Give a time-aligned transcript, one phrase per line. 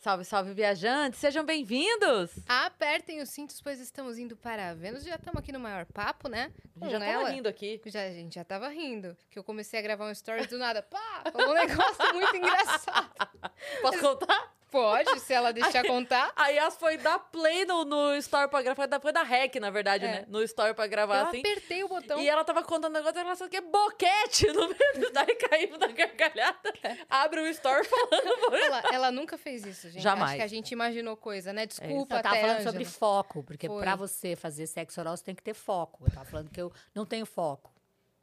[0.00, 1.18] Salve, salve, viajantes!
[1.18, 2.30] Sejam bem-vindos!
[2.48, 5.02] Apertem os cintos, pois estamos indo para Vênus.
[5.02, 6.52] Já estamos aqui no maior papo, né?
[6.78, 7.18] Com Já ela.
[7.24, 7.80] tava rindo aqui.
[7.86, 9.16] Já, a gente já tava rindo.
[9.28, 10.82] Que eu comecei a gravar um stories do nada.
[10.82, 11.24] Pá!
[11.32, 13.10] Falou um negócio muito engraçado.
[13.82, 14.54] Posso contar?
[14.70, 16.32] Pode, se ela deixar contar.
[16.36, 20.04] A Yas foi dar play no, no story pra gravar, foi da, REC, na verdade,
[20.04, 20.08] É.
[20.08, 20.24] né?
[20.28, 21.40] No story pra gravar, Eu assim.
[21.40, 22.18] apertei o botão.
[22.20, 25.78] E ela tava contando um negócio, ela falou que é boquete no meio, daí caiu
[25.78, 26.72] da gargalhada,
[27.08, 28.54] abre o story falando.
[28.68, 30.02] Ela, ela nunca fez isso, gente.
[30.02, 30.30] Jamais.
[30.30, 31.64] Acho que a gente imaginou coisa, né?
[31.66, 32.72] Desculpa, Eu tava até, falando Ângela.
[32.72, 33.80] sobre foco, porque Foi.
[33.80, 36.04] pra você fazer sexo oral, você tem que ter foco.
[36.06, 37.70] Eu tava falando que eu não tenho foco.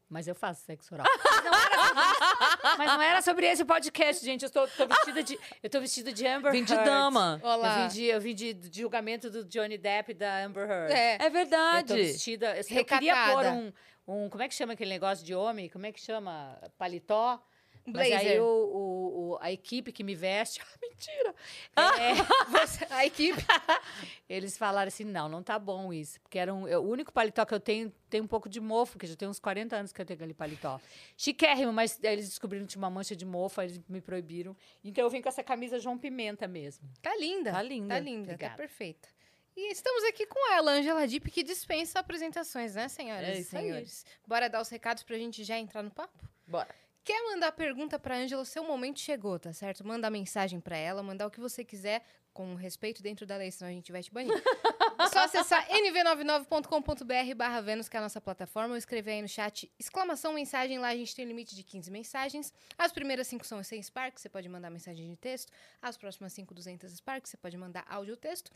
[0.08, 1.06] Mas eu faço sexo oral.
[1.18, 2.78] Mas não era sobre, isso.
[2.78, 4.44] Mas não era sobre esse podcast, gente.
[4.46, 5.40] Eu tô, tô vestida de.
[5.64, 6.86] Eu tô vestida de Amber Vim de Heard.
[6.86, 7.40] dama.
[7.44, 7.68] Olá.
[7.68, 10.92] Eu vim, de, eu vim de, de julgamento do Johnny Depp e da Amber Heard.
[10.94, 11.18] É.
[11.22, 11.88] É Eu verdade.
[11.88, 12.56] tô vestida.
[12.56, 13.74] Eu, eu queria pôr um,
[14.08, 14.30] um.
[14.30, 15.70] Como é que chama aquele negócio de homem?
[15.70, 16.56] Como é que chama?
[16.78, 17.42] Paletó?
[17.88, 18.42] Um Mas aí blazer.
[18.42, 20.60] o, o- o- a equipe que me veste.
[20.76, 21.36] Ah, mentira!
[21.76, 23.38] É, Você- a equipe.
[24.30, 26.20] eles falaram assim: não, não tá bom isso.
[26.22, 28.94] Porque era um, eu- o único paletó que eu tenho tem um pouco de mofo,
[28.94, 30.80] porque já tem uns 40 anos que eu tenho aquele paletó.
[31.18, 34.56] Chiquérrimo, mas eles descobriram que tinha uma mancha de mofo, aí eles me proibiram.
[34.84, 36.88] Então eu vim com essa camisa João Pimenta mesmo.
[37.02, 37.52] Tá linda.
[37.52, 37.94] Tá linda.
[37.96, 38.56] Tá linda, tá Obrigada.
[38.56, 39.10] perfeita.
[39.58, 43.58] E estamos aqui com ela, Angela Dipp, que dispensa apresentações, né, senhoras É e isso
[43.58, 43.64] aí.
[43.64, 44.06] senhores?
[44.26, 46.18] Bora dar os recados pra gente já entrar no papo?
[46.48, 46.74] Bora.
[47.06, 48.44] Quer mandar pergunta pra Ângela?
[48.44, 49.86] Seu momento chegou, tá certo?
[49.86, 52.04] Manda mensagem pra ela, mandar o que você quiser,
[52.34, 54.34] com respeito dentro da lei, senão a gente vai te banir.
[55.14, 59.72] Só acessar nv99.com.br barra Vênus, que é a nossa plataforma, ou escrever aí no chat
[59.78, 60.80] exclamação mensagem.
[60.80, 62.52] Lá a gente tem limite de 15 mensagens.
[62.76, 65.54] As primeiras 5 são 100 Sparks, você pode mandar mensagem de texto.
[65.80, 68.52] As próximas 5, 200 Sparks, você pode mandar áudio ou texto.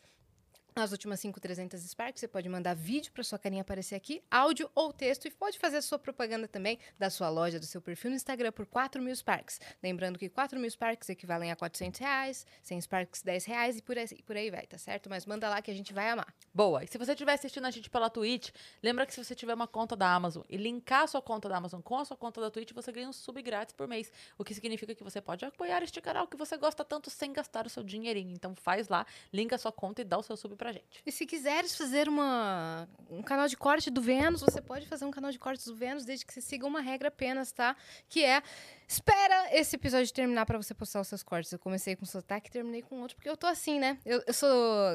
[0.81, 4.71] As últimas 5, 300 Sparks, você pode mandar vídeo para sua carinha aparecer aqui, áudio
[4.73, 8.11] ou texto, e pode fazer a sua propaganda também da sua loja, do seu perfil
[8.11, 9.59] no Instagram por 4 mil Sparks.
[9.83, 13.97] Lembrando que 4 mil Sparks equivalem a 400 reais, 100 Sparks 10 reais e por
[13.97, 15.09] aí, por aí vai, tá certo?
[15.09, 16.33] Mas manda lá que a gente vai amar.
[16.53, 16.81] Boa.
[16.81, 18.49] E se você estiver assistindo a gente pela Twitch,
[18.81, 21.57] lembra que se você tiver uma conta da Amazon e linkar a sua conta da
[21.57, 24.09] Amazon com a sua conta da Twitch, você ganha um sub grátis por mês.
[24.37, 27.65] O que significa que você pode apoiar este canal que você gosta tanto sem gastar
[27.65, 28.31] o seu dinheirinho.
[28.31, 31.01] Então faz lá, linka a sua conta e dá o seu sub pra gente.
[31.05, 35.11] E se quiseres fazer uma, um canal de corte do Vênus, você pode fazer um
[35.11, 37.75] canal de cortes do Vênus, desde que você siga uma regra apenas, tá?
[38.07, 38.41] Que é,
[38.89, 41.51] espera esse episódio terminar pra você postar os seus cortes.
[41.51, 43.99] Eu comecei com sotaque e terminei com outro, porque eu tô assim, né?
[44.03, 44.49] Eu, eu sou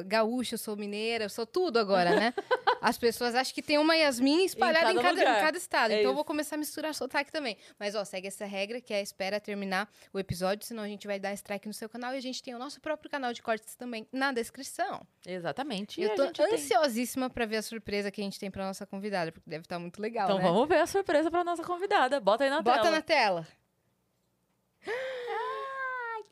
[0.05, 2.33] gaúcha, eu sou mineira, eu sou tudo agora, né?
[2.81, 5.91] As pessoas acham que tem uma Yasmin espalhada em cada cada, em cada estado.
[5.91, 6.15] É então eu isso.
[6.15, 7.57] vou começar a misturar sotaque também.
[7.79, 11.17] Mas, ó, segue essa regra, que é espera terminar o episódio, senão a gente vai
[11.19, 12.13] dar strike no seu canal.
[12.13, 15.01] E a gente tem o nosso próprio canal de cortes também na descrição.
[15.25, 15.99] Exatamente.
[15.99, 18.51] E Eu a tô gente tem- ansiosíssima pra ver a surpresa que a gente tem
[18.51, 20.43] pra nossa convidada, porque deve estar muito legal, Então né?
[20.43, 22.19] vamos ver a surpresa pra nossa convidada.
[22.19, 22.91] Bota aí na Bota tela.
[22.91, 23.47] na tela.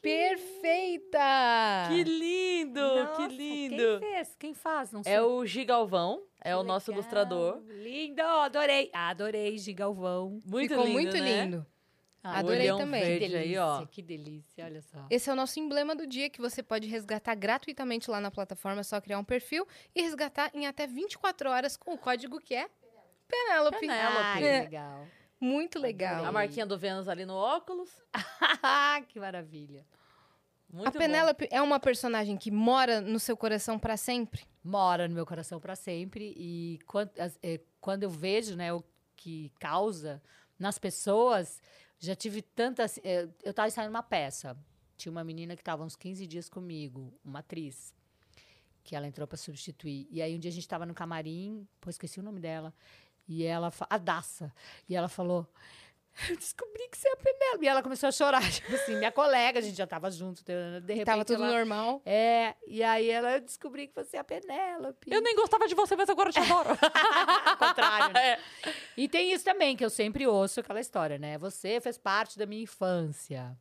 [0.02, 1.88] Perfeita!
[1.90, 4.00] Que lindo, Nossa, que lindo.
[4.00, 4.36] Quem fez?
[4.38, 4.92] Quem faz?
[4.92, 7.62] Não É o Gigalvão, é Que o nosso legal, ilustrador.
[7.68, 8.90] Lindo, adorei.
[8.94, 10.40] Adorei, Gigalvão.
[10.46, 11.46] Muito Ficou lindo, muito né?
[11.46, 11.66] lindo.
[12.22, 13.02] Ah, Adorei também.
[13.02, 13.86] Que delícia, aí, ó.
[13.86, 15.06] que delícia, olha só.
[15.10, 18.80] Esse é o nosso emblema do dia que você pode resgatar gratuitamente lá na plataforma.
[18.80, 22.56] É só criar um perfil e resgatar em até 24 horas com o código que
[22.56, 22.70] é
[23.28, 23.80] Penélope.
[23.80, 24.18] Penélope.
[24.22, 24.60] Ah, que É.
[24.62, 25.08] legal.
[25.44, 26.24] Muito legal.
[26.24, 27.90] A marquinha do Vênus ali no óculos.
[29.10, 29.86] que maravilha.
[30.72, 30.98] Muito a bom.
[31.00, 34.46] Penélope é uma personagem que mora no seu coração pra sempre?
[34.64, 38.82] Mora no meu coração para sempre e quando, é, quando eu vejo, né, o
[39.18, 40.24] que causa
[40.58, 41.62] nas pessoas,
[42.00, 42.98] já tive tantas.
[43.04, 44.58] é, eu estava ensaiando uma peça.
[44.96, 47.94] Tinha uma menina que estava uns 15 dias comigo, uma atriz,
[48.82, 50.08] que ela entrou para substituir.
[50.10, 52.74] E aí um dia a gente estava no camarim, pô, esqueci o nome dela,
[53.28, 54.54] e ela, a Daça,
[54.88, 55.48] e ela falou.
[56.30, 57.66] Eu descobri que você é a Penélope.
[57.66, 58.42] E ela começou a chorar.
[58.52, 60.44] Tipo assim, minha colega, a gente já estava junto.
[60.44, 60.54] De
[60.94, 62.02] repente, Tava tudo ela, normal.
[62.06, 65.12] É, e aí ela eu descobri que você é a Penélope.
[65.12, 66.70] Eu nem gostava de você, mas agora eu te adoro.
[66.70, 68.34] Ao contrário, né?
[68.34, 68.40] É.
[68.96, 71.38] E tem isso também, que eu sempre ouço aquela história, né?
[71.40, 73.58] Você fez parte da minha infância.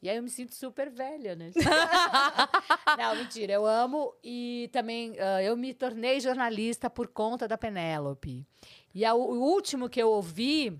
[0.00, 1.52] E aí eu me sinto super velha, né?
[2.98, 4.12] Não, mentira, eu amo.
[4.22, 8.44] E também ah, eu me tornei jornalista por conta da Penélope.
[8.94, 10.76] E a- o último que eu ouvi,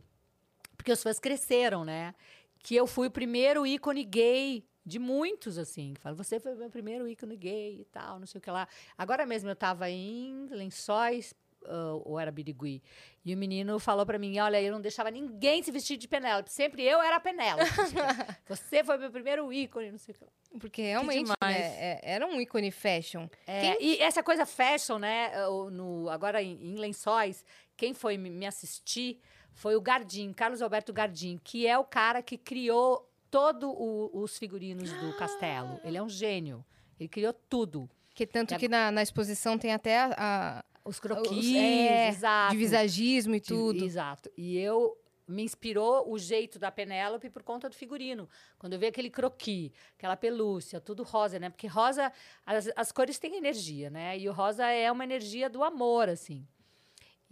[0.76, 2.14] porque os fãs cresceram, né?
[2.58, 5.94] Que eu fui o primeiro ícone gay de muitos, assim.
[5.94, 8.50] que Falam, você foi o meu primeiro ícone gay e tal, não sei o que
[8.50, 8.68] lá.
[8.98, 12.82] Agora mesmo eu tava em Lençóis, ah, ou era Birigui.
[13.24, 16.50] E o menino falou pra mim: Olha, eu não deixava ninguém se vestir de Penélope.
[16.50, 17.62] Sempre eu era a Penélope.
[18.48, 20.24] Você foi meu primeiro ícone, não sei o que.
[20.24, 20.30] lá.
[20.58, 21.56] Porque realmente né, demais.
[21.64, 23.28] é- era um ícone fashion.
[23.46, 25.30] É, E essa coisa fashion, né?
[25.70, 27.44] No, agora em, em Lençóis,
[27.76, 29.20] quem foi me, assistir
[29.54, 33.70] foi o Gardim, Carlos Alberto Gardim, que é o cara que criou todos
[34.12, 35.80] os figurinos do castelo.
[35.84, 36.64] Ele é um gênio.
[36.98, 37.88] Ele criou tudo.
[38.14, 42.08] Que tanto E que na, na exposição tem até a, a- Os os- croquis, é,
[42.08, 42.52] exato.
[42.52, 43.84] de visagismo e De- tudo.
[43.84, 44.30] Exato.
[44.36, 44.96] E eu
[45.26, 48.28] me inspirou o jeito da Penélope por conta do figurino.
[48.58, 51.48] Quando eu vi aquele croquis, aquela pelúcia, tudo rosa, né?
[51.48, 52.12] Porque rosa,
[52.44, 54.18] as, as cores têm energia, né?
[54.18, 56.46] E o rosa é uma energia do amor, assim.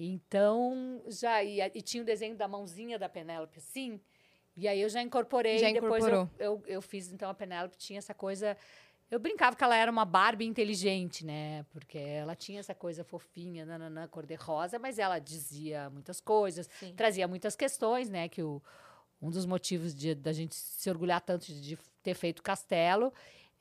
[0.02, 1.42] Então, já.
[1.42, 4.00] E, a- e tinha o desenho da mãozinha da Penélope, assim.
[4.56, 5.58] E aí eu já incorporei.
[5.58, 8.56] Já depois eu, eu, eu fiz, então, a Penélope tinha essa coisa.
[9.10, 11.64] Eu brincava que ela era uma Barbie inteligente, né?
[11.70, 16.94] Porque ela tinha essa coisa fofinha, nananã, cor-de-rosa, mas ela dizia muitas coisas, Sim.
[16.94, 18.28] trazia muitas questões, né?
[18.28, 18.62] Que o,
[19.20, 23.12] um dos motivos de, da gente se orgulhar tanto de, de ter feito Castelo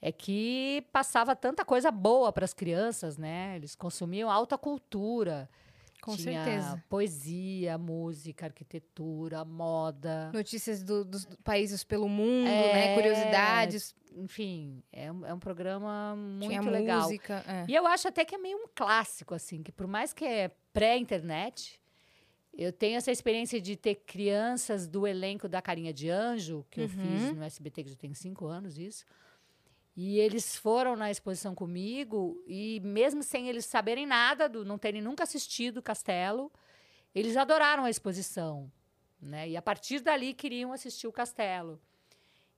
[0.02, 3.56] é que passava tanta coisa boa para as crianças, né?
[3.56, 5.50] Eles consumiam alta cultura.
[6.02, 6.84] Com Tinha certeza.
[6.88, 10.32] Poesia, música, arquitetura, moda.
[10.34, 12.94] Notícias do- dos países pelo mundo, É, né?
[12.96, 13.96] Curiosidades.
[14.16, 17.02] Enfim, é um, é um programa muito tinha legal.
[17.04, 17.44] música.
[17.48, 17.66] é.
[17.68, 20.50] E eu acho até que é meio um clássico, assim, que por mais que é
[20.74, 21.80] pré-internet,
[22.58, 26.86] eu tenho essa experiência de ter crianças do elenco da Carinha de Anjo, que eu
[26.86, 26.90] Uhum.
[26.90, 29.06] fiz no SBT, que já tem cinco anos isso.
[29.96, 35.02] E eles foram na exposição comigo, e mesmo sem eles saberem nada, do, não terem
[35.02, 36.52] nunca assistido o Castelo,
[37.14, 38.72] eles adoraram a exposição.
[39.22, 39.50] Né?
[39.50, 41.82] E a partir dali queriam assistir o Castelo.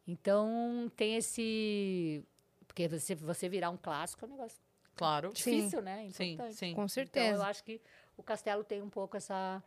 [0.07, 2.23] Então tem esse.
[2.67, 4.59] Porque você, você virar um clássico é um negócio
[4.95, 5.31] Claro.
[5.35, 5.57] Sim.
[5.57, 6.07] difícil, né?
[6.11, 6.55] Sim, Importante.
[6.55, 6.73] sim.
[6.73, 7.35] Com Então, certeza.
[7.37, 7.81] eu acho que
[8.15, 9.63] o Castelo tem um pouco essa.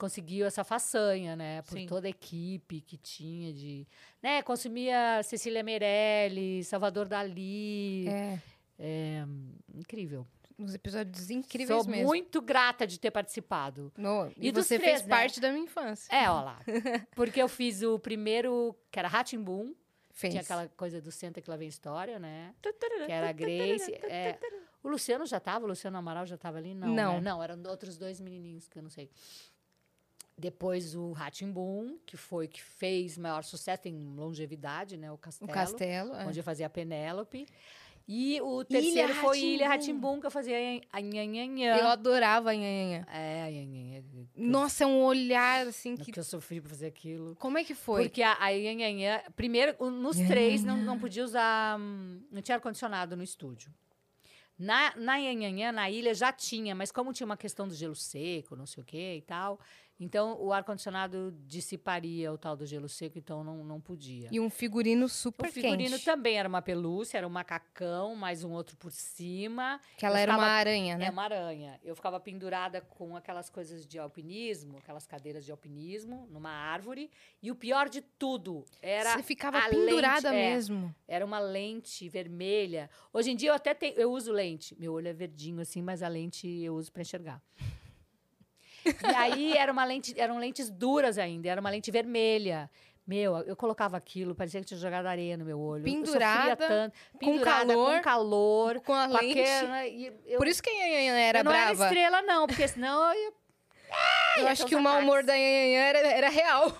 [0.00, 1.60] Conseguiu essa façanha, né?
[1.62, 1.86] Por Sim.
[1.86, 3.86] toda a equipe que tinha de.
[4.22, 4.40] Né?
[4.42, 8.08] Consumia Cecília Meirelles, Salvador Dali.
[8.08, 8.38] É,
[8.78, 9.24] É,
[9.74, 10.26] incrível.
[10.58, 12.06] uns episódios incríveis Sou mesmo.
[12.06, 13.92] muito grata de ter participado.
[13.96, 15.08] No- e E você três, fez né?
[15.08, 16.10] parte da minha infância.
[16.14, 16.60] É, ó lá.
[17.14, 19.74] Porque eu fiz o primeiro, que era Ratimbum.
[20.12, 20.32] Fez.
[20.32, 22.54] Tinha aquela coisa do Senta que lá vem história, né?
[23.06, 23.92] Que era a Grace.
[24.04, 24.38] é.
[24.82, 25.66] o Luciano já tava?
[25.66, 26.74] O Luciano Amaral já tava ali?
[26.74, 26.88] Não.
[26.88, 27.14] Não.
[27.16, 27.20] né?
[27.20, 29.10] Não, eram outros dois menininhos que eu não sei.
[30.40, 35.10] Depois o Ratimbum, que foi que fez maior sucesso, tem longevidade, né?
[35.10, 35.52] O O Castelo.
[35.52, 36.14] castelo.
[36.14, 36.26] é.
[36.26, 37.46] Onde eu fazia a Penélope.
[38.12, 40.56] E o terceiro foi Ilha Ratimbum, que eu fazia
[40.92, 41.76] a Nhanhanhã.
[41.76, 43.06] Eu adorava a Nhanhanha.
[43.08, 44.02] É, a Nhanhanhã.
[44.34, 46.10] Nossa, é um olhar assim Que...
[46.10, 46.18] que.
[46.18, 47.36] eu sofri pra fazer aquilo.
[47.36, 48.02] Como é que foi?
[48.04, 49.20] Porque a, a Nhanhanhã...
[49.36, 51.78] Primeiro, nos três, não, não podia usar...
[51.78, 53.72] hum, Não tinha ar-condicionado no estúdio.
[54.58, 58.56] Na, na Nhanhanhã, na ilha, já tinha, mas como tinha uma questão do gelo seco,
[58.56, 59.60] não sei o quê e tal,
[60.00, 64.28] então o ar-condicionado dissiparia o tal do gelo seco, então não, não podia.
[64.32, 66.04] E um figurino super o figurino quente.
[66.04, 69.78] também era uma pelúcia, era um macacão, mais um outro por cima.
[69.96, 71.10] Que ela Eu era uma ficava- aranha, É né?
[71.10, 71.78] uma aranha.
[71.84, 77.10] Eu ficava pendurada com aquelas coisas de alpinismo, aquelas cadeiras de alpinismo, numa árvore.
[77.42, 79.12] E o pior de tudo era.
[79.12, 80.94] Você ficava pendurada lente, é, mesmo.
[81.06, 82.88] Era uma lente vermelha.
[83.12, 84.74] Hoje em dia eu até tenho, eu uso lente.
[84.78, 87.42] Meu olho é verdinho assim, mas a lente eu uso para enxergar.
[89.02, 92.70] E aí era uma lente, eram lentes duras ainda, era uma lente vermelha.
[93.06, 95.82] Meu, eu colocava aquilo, parecia que tinha jogado areia no meu olho.
[95.82, 99.40] Pendurada, tanto, com pendurada, calor, com calor, Com a com lente.
[99.40, 101.72] aquela- e eu- Por isso que a Nhanhanha era eu não brava.
[101.72, 103.32] era estrela, não, porque senão eu ia.
[104.36, 106.72] Eu acho que o mau humor da Nhanhanha era, era real.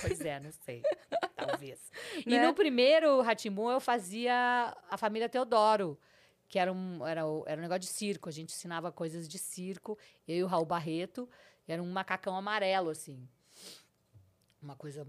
[0.00, 0.82] Pois é, não sei.
[1.36, 1.90] Talvez.
[2.24, 2.46] E Né?
[2.46, 5.98] no primeiro Ratimu eu fazia a família Teodoro,
[6.48, 8.28] que era um, era, era um negócio de circo.
[8.28, 11.28] A gente ensinava coisas de circo, eu e o Raul Barreto.
[11.66, 13.28] Era um macacão amarelo, assim.
[14.60, 15.04] Uma coisa,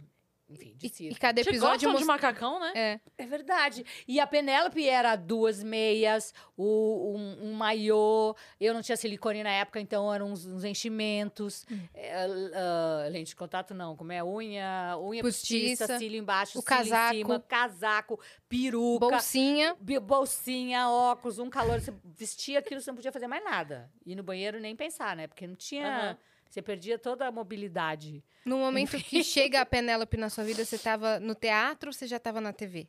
[0.50, 1.16] enfim, de E, circo.
[1.16, 2.72] e cada episódio gostam de macacão, né?
[2.76, 3.00] É.
[3.20, 3.86] É verdade.
[4.08, 8.36] E a Penélope era duas meias, o, um, um maiô.
[8.60, 11.66] Eu não tinha silicone na época, então eram uns, uns enchimentos.
[11.72, 11.80] Hum.
[11.94, 12.14] É,
[12.56, 13.96] ah, lente de contato, não.
[13.96, 14.24] Como é?
[14.24, 17.14] Unha, unha Postiça, postiça, cílio embaixo, o cílio casaco.
[17.14, 18.20] em cima, casaco,
[18.50, 19.76] peruca, Bolsinha.
[20.02, 21.80] bolsinha, óculos, um calor.
[21.80, 23.92] Você vestia aquilo, você não podia fazer mais nada.
[24.06, 25.28] Ir no banheiro nem pensar, né?
[25.28, 25.88] Porque não tinha...
[25.88, 26.18] Aham.
[26.54, 28.24] Você perdia toda a mobilidade.
[28.46, 32.06] No momento que chega a Penélope na sua vida, você tava no teatro ou você
[32.06, 32.88] já tava na TV?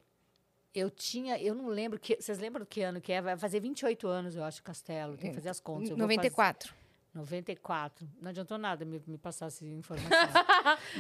[0.75, 2.14] Eu tinha, eu não lembro que.
[2.21, 3.23] Vocês lembram que ano que é?
[3.23, 5.16] Vai fazer 28 anos, eu acho, Castelo.
[5.16, 5.88] Tem que fazer as contas.
[5.88, 6.75] Eu vou fazer- 94.
[7.14, 8.06] 94.
[8.21, 10.11] Não adiantou nada me, me passar essa informação.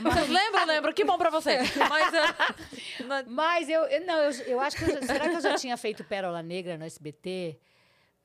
[0.02, 0.64] Vocês lembram?
[0.64, 0.94] Lembro.
[0.94, 1.58] Que bom pra você.
[1.86, 5.76] Mas Mas eu, eu- não, eu, eu acho que eu será que eu já tinha
[5.76, 7.58] feito Pérola Negra no SBT?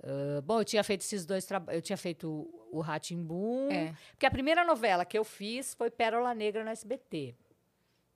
[0.03, 1.77] Ah, bom, eu tinha feito esses dois trabalhos.
[1.77, 3.69] Eu tinha feito o Ratimbum.
[3.71, 3.95] É.
[4.11, 7.35] Porque a primeira novela que eu fiz foi Pérola Negra no SBT.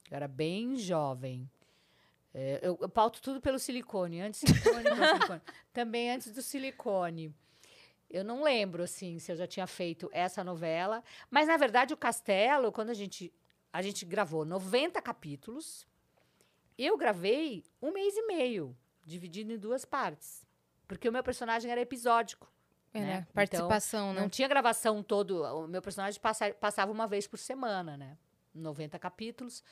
[0.10, 1.50] Eu era bem jovem.
[2.34, 4.22] É, eu, eu pauto tudo pelo silicone.
[4.22, 4.84] Antes silicone,
[5.18, 5.42] silicone.
[5.72, 7.34] Também antes do silicone.
[8.10, 11.04] Eu não lembro, assim, se eu já tinha feito essa novela.
[11.32, 13.34] Mas, na verdade, o Castelo, quando a gente,
[13.72, 15.88] a gente gravou 90 capítulos,
[16.78, 20.43] eu gravei um mês e meio, dividido em duas partes.
[20.88, 22.52] Porque o meu personagem era episódico.
[22.94, 23.06] É, né?
[23.06, 23.18] né?
[23.22, 24.30] Então, Participação, Não né?
[24.30, 25.42] tinha gravação todo.
[25.44, 28.18] O meu personagem passa- passava uma vez por semana, né?
[28.54, 29.63] 90 capítulos.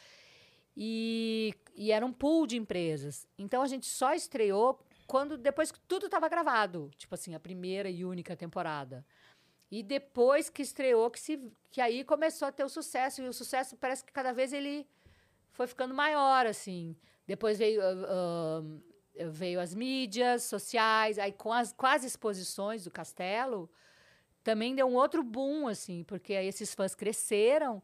[0.75, 3.27] E, e era um pool de empresas.
[3.37, 6.89] Então a gente só estreou quando depois que tudo estava gravado.
[6.97, 9.05] Tipo assim, a primeira e única temporada.
[9.69, 13.21] E depois que estreou, que, se, que aí começou a ter o sucesso.
[13.21, 14.87] E o sucesso parece que cada vez ele
[15.51, 16.95] foi ficando maior, assim.
[17.27, 18.63] Depois veio, ah, ah,
[19.29, 23.69] veio as mídias sociais, aí com as, as exposições do castelo,
[24.43, 27.81] também deu um outro boom, assim, porque aí esses fãs cresceram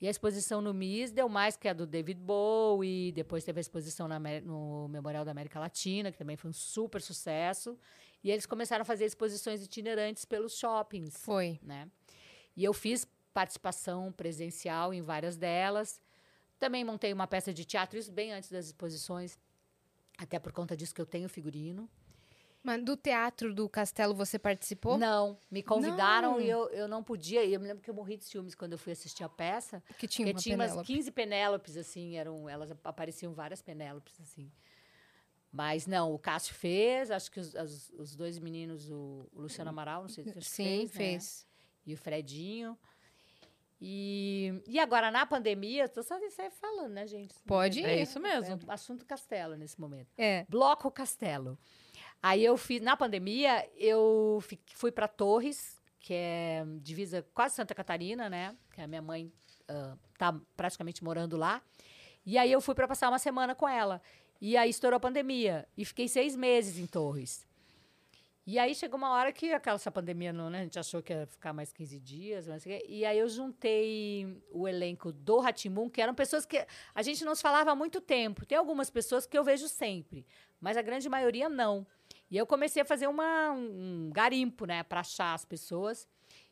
[0.00, 3.62] e a exposição no MIS deu mais que a do David Bowie, depois teve a
[3.62, 7.78] exposição na no Memorial da América Latina, que também foi um super sucesso,
[8.22, 11.58] e eles começaram a fazer exposições itinerantes pelos shoppings Foi.
[11.62, 11.88] né?
[12.54, 16.00] E eu fiz participação presencial em várias delas.
[16.58, 19.38] Também montei uma peça de teatro, isso bem antes das exposições,
[20.18, 21.88] até por conta disso que eu tenho figurino.
[22.62, 24.98] Mas do teatro do Castelo você participou?
[24.98, 26.40] Não, me convidaram Não.
[26.40, 27.44] e eu, eu não podia.
[27.44, 29.80] E eu me lembro que eu morri de ciúmes quando eu fui assistir a peça.
[29.98, 30.86] Que tinha Porque uma tinha umas Penélope.
[30.92, 34.50] 15 Penélopes, assim, eram, elas apareciam várias Penélopes, assim.
[35.52, 39.70] Mas não, o Cássio fez, acho que os, as- os dois meninos, o, o Luciano
[39.70, 40.96] Amaral, não sei se Sim, fez, né?
[40.98, 41.46] fez.
[41.86, 42.76] e o Fredinho.
[43.80, 47.34] E, e agora, na pandemia, tô só sair falando, né, gente?
[47.46, 48.58] Pode É isso mesmo.
[48.66, 50.08] É assunto Castelo nesse momento.
[50.16, 50.46] É.
[50.48, 51.58] Bloco Castelo.
[52.22, 57.74] Aí eu fiz, na pandemia, eu fi- fui para Torres, que é divisa quase Santa
[57.74, 58.56] Catarina, né?
[58.72, 59.30] Que a minha mãe
[59.68, 61.62] ah, tá praticamente morando lá.
[62.24, 64.00] E aí eu fui para passar uma semana com ela.
[64.40, 65.68] E aí estourou a pandemia.
[65.76, 67.45] E fiquei seis meses em Torres.
[68.46, 70.60] E aí chegou uma hora que aquela essa pandemia não, né?
[70.60, 74.68] A gente achou que ia ficar mais 15 dias, mas e aí eu juntei o
[74.68, 78.46] elenco do Ratimum, que eram pessoas que a gente não se falava há muito tempo.
[78.46, 80.24] Tem algumas pessoas que eu vejo sempre,
[80.60, 81.84] mas a grande maioria não.
[82.30, 86.06] E eu comecei a fazer uma, um garimpo, né, para achar as pessoas.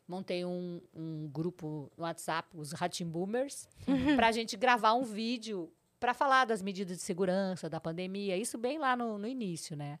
[0.05, 3.69] Montei um, um grupo no WhatsApp, os Ratimboomers,
[4.17, 8.57] para a gente gravar um vídeo para falar das medidas de segurança, da pandemia, isso
[8.57, 9.97] bem lá no, no início, né?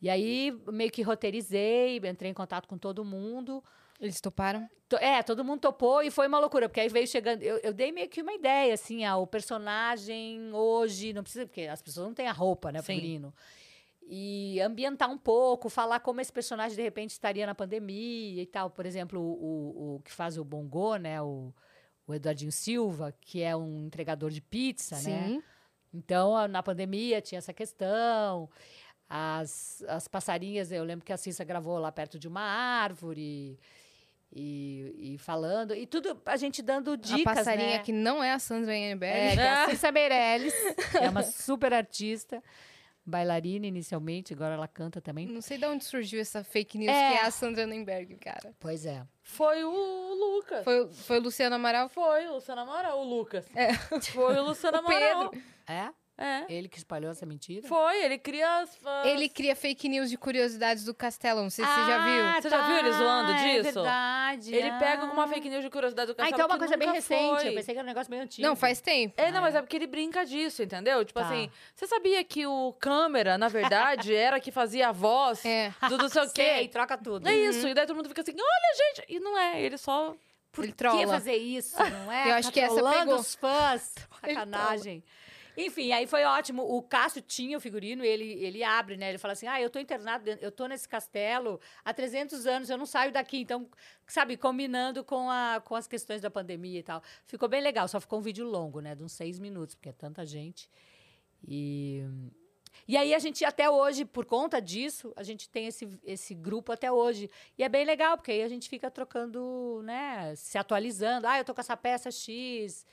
[0.00, 3.62] E aí, meio que roteirizei, entrei em contato com todo mundo.
[4.00, 4.68] Eles toparam?
[4.88, 7.42] To- É, todo mundo topou e foi uma loucura, porque aí veio chegando.
[7.42, 11.62] Eu, eu dei meio que uma ideia, assim, ah, o personagem hoje, não precisa, porque
[11.62, 13.34] as pessoas não têm a roupa, né, figurino.
[14.10, 18.70] E ambientar um pouco, falar como esse personagem de repente estaria na pandemia e tal.
[18.70, 21.52] Por exemplo, o, o, o que faz o Bongo, né, o,
[22.06, 25.02] o Eduardinho Silva, que é um entregador de pizza, né?
[25.28, 25.42] Sim.
[25.92, 28.48] Então, a- na pandemia tinha essa questão.
[29.10, 33.58] As, as passarinhas, eu lembro que a Cissa gravou lá perto de uma árvore.
[34.30, 35.74] E, e falando.
[35.74, 37.82] E tudo a gente dando dicas, a passarinha né?
[37.82, 39.36] que não é a Sandra É, Yenberg.
[39.36, 40.52] que é a Cissa Meirelles,
[40.90, 42.42] que é uma super artista.
[43.06, 45.26] Bailarina inicialmente, agora ela canta também.
[45.26, 47.08] Não sei de onde surgiu essa fake news É.
[47.12, 48.54] que é a Sandra Nenberg, cara.
[48.60, 49.02] Pois é.
[49.22, 49.70] Foi o
[50.14, 50.62] Lucas.
[50.62, 51.88] Foi, o- foi o Luciano Amaral?
[51.88, 53.46] Foi o Luciano Amaral, o Lucas.
[53.56, 53.72] É.
[54.12, 55.30] Foi o Luciano O Amaral.
[55.30, 55.46] Pedro.
[55.66, 55.88] É?
[56.20, 56.52] É.
[56.52, 57.66] Ele que espalhou essa mentira?
[57.68, 58.76] Foi, ele cria as...
[58.84, 61.42] as- Ele cria fake news de curiosidades do Castelo.
[61.42, 62.42] Não sei se você já viu.
[62.42, 63.72] Você já viu ele zoando é disso?
[63.74, 64.52] verdade.
[64.54, 64.78] Ele ah.
[64.78, 67.20] pega alguma fake news de curiosidade do Ah, Castelo então é uma coisa bem recente.
[67.40, 67.48] foi.
[67.50, 68.48] Eu pensei que era um negócio meio antigo.
[68.48, 69.14] Não, faz tempo.
[69.16, 69.58] É, não, Ah, mas é.
[69.58, 71.04] é porque ele brinca disso, entendeu?
[71.04, 71.26] Tipo Tá.
[71.26, 75.72] assim, você sabia que o câmera, na verdade, era que fazia a voz É.
[75.88, 76.68] do não sei o Sei, quê?
[76.68, 77.28] troca tudo.
[77.28, 79.06] É isso, e daí todo mundo fica assim, olha, gente!
[79.08, 80.16] E não é, ele só...
[80.50, 81.06] Por Ele que trola.
[81.06, 82.30] fazer isso, não é?
[82.30, 83.14] Eu acho Tá que essa pegou.
[83.16, 83.94] os fãs.
[84.24, 85.04] Ele Sacanagem.
[85.60, 86.62] Enfim, aí foi ótimo.
[86.62, 89.08] O Cássio tinha o figurino, ele, ele abre, né?
[89.08, 92.78] Ele fala assim: ah, eu tô internado, eu tô nesse castelo há 300 anos, eu
[92.78, 93.38] não saio daqui.
[93.38, 93.68] Então,
[94.06, 97.02] sabe, combinando com, a, com as questões da pandemia e tal.
[97.26, 98.94] Ficou bem legal, só ficou um vídeo longo, né?
[98.94, 100.70] De uns seis minutos, porque é tanta gente.
[101.44, 102.04] E.
[102.86, 106.70] E aí a gente, até hoje, por conta disso, a gente tem esse, esse grupo
[106.70, 107.28] até hoje.
[107.58, 110.36] E é bem legal, porque aí a gente fica trocando, né?
[110.36, 111.26] Se atualizando.
[111.26, 112.86] Ah, eu tô com essa peça X.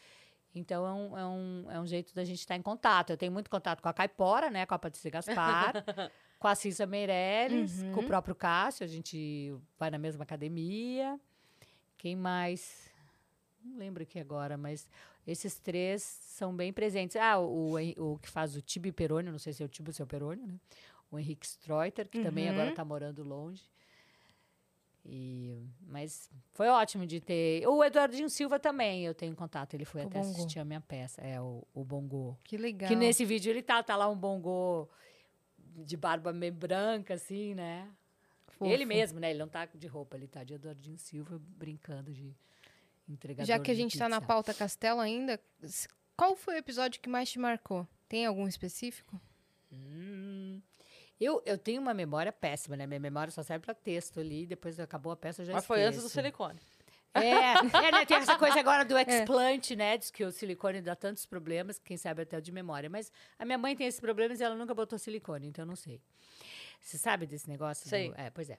[0.56, 3.10] Então é um, é um, é um jeito da gente estar em contato.
[3.10, 4.66] Eu tenho muito contato com a Caipora, né?
[4.66, 5.74] Com a Patrícia Gaspar,
[6.40, 8.86] com a Cissa Meirelles, com o próprio Cássio.
[8.86, 11.20] A gente vai na mesma academia.
[11.98, 12.90] Quem mais?
[13.64, 14.88] Não lembro aqui agora, mas
[15.28, 17.16] Esses três são bem presentes.
[17.18, 19.94] Ah, o, o, que faz o Tibi Peroni, não sei se é o Tibi ou
[19.94, 20.56] se é o Peroni, né?
[21.12, 22.70] O Henrique Streuter, que também agora Uhum.
[22.70, 23.64] está morando longe.
[25.08, 25.56] E,
[25.88, 27.68] mas foi ótimo de ter.
[27.68, 29.76] O Eduardinho Silva também, eu tenho contato.
[29.76, 30.32] Ele foi O até Bongo.
[30.32, 31.22] assistir a minha peça.
[31.22, 32.38] É, o, o Bongo.
[32.44, 32.88] Que legal.
[32.90, 34.90] Que nesse vídeo ele tá, tá lá um Bongo
[35.60, 37.88] de barba meio branca, assim, né?
[38.48, 38.72] Fofo.
[38.72, 39.30] Ele mesmo, né?
[39.30, 42.36] Ele não tá de roupa, ele tá de Eduardinho Silva brincando de
[43.08, 44.28] entregador Já que a gente tá na pizza.
[44.28, 45.40] pauta Castelo ainda,
[46.18, 47.88] qual foi o episódio que mais te marcou?
[48.08, 49.20] Tem algum específico?
[49.72, 50.35] Hum,
[51.20, 52.86] eu, eu tenho uma memória péssima, né?
[52.86, 55.82] Minha memória só serve pra texto ali, depois acabou a peça, eu já Mas foi
[55.84, 56.22] antes do esqueço.
[56.22, 56.60] silicone.
[57.14, 57.20] É,
[57.88, 58.06] é né?
[58.06, 59.98] tem essa coisa agora do explante, né?
[59.98, 62.90] Diz que o silicone dá tantos problemas, quem sabe até o de memória.
[62.90, 65.76] Mas a minha mãe tem esses problemas e ela nunca botou silicone, então eu não
[65.78, 66.02] sei.
[66.82, 67.86] Você sabe desse negócio?
[67.86, 68.14] do- Sei.
[68.18, 68.58] É, pois é.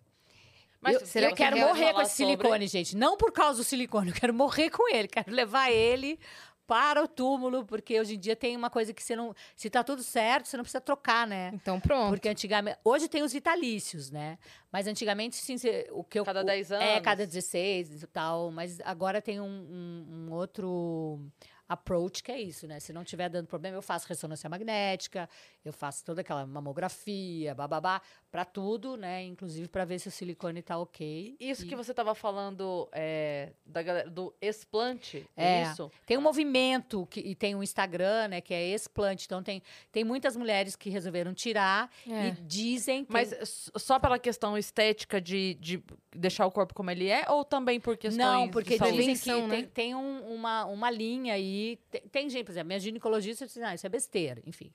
[0.81, 2.97] Mas eu, eu quero quer morrer com esse sobre- silicone, gente.
[2.97, 5.09] Não por causa do silicone, eu quero morrer com ele.
[5.09, 6.19] Quero levar ele
[6.67, 9.35] para o túmulo, porque hoje em dia tem uma coisa que você não.
[9.55, 11.51] Se tá tudo certo, você não precisa trocar, né?
[11.55, 12.09] Então pronto.
[12.11, 12.79] Porque antigamente.
[12.85, 14.39] Hoje tem os vitalícios, né?
[14.73, 15.57] Mas antigamente, sim,
[15.93, 16.25] o que eu.
[16.25, 17.05] Cada o- 10 É, anos.
[17.05, 18.51] cada 16 e tal.
[18.51, 21.21] Mas agora tem um, um- um outro
[21.69, 22.79] approach que é isso, né?
[22.79, 25.29] Se não tiver dando problema, eu faço ressonância magnética,
[25.65, 28.01] eu faço toda aquela mamografia, bababá,
[28.37, 29.25] pra tudo, né?
[29.25, 31.35] Inclusive pra ver se o silicone tá ok.
[31.41, 35.63] Isso E que você tava falando é, da galera, do explante, é, É.
[35.63, 35.91] isso?
[36.05, 38.43] Tem um movimento que, e tem um Instagram, né?
[38.43, 39.25] Que é explante.
[39.25, 42.27] Então tem, tem muitas mulheres que resolveram tirar É.
[42.29, 43.07] e dizem.
[43.09, 43.35] Mas
[43.75, 45.83] só pela questão estética de, de
[46.15, 49.49] deixar o corpo como ele é, ou também por questões Não, porque dizem que né?
[49.49, 51.79] tem, tem um- uma, uma linha aí.
[51.91, 54.71] Tem, tem gente, por exemplo, minha ginecologista diz, ah, isso é besteira, enfim.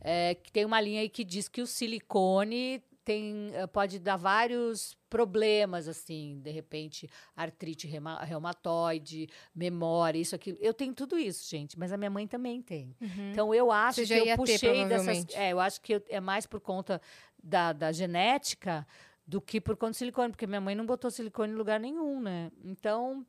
[0.00, 4.16] É, que tem uma linha aí que diz que o silicone tem, eh, pode dar
[4.18, 10.58] vários problemas, assim, de repente, artrite reuma- reumatoide, memória, isso, aquilo.
[10.60, 12.94] Eu tenho tudo isso, gente, mas a minha mãe também tem.
[13.32, 14.06] Então eu acho Uhum.
[14.06, 15.34] Que eu ia ter, puxei dessas.
[15.34, 17.00] É, eu acho que eu- é mais por conta
[17.42, 18.86] da, da genética
[19.26, 22.20] do que por conta do silicone, porque minha mãe não botou silicone em lugar nenhum,
[22.20, 22.50] né?
[22.62, 23.26] Então,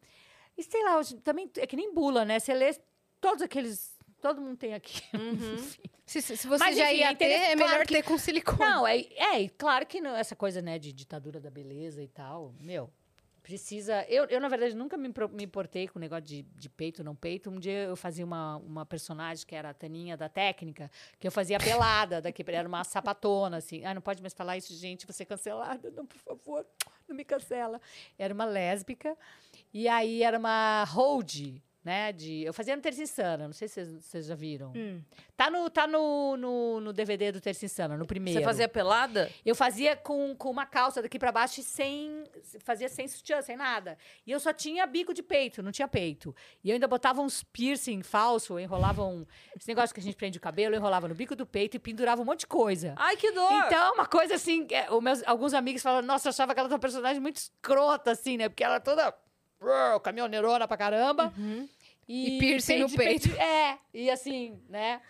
[0.57, 2.37] e sei lá, também é que nem bula, né?
[2.37, 2.75] Você lê
[3.21, 3.97] todos aqueles.
[4.21, 5.01] Todo mundo tem aqui.
[5.13, 5.81] Enfim.
[6.05, 8.17] Se, se você Mas, já enfim, ia é ter, é melhor claro que- ter com
[8.17, 8.59] silicone.
[8.59, 12.51] Não, é, é claro que não, essa coisa, né, de ditadura da beleza e tal,
[12.59, 12.89] meu,
[13.43, 14.03] precisa...
[14.09, 17.15] Eu, eu na verdade, nunca me, me importei com o negócio de, de peito, não
[17.15, 17.49] peito.
[17.51, 21.31] Um dia eu fazia uma, uma personagem que era a Taninha da técnica, que eu
[21.31, 23.85] fazia pelada daqui, era uma sapatona, assim.
[23.85, 25.91] Ah, não pode mais falar isso, gente, você é cancelada.
[25.91, 26.65] Não, por favor,
[27.07, 27.79] não me cancela.
[28.17, 29.15] Era uma lésbica,
[29.73, 32.43] e aí era uma hold, né, de...
[32.43, 34.73] Eu fazia no Terça Insana, não sei se vocês- já viram.
[34.75, 35.01] Hum.
[35.37, 38.39] Tá no, tá no, no, no DVD do Terça Insana, no primeiro.
[38.39, 39.31] Você fazia pelada?
[39.45, 42.23] Eu fazia com, com uma calça daqui pra baixo e sem.
[42.59, 43.97] Fazia sem sutiã, sem nada.
[44.27, 46.35] E eu só tinha bico de peito, não tinha peito.
[46.63, 49.25] E eu ainda botava uns piercing falso, enrolava um.
[49.55, 51.79] Esse negócio que a gente prende o cabelo, eu enrolava no bico do peito e
[51.79, 52.93] pendurava um monte de coisa.
[52.97, 53.51] Ai, que dor!
[53.65, 57.21] Então, uma coisa assim, é, meus, alguns amigos falaram, nossa, eu achava aquela tua personagem
[57.21, 58.49] muito escrota, assim, né?
[58.49, 59.13] Porque ela é toda
[59.59, 61.33] brrr, caminhoneirona pra caramba.
[62.07, 63.29] E piercing no peito.
[63.39, 65.01] É, e assim, né?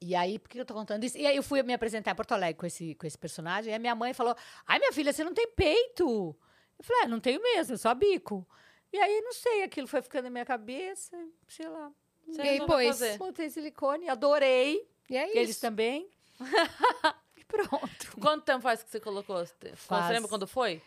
[0.00, 1.18] E aí, por que eu tô contando isso?
[1.18, 3.76] E aí eu fui me apresentar em Porto Alegre com esse, com esse personagem, e
[3.76, 4.34] a minha mãe falou,
[4.66, 6.34] ai, minha filha, você não tem peito.
[6.78, 8.46] Eu falei, ah, não tenho mesmo, só bico.
[8.92, 11.16] E aí, não sei, aquilo foi ficando na minha cabeça,
[11.46, 11.92] sei lá.
[12.26, 13.16] Você E aí, pois?
[13.18, 15.60] Botei silicone, adorei, E é que eles isso.
[15.60, 16.08] também.
[17.36, 18.16] e pronto.
[18.20, 19.36] Quanto tempo faz que você colocou?
[19.44, 20.80] Você Faz- lembra quando foi?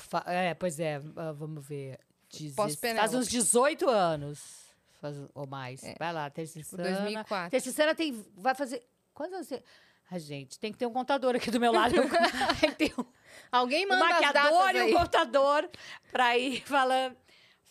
[0.00, 1.98] Fa- é, pois é, ah, vamos ver.
[2.56, 3.00] Pós-Penélope.
[3.08, 4.38] Faz uns 18 anos.
[5.00, 5.82] Faz, ou mais.
[5.82, 5.94] É.
[5.98, 6.82] Vai lá, Tipo, Insana.
[6.84, 7.50] 2004.
[7.50, 8.24] Terça Insana tem.
[8.36, 8.82] Vai fazer.
[9.14, 9.62] Quantos anos você.
[10.10, 11.94] Ai, gente, tem que ter um contador aqui do meu lado.
[12.60, 13.04] tem que ter um,
[13.52, 14.92] Alguém um manda as maquiador datas e um aí.
[14.92, 15.68] contador
[16.10, 17.16] pra ir falando.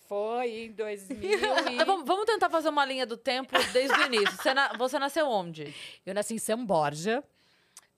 [0.08, 1.84] Foi em 2000 e...
[1.86, 4.36] Vamos, vamos tentar fazer uma linha do tempo desde o início.
[4.38, 5.74] Você, na- você nasceu onde?
[6.06, 7.24] Eu nasci em São Borja,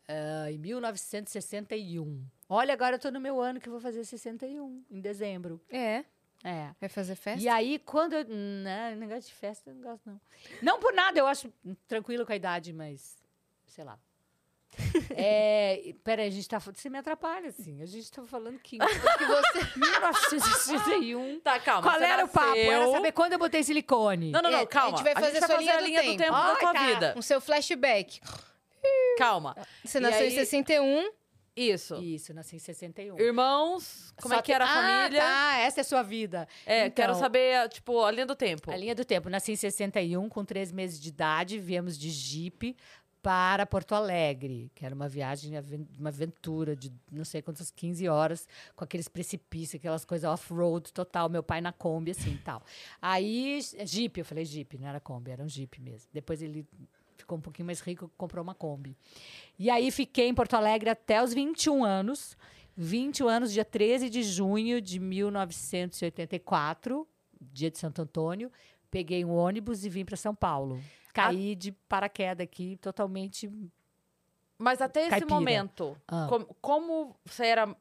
[0.07, 2.23] ah, em 1961.
[2.53, 5.61] Olha, agora eu tô no meu ano que eu vou fazer 61, em dezembro.
[5.69, 6.03] É,
[6.43, 6.71] É.
[6.79, 7.41] vai fazer festa?
[7.41, 8.25] E aí, quando eu.
[8.27, 10.21] Não, negócio de festa eu não gosto, não.
[10.61, 11.51] Não por nada, eu acho
[11.87, 13.17] tranquilo com a idade, mas.
[13.67, 13.97] Sei lá.
[15.15, 16.57] é, peraí, a gente tá.
[16.59, 17.81] Você me atrapalha, assim.
[17.81, 18.77] A gente tá falando que.
[18.79, 19.59] Que você...
[19.79, 21.39] 1961.
[21.41, 21.83] Tá, calma.
[21.89, 22.57] Qual era o papo?
[22.57, 24.31] Era saber quando eu botei silicone.
[24.31, 24.97] Não, não, É, não, a calma.
[24.97, 26.17] gente vai fazer vai sua linha a do linha do tempo.
[26.17, 26.85] tempo da Ai, tua tá.
[26.85, 27.13] vida.
[27.17, 28.19] Um seu flashback.
[29.17, 29.55] Calma.
[29.85, 31.11] Você E nasceu em aí- 61.
[31.55, 31.95] Isso.
[31.95, 33.19] Isso, nasci em 61.
[33.19, 35.21] Irmãos, como Só é que era a ah, família?
[35.21, 36.47] Tá, essa é a sua vida.
[36.65, 38.71] É, Então, quero saber, tipo, a linha do tempo.
[38.71, 39.29] A linha do tempo.
[39.29, 42.75] Nasci em 61, com três meses de idade, viemos de Jeep
[43.21, 45.53] para Porto Alegre, que era uma viagem,
[45.99, 51.29] uma aventura de não sei quantas 15 horas, com aqueles precipícios, aquelas coisas off-road total,
[51.29, 52.63] meu pai na Kombi, assim, tal.
[52.99, 56.09] Aí, Jeep, eu falei Jeep, não era Kombi, era um Jeep mesmo.
[56.11, 56.65] Depois ele
[57.31, 58.97] ficou um pouquinho mais rico, comprou uma Kombi.
[59.57, 62.35] E aí fiquei em Porto Alegre até os 21 anos.
[62.75, 67.07] 21 anos, dia 13 de junho de 1984,
[67.39, 68.51] dia de Santo Antônio.
[68.89, 70.81] Peguei um ônibus e vim para São Paulo.
[71.13, 73.49] Caí de paraquedas aqui, totalmente.
[74.57, 75.33] Mas até esse Caipira.
[75.33, 76.27] momento, Ah.
[76.29, 77.73] com- como você era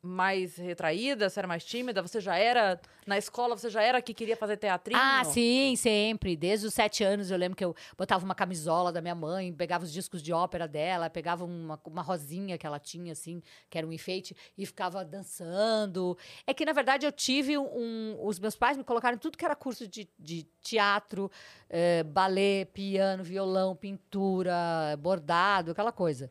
[0.00, 4.14] mais retraída, você era mais tímida, você já era na escola, você já era que
[4.14, 5.00] queria fazer teatrinho?
[5.02, 6.36] Ah, sim, sempre.
[6.36, 9.84] Desde os sete anos eu lembro que eu botava uma camisola da minha mãe, pegava
[9.84, 13.86] os discos de ópera dela, pegava uma, uma rosinha que ela tinha, assim, que era
[13.86, 16.16] um enfeite, e ficava dançando.
[16.46, 18.16] É que, na verdade, eu tive um.
[18.20, 21.30] Os meus pais me colocaram em tudo que era curso de, de teatro,
[21.68, 26.30] eh, balé, piano, violão, pintura, bordado, aquela coisa.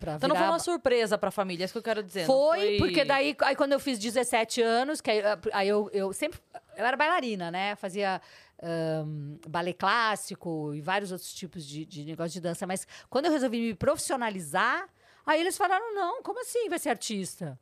[0.00, 2.26] Pra Então não foi uma surpresa pra família, é isso que eu quero dizer.
[2.26, 5.20] não foi, porque daí, aí quando eu fiz 17 anos, que aí,
[5.52, 6.40] aí eu, eu sempre.
[6.74, 7.76] Eu era bailarina, né?
[7.76, 8.20] Fazia
[8.62, 12.66] ahn, balé clássico e vários outros tipos de, de negócio de dança.
[12.66, 14.88] Mas quando eu resolvi me profissionalizar,
[15.26, 17.60] aí eles falaram: não, como assim vai ser artista?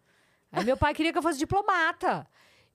[0.53, 2.25] Aí meu pai queria que eu fosse diplomata.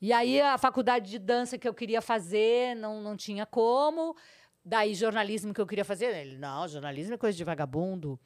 [0.02, 4.14] E aí a faculdade de dança que eu queria fazer não, não tinha como.
[4.66, 8.18] Daí jornalismo que eu queria fazer, ele, não, jornalismo é coisa de vagabundo.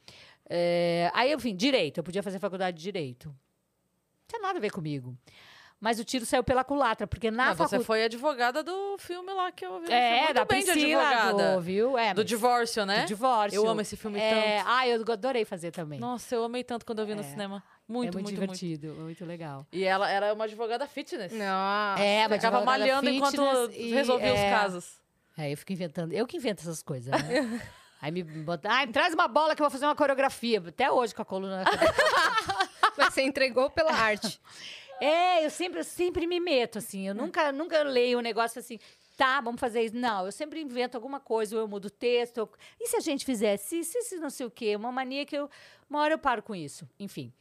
[0.48, 1.98] É, aí, enfim, direito.
[1.98, 3.28] Eu podia fazer faculdade de direito.
[3.28, 3.36] Não
[4.28, 5.16] tinha nada a ver comigo.
[5.80, 7.84] Mas o tiro saiu pela culatra, porque na Não, você faculdade.
[7.84, 9.92] foi advogada do filme lá que eu vi.
[9.92, 11.54] É, muito da bem de Priscila, advogada.
[11.54, 11.96] do, viu?
[11.96, 13.02] É, Do divórcio, né?
[13.02, 13.56] do divórcio.
[13.56, 14.68] Eu amo esse filme é, tanto.
[14.68, 16.00] Ah, eu adorei fazer também.
[16.00, 17.24] Nossa, eu amei tanto quando eu vi no É.
[17.24, 17.58] cinema.
[17.58, 18.58] é Muito, muito, muito, muito.
[18.58, 19.64] divertido, muito legal.
[19.70, 21.30] E ela era uma advogada fitness.
[21.30, 22.02] Nossa.
[22.02, 25.00] É, mas Ficava malhando enquanto e, resolvia os é, casos.
[25.36, 26.12] É, eu fico inventando.
[26.12, 27.62] Eu que invento essas coisas, né?
[28.00, 28.68] Aí me bota.
[28.70, 30.62] Ah, traz uma bola que eu vou fazer uma coreografia.
[30.66, 31.64] Até hoje com a coluna.
[32.96, 34.40] Mas você entregou pela arte.
[35.00, 37.06] É, eu sempre, eu sempre me meto, assim.
[37.08, 38.78] Eu nunca, nunca leio um negócio assim,
[39.16, 39.96] tá, vamos fazer isso.
[39.96, 42.38] Não, eu sempre invento alguma coisa, ou eu mudo o texto.
[42.38, 44.74] ou- E se a gente fizesse isso, isso, não sei o quê?
[44.76, 45.48] Uma mania que eu.
[45.88, 46.88] Uma hora eu paro com isso.
[46.98, 47.32] Enfim.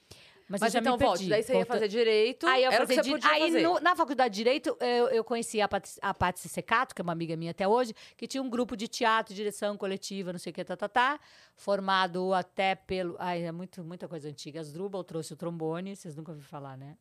[0.50, 1.10] Mas, Mas eu já então me perdi.
[1.10, 1.30] volte.
[1.30, 2.48] Daí você ia Volta- fazer direito.
[2.48, 3.62] Aí eu era o que fazia você di- podia aí fazer.
[3.64, 7.04] no- na faculdade de Direito, eu, eu conheci a, Pat, a Patsy Secato, que é
[7.04, 10.52] uma amiga minha até hoje, que tinha um grupo de teatro, direção coletiva, não sei
[10.52, 11.20] o que, tá, tá, tá,
[11.54, 13.18] formado até pelo...
[13.20, 14.62] Ai, é muito, muita coisa antiga.
[14.62, 16.96] Asdrubal trouxe o trombone, vocês nunca ouviram falar, né?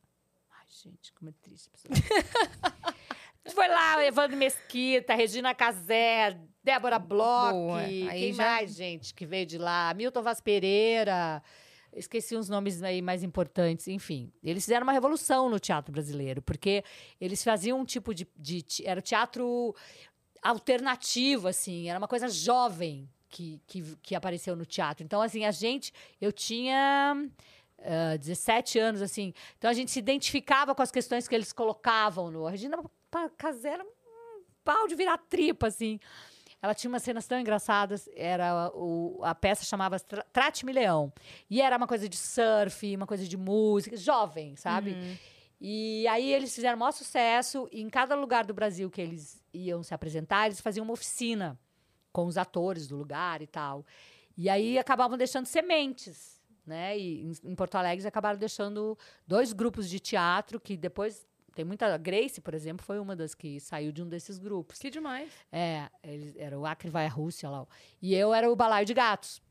[0.59, 1.69] Ai, gente, como é triste.
[3.53, 9.25] Foi lá, Evandro Mesquita, Regina Casé, Débora Bloch, Boa, aí quem já- mais, gente, que
[9.25, 9.93] veio de lá?
[9.95, 11.41] Milton Vaz Pereira...
[11.93, 14.31] Esqueci uns nomes aí mais importantes, enfim.
[14.43, 16.83] Eles fizeram uma revolução no teatro brasileiro, porque
[17.19, 18.27] eles faziam um tipo de.
[18.35, 19.75] de era teatro
[20.41, 25.03] alternativo, assim, era uma coisa jovem que, que, que apareceu no teatro.
[25.03, 25.91] Então, assim, a gente.
[26.21, 27.15] Eu tinha.
[27.79, 29.33] ah, 17 anos, assim.
[29.57, 32.45] Então a gente se identificava com as questões que eles colocavam no.
[32.47, 32.77] A Regina
[33.09, 33.91] Pa- Casé era um
[34.63, 35.99] pau de virar tripa, assim.
[36.61, 38.09] Ela tinha umas cenas tão engraçadas.
[38.15, 41.13] Era o, a peça chamava Tra- Trate-me Leão.
[41.49, 44.91] E era uma coisa de surf, uma coisa de música, jovem, sabe?
[45.61, 47.67] E aí eles fizeram o maior sucesso.
[47.71, 51.59] E em cada lugar do Brasil que eles iam se apresentar, eles faziam uma oficina
[52.11, 53.85] com os atores do lugar e tal.
[54.35, 56.97] E aí acabavam deixando sementes, né?
[56.97, 61.25] E em Porto Alegre eles acabaram deixando dois grupos de teatro que depois
[61.57, 64.77] tem muita a Grace, por exemplo, foi uma das que saiu de um desses grupos.
[64.77, 65.31] Que demais.
[65.51, 67.65] É, eles, era o Acre vai à Rússia lá.
[67.99, 69.41] E eu era o balaio de gatos.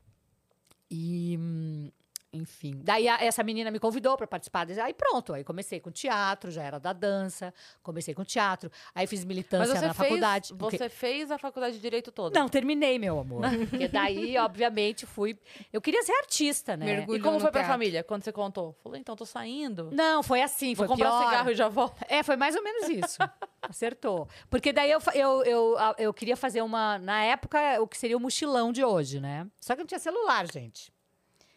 [0.89, 1.91] E, hum,
[2.33, 2.81] enfim.
[2.83, 4.67] Daí a- essa menina me convidou para participar.
[4.81, 8.69] Aí pronto, aí comecei com teatro, já era da dança, comecei com teatro.
[8.93, 10.53] Aí fiz militância na fez, faculdade.
[10.53, 10.77] O quê?
[10.77, 12.37] você fez a faculdade de Direito toda.
[12.37, 13.41] Não, terminei, meu amor.
[13.69, 15.37] Porque daí, obviamente, fui.
[15.71, 16.85] Eu queria ser artista, né?
[16.85, 17.17] Mergulho.
[17.17, 17.73] E como foi pra teatro.
[17.73, 18.73] família quando você contou?
[18.83, 19.89] Falou, então, tô saindo.
[19.91, 21.25] Não, foi assim, Vou foi comprar pior.
[21.25, 21.95] cigarro e já volto.
[22.09, 23.17] É, foi mais ou menos isso.
[23.61, 24.27] Acertou.
[24.49, 26.97] Porque daí eu, eu, eu, a- eu queria fazer uma.
[26.99, 29.47] Na época, o que seria o mochilão de hoje, né?
[29.59, 30.91] Só que não tinha celular, gente.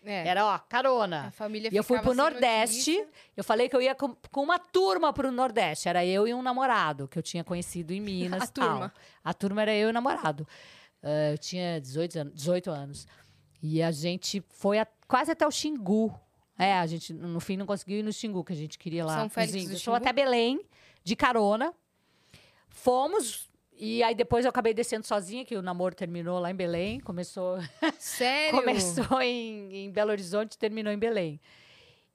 [0.05, 0.27] É.
[0.29, 1.31] Era, ó, A carona.
[1.33, 2.93] família E eu fui pro Nordeste.
[2.97, 3.09] notícia.
[3.37, 5.89] Eu falei que eu ia com, com uma turma pro Nordeste.
[5.89, 8.43] Era eu e um namorado que eu tinha conhecido em Minas.
[8.45, 8.69] A tal.
[8.69, 8.95] turma.
[9.23, 10.47] A turma era eu e o namorado.
[11.03, 13.07] Ah, eu tinha 18 anos, 18 anos.
[13.63, 16.19] E a gente foi a- quase até o Xingu.
[16.59, 19.19] É, a gente no fim não conseguiu ir no Xingu, que a gente queria lá.
[19.19, 19.83] São Félix?
[19.83, 20.61] Fomos até Belém,
[21.05, 21.75] de carona.
[22.69, 23.50] Fomos.
[23.83, 27.01] E aí depois eu acabei descendo sozinha, que o namoro terminou lá em Belém.
[27.01, 27.59] Começou
[27.99, 28.61] Sério?
[28.61, 31.41] Começou em, em Belo Horizonte e terminou em Belém.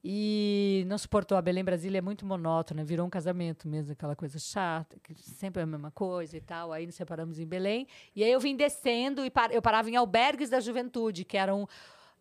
[0.03, 1.35] E não suportou.
[1.35, 5.61] A Belém Brasília é muito monótona, virou um casamento mesmo, aquela coisa chata, que sempre
[5.61, 6.71] é a mesma coisa e tal.
[6.71, 7.87] Aí nos separamos em Belém.
[8.15, 11.67] E aí eu vim descendo e par- eu parava em albergues da juventude, que eram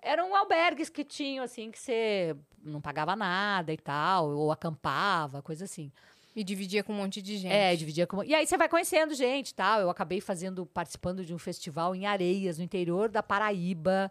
[0.01, 5.65] eram albergues que tinham assim que você não pagava nada e tal, ou acampava, coisa
[5.65, 5.91] assim.
[6.35, 7.53] E dividia com um monte de gente.
[7.53, 8.23] É, dividia com.
[8.25, 9.81] E aí você vai conhecendo gente e tal.
[9.81, 14.11] Eu acabei fazendo, participando de um festival em Areias, no interior da Paraíba,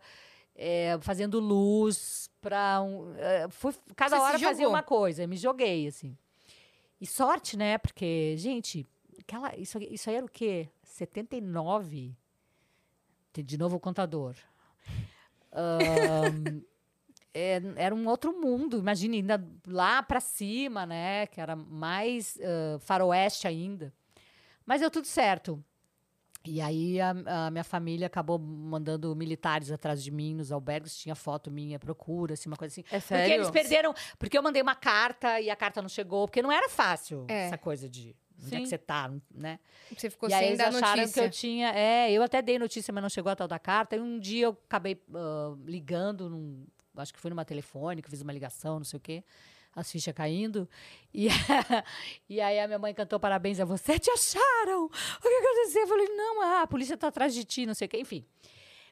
[0.55, 3.13] é, fazendo luz para um.
[3.17, 6.17] é, fui, cada Você hora fazia uma coisa, me joguei, assim.
[7.01, 7.77] E sorte, né?
[7.77, 8.87] Porque, gente,
[9.19, 10.69] aquela, isso, isso aí era o quê?
[10.83, 12.15] 79?
[13.33, 14.35] Tem De novo o contador.
[15.51, 16.61] Ahn,
[17.33, 21.25] é, era um outro mundo, imagine, ainda lá pra cima, né?
[21.27, 23.93] Que era mais ah, faroeste ainda.
[24.65, 25.63] Mas deu tudo certo.
[26.45, 27.11] E aí a,
[27.47, 32.33] a minha família acabou mandando militares atrás de mim nos albergues, tinha foto minha, procura,
[32.33, 32.81] assim, uma coisa assim.
[32.81, 33.33] É Porque sério?
[33.35, 33.93] eles perderam.
[34.19, 37.45] Porque eu mandei uma carta e a carta não chegou, porque não era fácil É.
[37.47, 38.63] essa coisa de onde é Sim.
[38.63, 39.57] que você tá, né?
[39.97, 41.21] Você ficou e aí sem eles dar acharam notícia.
[41.21, 41.69] que eu tinha.
[41.73, 43.95] É, eu até dei notícia, mas não chegou a tal da carta.
[43.95, 46.65] E um dia eu acabei ah, ligando, num,
[46.97, 49.23] acho que foi numa telefônica, fiz uma ligação, não sei o quê.
[49.75, 50.69] As fichas caindo.
[51.13, 51.27] E,
[52.29, 53.97] e aí a minha mãe cantou parabéns a você.
[53.97, 54.85] Te acharam!
[54.85, 54.89] O
[55.21, 55.81] que aconteceu?
[55.81, 57.97] Eu falei, não, ah, a polícia tá atrás de ti, não sei o quê.
[57.99, 58.25] Enfim.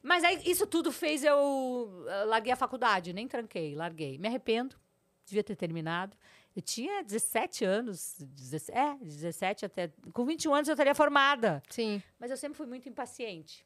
[0.01, 2.05] Mas aí isso tudo fez eu.
[2.09, 4.17] ah, larguei a faculdade, nem tranquei, larguei.
[4.17, 4.75] Me arrependo,
[5.25, 6.17] devia ter terminado.
[6.55, 9.91] Eu tinha 17 anos, 17, é, 17 até.
[10.11, 11.63] Com 21 anos eu estaria formada.
[11.69, 12.01] Sim.
[12.19, 13.65] Mas eu sempre fui muito impaciente.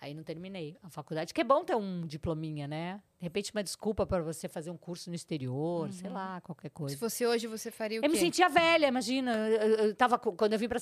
[0.00, 3.02] Aí não terminei a faculdade, que é bom ter um diplominha, né?
[3.18, 6.94] De repente, uma desculpa para você fazer um curso no exterior, sei lá, qualquer coisa.
[6.94, 8.08] Se fosse hoje, você faria o Eu quê?
[8.08, 9.32] me sentia velha, imagina.
[9.48, 10.78] Eu, eu- eu tava, quando eu vim para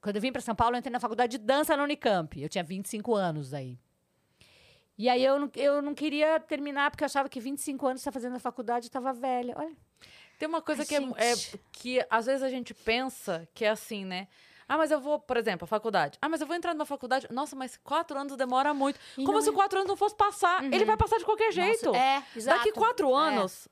[0.00, 2.40] quando eu vim para São Paulo, eu entrei na faculdade de dança na Unicamp.
[2.40, 3.78] Eu tinha 25 anos aí.
[4.98, 8.10] E aí eu não, eu não queria terminar porque eu achava que 25 anos tá
[8.10, 9.54] fazendo a faculdade, eu estava velha.
[9.56, 9.72] Olha,
[10.38, 13.68] Tem uma coisa Ai, que, é, é- que às vezes a gente pensa que é
[13.70, 14.26] assim, né?
[14.72, 16.16] Ah, mas eu vou, por exemplo, a faculdade.
[16.22, 17.26] Ah, mas eu vou entrar numa faculdade.
[17.30, 18.98] Nossa, mas quatro anos demora muito.
[19.18, 19.52] E Como se é.
[19.52, 20.64] quatro anos não fosse passar.
[20.64, 21.84] Ele vai passar de qualquer jeito.
[21.86, 22.56] Nossa, é, exato.
[22.56, 23.14] Daqui quatro É.
[23.14, 23.68] anos,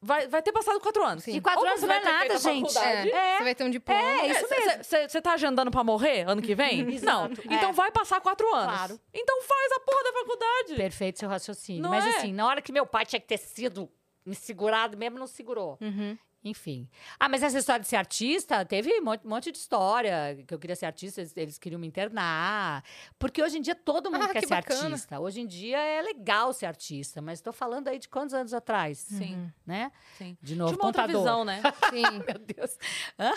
[0.00, 1.22] vai, vai ter passado quatro anos.
[1.22, 1.36] Sim.
[1.36, 2.76] E quatro Ou anos você não vai é nada, gente.
[2.76, 4.00] É, Você vai ter um diploma.
[4.00, 4.82] É, isso mesmo.
[5.08, 6.82] Você tá agendando pra morrer ano que vem?
[7.02, 7.26] não.
[7.26, 7.72] Exato, Então é.
[7.72, 8.74] vai passar quatro anos.
[8.74, 9.00] Claro.
[9.14, 10.74] Então faz a porra da faculdade.
[10.74, 11.82] Perfeito seu raciocínio.
[11.82, 12.08] Não Mas é?
[12.16, 13.88] assim, na hora que meu pai tinha que ter sido
[14.26, 15.78] me segurado mesmo, não segurou.
[15.80, 16.18] Uhum.
[16.44, 16.88] Enfim.
[17.20, 20.42] Ah, mas essa história de ser artista, teve um monte, monte de história.
[20.46, 22.82] Que eu queria ser artista, eles, eles queriam me internar.
[23.18, 24.86] Porque hoje em dia todo mundo Ah, quer que ser bacana.
[24.86, 25.20] artista.
[25.20, 28.98] Hoje em dia é legal ser artista, mas estou falando aí de quantos anos atrás?
[28.98, 29.92] Sim, Né?
[30.18, 30.36] sim.
[30.42, 31.22] De novo, Tinha uma outra contador.
[31.22, 31.62] visão, né?
[31.90, 32.02] Sim.
[32.26, 32.78] Meu Deus.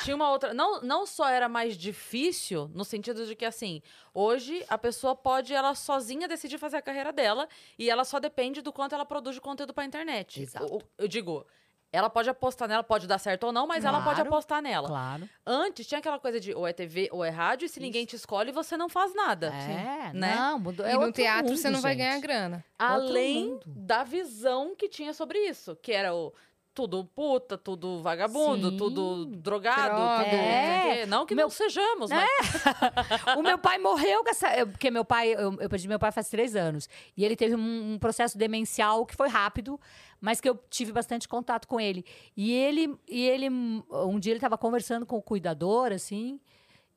[0.04, 0.54] Tinha uma outra.
[0.54, 3.82] Não, não só era mais difícil, no sentido de que, assim,
[4.14, 8.62] hoje a pessoa pode, ela sozinha, decidir fazer a carreira dela e ela só depende
[8.64, 10.42] do quanto ela produz de conteúdo pra internet.
[10.42, 10.82] Exato.
[10.98, 11.46] Eu digo,
[11.92, 14.30] ela pode apostar nela, pode dar certo ou não, mas ela pode Claro.
[14.30, 14.88] apostar nela.
[14.88, 15.30] Claro.
[15.46, 18.16] Antes tinha aquela coisa de ou é TV ou é rádio, e se ninguém te
[18.16, 19.48] escolhe, você não faz nada.
[19.48, 20.36] É, né?
[20.36, 20.86] não, mudou.
[20.86, 22.00] E é no outro teatro mundo, você não vai gente.
[22.06, 22.66] ganhar grana.
[22.78, 26.34] Além da visão que tinha sobre isso, que era o
[26.76, 28.78] tudo puta, tudo vagabundo, Sim.
[28.78, 30.24] tudo drogado, Droga.
[30.26, 31.06] tudo É.
[31.06, 32.16] Não que Meu- não sejamos, É.
[32.16, 32.18] mas
[33.40, 34.54] o meu pai morreu com essa.
[34.56, 36.90] eu- Porque meu pai, eu, eu perdi meu pai faz três anos.
[37.16, 39.80] E ele teve um, um processo demencial que foi rápido,
[40.20, 42.06] mas que eu tive bastante contato com ele.
[42.36, 46.40] E ele, e ele um dia ele estava conversando com o cuidador, assim,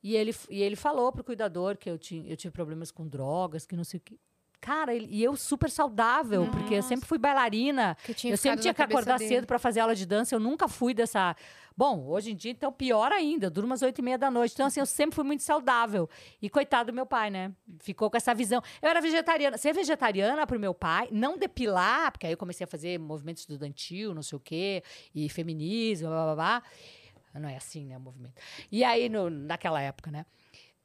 [0.03, 3.65] e ele, e ele falou pro cuidador que eu, tinha, eu tive problemas com drogas,
[3.65, 4.19] que não sei o que.
[4.61, 7.95] Cara, e eu super saudável, porque eu sempre fui bailarina.
[8.31, 9.29] Eu sempre tinha que acordar dele.
[9.29, 10.35] cedo para fazer aula de dança.
[10.35, 11.33] Eu nunca fui dessa.
[11.77, 13.45] Bom, hoje em dia, então, pior ainda.
[13.45, 14.53] Eu durmo às oito e meia da noite.
[14.53, 16.09] Então, assim, eu sempre fui muito saudável.
[16.41, 17.53] E coitado do meu pai, né?
[17.79, 18.61] Ficou com essa visão.
[18.81, 19.57] Eu era vegetariana.
[19.57, 24.13] Ser vegetariana pro meu pai, não depilar, porque aí eu comecei a fazer movimento estudantil,
[24.13, 24.83] não sei o quê,
[25.15, 26.63] e feminismo, blá blá blá.
[27.39, 28.41] Não é assim, né, o movimento.
[28.69, 30.25] E aí, no, naquela época, né?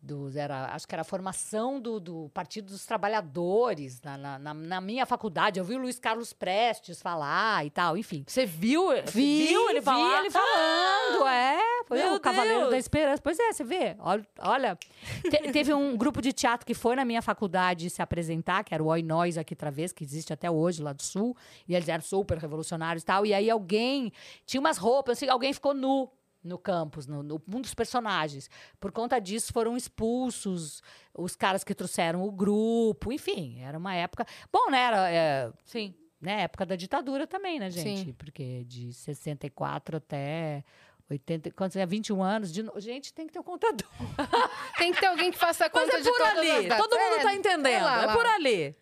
[0.05, 4.55] Dos- era, acho que era a formação do, do Partido dos Trabalhadores na, na, na-
[4.55, 5.59] na minha faculdade.
[5.59, 8.23] Eu vi o Luiz Carlos Prestes falar e tal, enfim.
[8.27, 10.13] você viu, Vi, viu ele falar?
[10.13, 11.59] Vi ele falando, é.
[11.87, 12.71] Foi o Cavaleiro Deus.
[12.71, 13.21] da Esperança.
[13.23, 13.95] Pois é, você vê.
[13.99, 14.79] Olha, olha,
[15.23, 18.83] te- teve um grupo de teatro que foi na minha faculdade se apresentar, que era
[18.83, 21.37] o Oi Nós aqui outra vez, que existe até hoje lá do Sul.
[21.69, 23.27] E eles eram super revolucionários e tal.
[23.27, 24.13] E aí alguém
[24.47, 26.11] tinha umas roupas, assim, alguém ficou nu
[26.45, 28.51] no campus, no, no- um dos personagens.
[28.79, 30.83] Por conta disso, foram expulsos
[31.17, 33.11] os caras que trouxeram o grupo.
[33.13, 34.27] Enfim, era uma época.
[34.53, 34.81] Bom, né?
[34.83, 35.95] Era, é, Sim.
[36.21, 38.05] né, época da ditadura também, né, gente?
[38.07, 38.13] Sim.
[38.13, 40.63] Porque de 64 até
[41.11, 43.87] 80, quando você tinha 21 anos, de no- gente, tem que ter um contador.
[44.79, 46.69] Tem que ter alguém que faça a Mas conta é de por todas as ali.
[46.69, 47.83] Todo mundo É, tá entendendo.
[47.85, 48.13] lá, É lá.
[48.17, 48.75] por ali.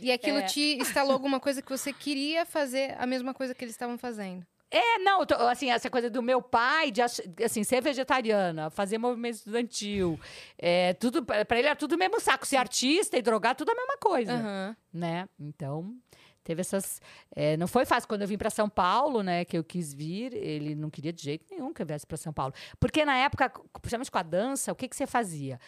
[0.00, 0.42] E aquilo É.
[0.42, 4.46] te instalou alguma coisa que você queria fazer a mesma coisa que eles estavam fazendo.
[4.70, 9.34] É, não, tô- assim, essa coisa do meu pai, de assim, ser vegetariana, fazer movimento
[9.36, 10.18] estudantil,
[10.58, 13.74] é, tudo, pra ele era tudo o mesmo saco, ser artista e drogar, tudo a
[13.74, 14.32] mesma coisa.
[14.32, 14.76] Aham.
[14.92, 15.28] né?
[15.38, 15.94] Então,
[16.42, 17.00] teve essas.
[17.34, 19.44] é, não foi fácil quando eu vim para São Paulo, né?
[19.44, 20.34] Que eu quis vir.
[20.34, 22.52] Ele não queria de jeito nenhum que eu viesse para São Paulo.
[22.80, 23.48] Porque na época,
[23.80, 25.60] principalmente com a dança, o que, que você fazia?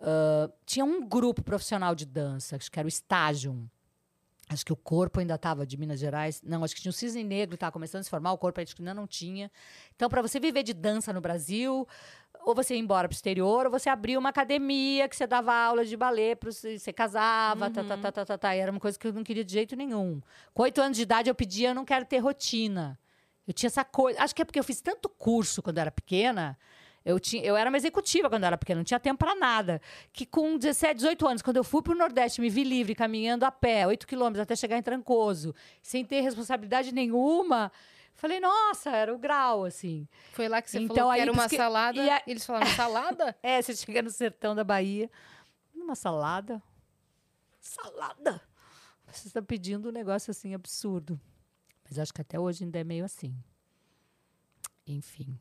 [0.00, 3.68] Ah, tinha um grupo profissional de dança, acho que era o Estágio.
[4.50, 6.40] Acho que o corpo ainda estava de Minas Gerais.
[6.42, 8.74] Não, acho que tinha o Cisne Negro, estava começando a se formar, o corpo acho
[8.74, 9.50] que ainda não tinha.
[9.94, 11.86] Então, para você viver de dança no Brasil,
[12.44, 15.52] ou você ia embora para o exterior, ou você abria uma academia que você dava
[15.52, 18.56] aula de balé, você casava, tá, tá, tá, tá, tá, tá.
[18.56, 20.22] E era uma coisa que eu não queria de jeito nenhum.
[20.54, 22.98] Com oito anos de idade, eu pedia, eu não quero ter rotina.
[23.46, 24.22] Eu tinha essa coisa.
[24.22, 26.58] Acho que é porque eu fiz tanto curso quando eu era pequena.
[27.10, 29.80] Eu, tinha, eu era uma executiva quando eu era pequena, não tinha tempo para nada.
[30.12, 33.44] Que com 17, 18 anos, quando eu fui para o Nordeste, me vi livre, caminhando
[33.46, 37.72] a pé, 8 quilômetros até chegar em Trancoso, sem ter responsabilidade nenhuma.
[38.14, 40.06] Falei, nossa, era o grau, assim.
[40.32, 41.98] Foi lá que você Então, falou que era uma salada.
[42.04, 43.34] e a- eles falaram, salada?
[43.42, 45.10] É, você chega no sertão da Bahia,
[45.74, 46.62] numa salada.
[47.58, 48.38] Salada?
[49.10, 51.18] Você está pedindo um negócio assim absurdo.
[51.88, 53.34] Mas acho que até hoje ainda é meio assim.
[54.86, 55.38] Enfim.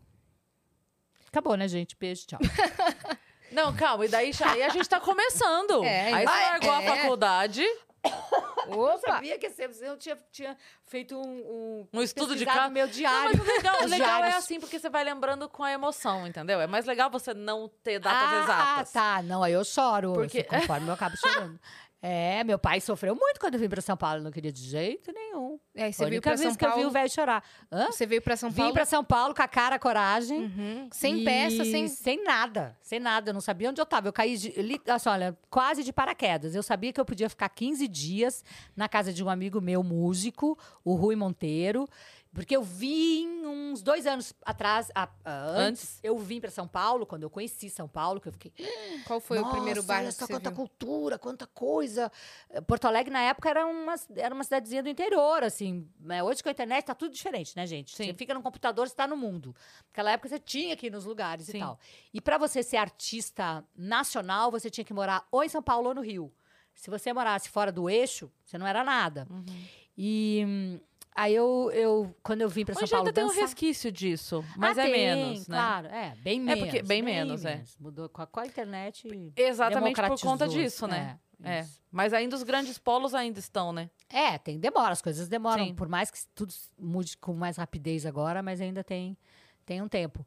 [1.38, 1.96] Acabou, né, gente?
[1.96, 2.40] Beijo, tchau.
[3.52, 4.06] Não, calma.
[4.06, 5.84] E daí já- aí a gente tá começando.
[5.86, 6.96] É, aí você ah, largou a é.
[6.96, 7.64] faculdade.
[8.68, 9.00] Eu Opa!
[9.14, 12.72] sabia que você não tinha, tinha feito um, um, Um estudo de caso.
[12.74, 13.38] meu Não, diário.
[13.38, 16.60] mas o legal, o legal é assim, porque você vai lembrando com a emoção, entendeu?
[16.60, 18.92] É mais legal você não ter datas ah, exatas.
[18.92, 19.22] tá.
[19.24, 20.14] Não, aí eu choro.
[20.14, 20.60] Porque- Porque...
[20.60, 21.60] Conforme eu acabo chorando.
[22.00, 24.22] É, meu pai sofreu muito quando eu vim pra São Paulo.
[24.22, 25.60] Não queria de jeito nenhum.
[25.74, 26.92] E aí você a veio única pra vez São que eu vi o Paulo.
[26.92, 27.44] velho chorar.
[27.72, 27.88] Hã?
[27.92, 28.74] Você veio pra São Vim Paulo.
[28.74, 30.44] pra São Paulo com a cara, a coragem.
[30.44, 30.88] Uhum.
[30.92, 31.88] Sem e peça, sem.
[31.88, 33.32] Sem nada, sem nada.
[33.32, 34.08] Eu não sabia onde eu tava.
[34.08, 36.54] Eu caí, de, li- assim, olha, quase de paraquedas.
[36.54, 38.44] Eu sabia que eu podia ficar 15 dias
[38.76, 41.88] na casa de um amigo meu, músico, o Rui Monteiro.
[42.34, 46.00] Porque eu vim uns dois anos atrás, a- a- antes, Antes.
[46.04, 48.54] eu vim para São Paulo, quando eu conheci São Paulo, que eu fiquei.
[49.08, 50.56] Qual foi o primeiro "Nossa, bairro olha que só quanta viu?
[50.58, 52.12] cultura, quanta coisa.
[52.50, 55.88] Eh, Porto Alegre, na época, era uma, era uma cidadezinha do interior, assim.
[56.00, 56.22] né?
[56.24, 57.96] Hoje, com a internet, tá tudo diferente, né, gente?
[57.96, 58.06] Sim.
[58.06, 59.56] Você fica no computador, você tá no mundo.
[59.88, 61.58] Naquela época, você tinha que ir nos lugares Sim.
[61.58, 61.80] e tal.
[62.14, 65.96] E para você ser artista nacional, você tinha que morar ou em São Paulo ou
[65.96, 66.32] no Rio.
[66.76, 69.26] Se você morasse fora do eixo, você não era nada.
[69.32, 69.46] Uhum.
[69.98, 70.80] E hum,
[71.18, 74.46] aí eu, eu quando eu vim para São Hoje Paulo ainda tem um resquício disso,
[74.56, 75.58] mas Ah, é tem, menos, né?
[75.58, 76.64] Claro, é, bem É menos.
[76.64, 77.64] porque- bem menos, é.
[77.80, 79.08] Mudou com a, com a internet.
[79.36, 81.20] Exatamente por conta disso, né?
[81.44, 81.62] É.
[81.62, 81.82] isso.
[81.92, 83.90] Mas ainda os grandes polos ainda estão, né?
[84.10, 85.76] É, tem demora, as coisas demoram, Sim.
[85.76, 89.18] por mais que tudo mude com mais rapidez agora, mas ainda tem,
[89.66, 90.26] tem um tempo.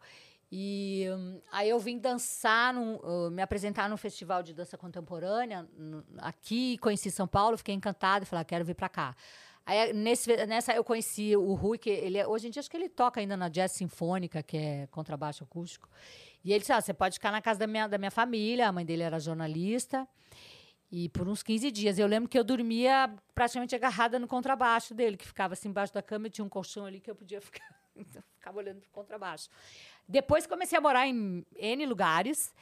[0.53, 5.65] E hum, aí eu vim dançar, num, uh, me apresentar num festival de dança contemporânea
[6.19, 9.15] aqui, conheci São Paulo, fiquei encantada e falei, ah, quero vir para cá.
[9.71, 12.77] Aí nesse, nessa eu conheci o Rui, que ele é- hoje em dia acho que
[12.77, 15.89] ele toca ainda na Jazz Sinfônica, que é contrabaixo acústico.
[16.45, 18.73] E ele disse: ah, você pode ficar na casa da minha, da minha família, a
[18.73, 20.09] mãe dele era jornalista.
[20.91, 22.01] E por uns 15 dias.
[22.01, 26.03] Eu lembro que eu dormia praticamente agarrada no contrabaixo dele, que ficava assim embaixo da
[26.03, 27.65] cama e tinha um colchão ali que eu podia ficar.
[27.95, 29.49] Então, ficava olhando pro contrabaixo.
[30.09, 32.53] Depois comecei a morar em N lugares.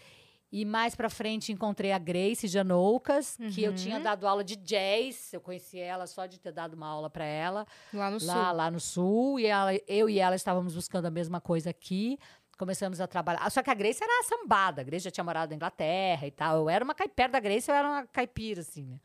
[0.51, 5.33] E mais pra frente encontrei a Grace Janoucas, que eu tinha dado aula de jazz.
[5.33, 8.29] Eu conheci ela só de ter dado uma aula para ela Lá no sul.
[8.29, 9.39] lá, lá no sul.
[9.39, 12.19] E ela, eu e ela estávamos buscando a mesma coisa aqui.
[12.59, 13.41] Começamos a trabalhar.
[13.43, 14.81] Ah, Só que a Grace era sambada.
[14.81, 16.57] A Grace já tinha morado na Inglaterra e tal.
[16.57, 18.99] Eu era uma caipira da Grace, eu era uma caipira, assim, né?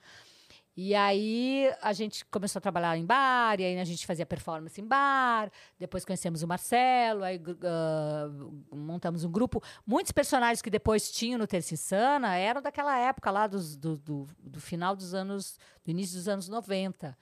[0.76, 4.80] E aí a gente começou a trabalhar em bar, e aí a gente fazia performance
[4.82, 5.52] em bar.
[5.78, 8.28] Depois conhecemos o Marcelo, aí ah,
[8.72, 9.62] montamos um grupo.
[9.86, 14.28] Muitos personagens que depois tinham no Terça Insana eram daquela época lá dos- do, do,
[14.40, 17.16] do final dos anos, do início dos anos 90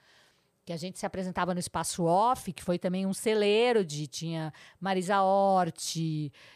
[0.64, 4.52] que a gente se apresentava no Espaço Off, que foi também um celeiro de tinha
[4.80, 5.96] Marisa Hort,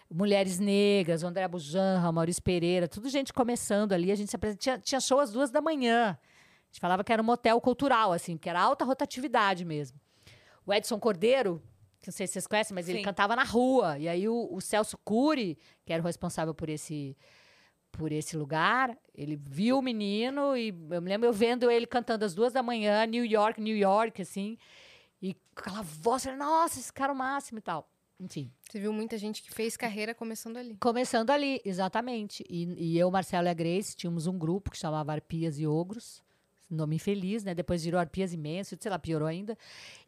[0.08, 4.12] Mulheres Negras, André Bujanra, Maurício Pereira, tudo gente começando ali.
[4.12, 6.16] A gente se apresentava, tinha, tinha show às duas da manhã.
[6.76, 9.98] A gente falava que era um motel cultural, assim, que era alta rotatividade mesmo.
[10.66, 11.62] O Edson Cordeiro,
[12.02, 13.04] que não sei se vocês conhecem, mas ele Sim.
[13.04, 13.98] cantava na rua.
[13.98, 17.16] E aí o, o Celso Cury, que era o responsável por esse
[17.90, 22.26] por esse lugar, ele viu o menino e eu me lembro eu vendo ele cantando
[22.26, 24.58] às duas da manhã, New York, New York, assim,
[25.22, 27.88] e com aquela voz, eu falei, nossa, esse cara é o máximo e tal.
[28.20, 30.76] Enfim, Você viu muita gente que fez carreira começando ali.
[30.78, 32.44] começando ali, exatamente.
[32.50, 36.22] E, e eu, Marcelo e a Grace tínhamos um grupo que chamava Arpias e Ogros.
[36.70, 37.54] Nome infeliz, né?
[37.54, 39.56] Depois virou Arpias Imenso, sei lá, piorou ainda.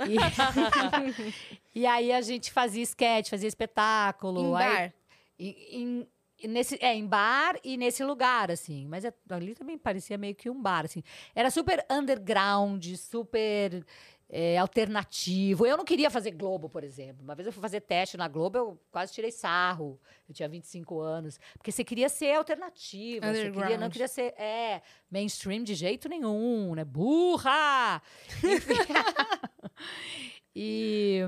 [0.07, 0.17] E,
[1.81, 4.41] e aí a gente fazia sketch, fazia espetáculo.
[4.41, 4.95] Em aí- bar.
[5.39, 6.09] em,
[6.41, 8.87] em- nesse, é, em bar e nesse lugar, assim.
[8.87, 11.03] Mas é- ali também parecia meio que um bar, assim.
[11.35, 13.85] Era super underground, super
[14.31, 15.67] é, alternativo.
[15.67, 17.23] Eu não queria fazer Globo, por exemplo.
[17.25, 19.99] Uma vez eu fui fazer teste na Globo, eu quase tirei sarro.
[20.29, 21.39] Eu tinha 25 anos.
[21.57, 23.25] Porque você queria ser alternativo.
[23.27, 26.85] Você queria, não queria ser é, mainstream de jeito nenhum, né?
[26.85, 28.03] Burra!
[30.61, 31.21] E...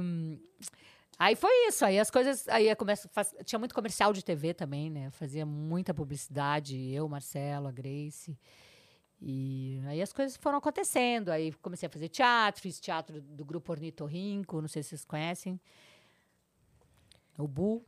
[1.17, 2.49] Aí foi isso, aí as coisas.
[2.49, 5.11] Aí eu começo, faz- tinha muito comercial de TV também, né?
[5.11, 8.37] Fazia muita publicidade, eu, Marcelo, a Grace.
[9.23, 11.29] E aí as coisas foram acontecendo.
[11.31, 15.61] Aí comecei a fazer teatro, fiz teatro do grupo Ornitorrinco, não sei se vocês conhecem.
[17.39, 17.85] O Bu.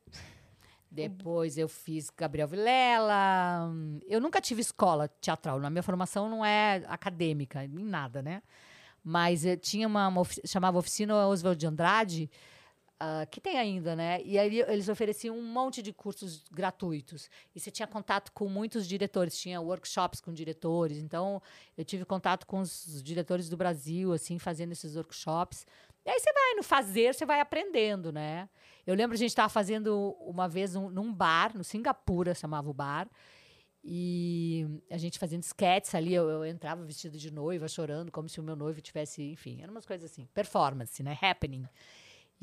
[0.91, 3.73] Depois eu fiz Gabriel Vilela.
[4.07, 5.59] Eu nunca tive escola teatral.
[5.59, 8.43] Na minha formação não é acadêmica, em nada, né?
[9.03, 12.31] Mas eu tinha uma, uma ofi- chamava Oficina Oswald de Andrade,
[13.05, 14.23] ah, que tem ainda, né?
[14.23, 17.29] E aí eles ofereciam um monte de cursos gratuitos.
[17.53, 20.99] E você tinha contato com muitos diretores, tinha workshops com diretores.
[20.99, 21.43] Então,
[21.77, 25.67] eu tive contato com os diretores do Brasil, assim, fazendo esses workshops.
[26.07, 28.49] E aí você vai no fazer, você vai aprendendo, né?
[28.87, 32.75] Eu lembro a gente estava fazendo uma vez um- num bar, no Singapura, chamava o
[32.75, 33.09] bar.
[33.85, 38.39] E a gente fazendo sketches ali, eu, eu entrava vestida de noiva, chorando, como se
[38.39, 41.19] o meu noivo tivesse, enfim, eram umas coisas assim, performance, né?
[41.21, 41.67] Happening.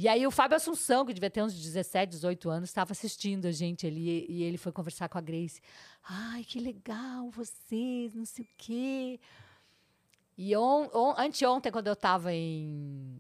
[0.02, 3.52] E aí o Fábio Assunção, que devia ter uns 17, 18 anos, estava assistindo a
[3.52, 5.60] gente ali e ele foi conversar com a Grace.
[6.08, 9.20] Ai, que legal vocês, não sei o quê.
[10.38, 13.20] E on, on, anteontem, quando eu estava em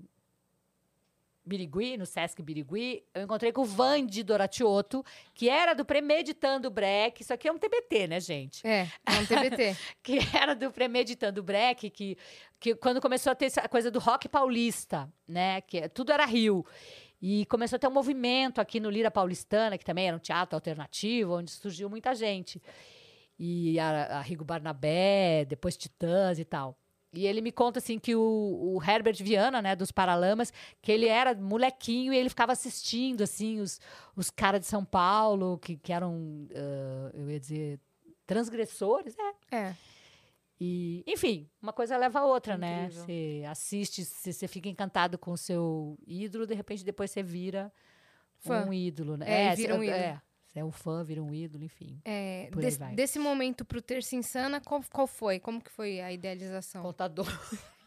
[1.49, 7.21] Birigui, no Sesc Birigui, eu encontrei com o Vande Doratioto, que era do Premeditando Breck.
[7.21, 8.65] Isso aqui é um TBT, né, gente?
[8.65, 9.75] É, é um TBT.
[10.01, 12.17] que era do Premeditando Breck, que,
[12.59, 15.61] que quando começou a ter essa coisa do rock paulista, né?
[15.61, 16.65] Que é- tudo era Rio.
[17.21, 20.55] E começou a ter um movimento aqui no Lira Paulistana, que também era um teatro
[20.55, 22.61] alternativo, onde surgiu muita gente.
[23.37, 26.77] E a, a Rigo Barnabé, depois Titãs e tal.
[27.11, 31.07] E ele me conta assim que o, o Herbert Viana, né, dos Paralamas, que ele
[31.07, 33.79] era molequinho e ele ficava assistindo assim os,
[34.15, 37.79] os caras de São Paulo, que, que eram, ah, eu ia dizer,
[38.27, 39.15] transgressores,
[39.51, 39.75] é, É.
[40.61, 42.89] e, enfim, uma coisa leva a outra, né?
[42.91, 47.73] Você assiste, você fica encantado com o seu ídolo, de repente depois você vira
[48.37, 48.65] Fã.
[48.67, 49.45] um ídolo, né?
[49.47, 49.97] É, cê- vira um ídolo.
[49.97, 50.21] É,
[50.51, 52.01] você é um fã, vira um ídolo, enfim.
[52.03, 52.95] É, Por aí des- vai.
[52.95, 55.39] desse momento pro Terça Insana, qual, qual foi?
[55.39, 56.81] Como que foi a idealização?
[56.81, 57.27] Contador.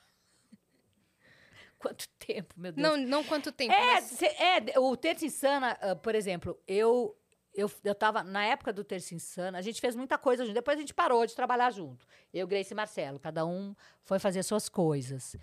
[1.79, 2.87] Quanto tempo, meu Deus.
[2.89, 7.17] Não, não quanto tempo, É, mas cê- é, o Terça Insana, ah, por exemplo, eu,
[7.53, 10.77] eu, eu tava, na época do Terça Insana, a gente fez muita coisa junto, depois
[10.77, 12.07] a gente parou de trabalhar junto.
[12.33, 15.35] Eu, Grace e Marcelo, cada um foi fazer suas coisas.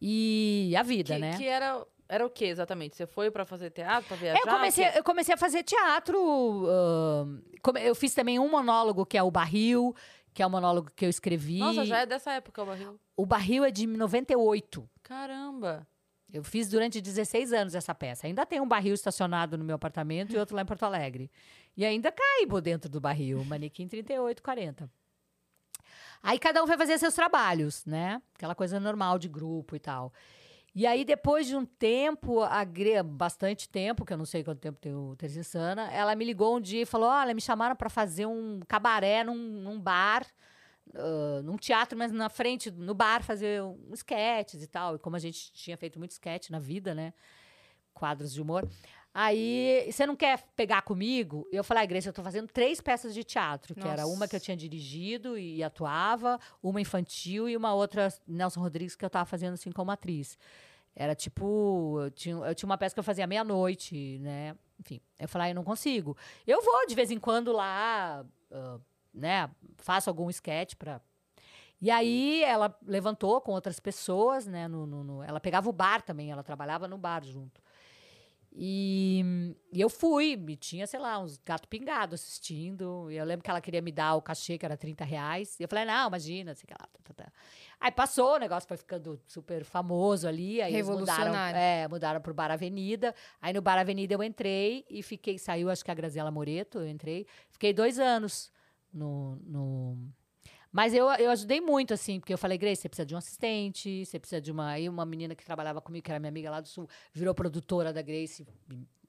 [0.00, 1.36] E a vida, Que, né?
[1.36, 2.96] que era, era o que exatamente?
[2.96, 4.38] Você foi pra fazer teatro, pra viajar?
[4.40, 6.16] Eu comecei, eu comecei a fazer teatro.
[7.62, 9.94] come- eu fiz também um monólogo, que é o Barril,
[10.34, 11.58] que é um monólogo que eu escrevi.
[11.58, 13.00] Nossa, já é dessa época o barril.
[13.16, 14.88] O Barril é de 98.
[15.02, 15.86] Caramba.
[16.32, 18.26] Eu fiz durante 16 anos essa peça.
[18.26, 21.30] Ainda tem um barril estacionado no meu apartamento e outro lá em Porto Alegre.
[21.76, 24.90] E ainda caibo dentro do barril, manequim 38, 40.
[26.22, 28.20] Aí cada um vai fazer seus trabalhos, né?
[28.34, 30.12] Aquela coisa normal de grupo e tal.
[30.78, 32.62] E aí, depois de um tempo, a
[33.02, 36.54] bastante tempo, que eu não sei quanto tempo tem o Terça Insana, ela me ligou
[36.54, 40.26] um dia e falou: Olha, me chamaram para fazer um cabaré num, num bar,
[40.94, 44.96] ah, num teatro, mas na frente, no bar, fazer um sketches e tal.
[44.96, 47.14] E como a gente tinha feito muito sketch na vida, né?
[47.94, 48.68] Quadros de humor.
[49.18, 51.48] Aí, você não quer pegar comigo?
[51.50, 54.36] Eu falei, ah, Grace, eu tô fazendo três peças de teatro, que era uma que
[54.36, 54.44] eu Nossa.
[54.44, 59.54] tinha dirigido e atuava, uma infantil e uma outra, Nelson Rodrigues, que eu tava fazendo
[59.54, 60.36] assim como atriz.
[60.94, 64.54] Era tipo, eu tinha, eu tinha uma peça que eu fazia meia-noite, né?
[64.78, 66.14] Enfim, eu falei, ah, eu não consigo.
[66.46, 68.78] Eu vou de vez em quando lá, ah,
[69.14, 69.48] né?
[69.78, 71.00] Faço algum sketch pra.
[71.80, 74.68] E aí ela levantou com outras pessoas, né?
[74.68, 77.64] no- no- no- ela pegava o bar também, ela trabalhava no bar junto.
[78.58, 83.10] E, e eu fui, e tinha, sei lá, uns gato pingado assistindo.
[83.10, 85.60] E eu lembro que ela queria me dar o cachê, que era 30 reais.
[85.60, 86.86] E eu falei, não, imagina, sei lá.
[86.86, 87.32] Tá, tá, tá.
[87.78, 90.62] Aí passou, o negócio foi ficando super famoso ali.
[90.62, 93.14] Aí eles mudaram, é, mudaram pro Bar Avenida.
[93.42, 96.88] Aí no Bar Avenida eu entrei e fiquei, saiu acho que a Graziela Moreto, eu
[96.88, 97.26] entrei.
[97.50, 98.50] Fiquei dois anos
[98.90, 99.36] no...
[99.44, 99.98] no
[100.76, 104.04] mas eu, eu ajudei muito, assim, porque eu falei, Grace, você precisa de um assistente,
[104.04, 104.72] você precisa de uma.
[104.72, 107.94] Aí uma menina que trabalhava comigo, que era minha amiga lá do Sul, virou produtora
[107.94, 108.46] da Grace,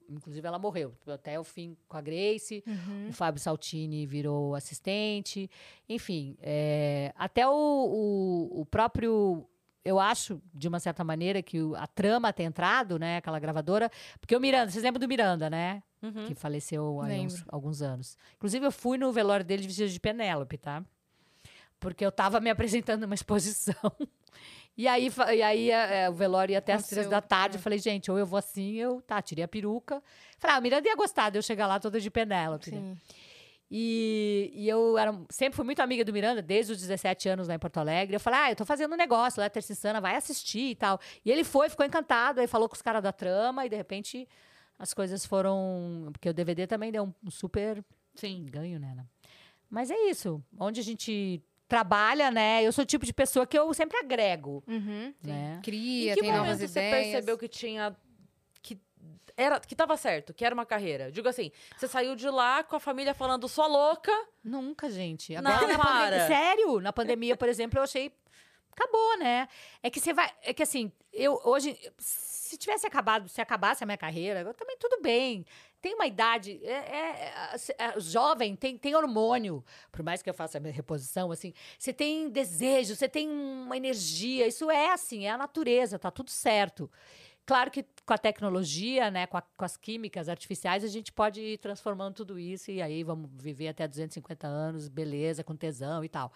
[0.08, 2.64] inclusive ela morreu até o fim com a Grace.
[2.66, 3.08] Uhum.
[3.10, 5.50] O Fábio Saltini virou assistente.
[5.86, 9.46] Enfim, é, até o, o, o próprio.
[9.84, 13.18] Eu acho, de uma certa maneira, que a trama ter entrado, né?
[13.18, 13.90] Aquela gravadora.
[14.18, 15.82] Porque o Miranda, vocês lembram do Miranda, né?
[16.02, 16.24] Uhum.
[16.28, 18.16] Que faleceu há uns, alguns anos.
[18.36, 20.82] Inclusive, eu fui no velório dele vestido de Penélope, tá?
[21.80, 23.74] Porque eu tava me apresentando numa exposição.
[24.76, 27.56] E aí, e aí é, é, o velório ia até às três da tarde.
[27.56, 27.58] é.
[27.58, 30.00] Eu falei, gente, ou eu vou assim, eu tá, tirei a peruca.
[30.38, 32.70] Falei, ah, o Miranda ia gostar de eu chegar lá toda de Penélope.
[32.70, 32.96] né?
[33.70, 37.54] E, e eu era, sempre fui muito amiga do Miranda, desde os 17 anos lá
[37.54, 38.14] em Porto Alegre.
[38.14, 41.00] Eu falei, ah, eu tô fazendo um negócio lá, Terça Insana, vai assistir e tal.
[41.24, 44.28] E ele foi, ficou encantado, aí falou com os caras da trama, e de repente
[44.78, 46.08] as coisas foram.
[46.12, 48.46] Porque o DVD também deu um, super Sim.
[48.46, 49.04] ganho, né?
[49.68, 50.42] Mas é isso.
[50.58, 52.62] Onde a gente trabalha, né?
[52.64, 54.64] Eu sou o tipo de pessoa que eu sempre agrego.
[54.66, 55.14] Uhum.
[55.22, 55.60] Né?
[55.62, 57.06] Cria, tem momento novas você ideias.
[57.06, 57.94] percebeu que tinha.
[58.62, 58.80] que
[59.36, 61.12] era que tava certo, que era uma carreira?
[61.12, 64.12] Digo assim, você saiu de lá com a família falando sua louca.
[64.42, 65.34] Nunca, gente.
[65.40, 66.26] Não, Agora, na para.
[66.26, 68.10] sério, na pandemia, por exemplo, eu achei.
[68.72, 69.48] Acabou, né?
[69.82, 70.32] É que você vai.
[70.42, 71.78] É que assim, eu hoje.
[71.98, 75.44] Se tivesse acabado, se acabasse a minha carreira, eu também tudo bem.
[75.80, 76.60] Tem uma idade.
[76.64, 79.64] É, é- é- é- jovem, tem, tem hormônio.
[79.92, 83.76] Por mais que eu faça a minha reposição, assim, você tem desejo, você tem uma
[83.76, 84.46] energia.
[84.46, 86.90] Isso é assim, é a natureza, tá tudo certo.
[87.46, 91.40] Claro que com a tecnologia, né, com, a- com as químicas artificiais, a gente pode
[91.40, 96.08] ir transformando tudo isso e aí vamos viver até 250 anos, beleza, com tesão e
[96.10, 96.30] tal.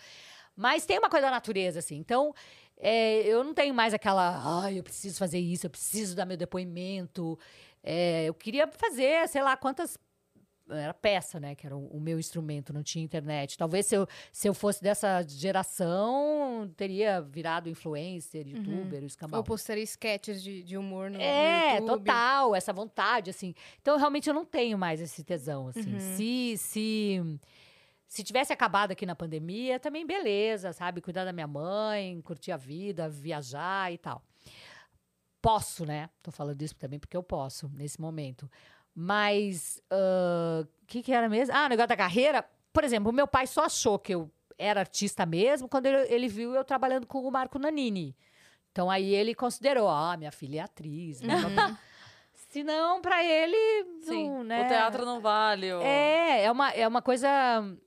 [0.56, 1.96] Mas tem uma coisa da natureza, assim.
[1.96, 2.34] Então,
[2.78, 6.36] é, eu não tenho mais aquela, ai, eu preciso fazer isso, eu preciso dar meu
[6.36, 7.38] depoimento.
[7.82, 9.98] É, eu queria fazer, sei lá, quantas.
[10.70, 11.54] Era peça, né?
[11.54, 13.58] Que era o, meu instrumento, não tinha internet.
[13.58, 19.40] Talvez se eu, se eu fosse dessa geração, teria virado influencer, youtuber, o escambau.
[19.40, 21.98] Ou postaria sketches de, de humor no, no É, YouTube.
[22.04, 23.54] total, essa vontade, assim.
[23.80, 25.92] Então, realmente, eu não tenho mais esse tesão, assim.
[25.94, 26.16] Uhum.
[26.16, 27.40] Se, se,
[28.06, 31.00] se tivesse acabado aqui na pandemia, também beleza, sabe?
[31.02, 34.22] Cuidar da minha mãe, curtir a vida, viajar e tal.
[35.42, 36.08] Posso, né?
[36.22, 38.48] Tô falando isso também porque eu posso, nesse momento.
[38.94, 41.54] Mas, o que que era mesmo?
[41.54, 42.44] Ah, o negócio da carreira.
[42.72, 46.28] Por exemplo, o meu pai só achou que eu era artista mesmo quando ele, ele
[46.28, 48.16] viu eu trabalhando com o Marco Nanini.
[48.70, 51.20] Então aí ele considerou, ah, minha filha é atriz.
[51.20, 51.78] blá, blá.
[52.34, 53.56] Se não, pra ele,
[54.02, 54.28] Sim.
[54.28, 54.64] não, né?
[54.64, 55.72] O teatro não vale.
[55.72, 57.28] o- É, é uma, é uma coisa.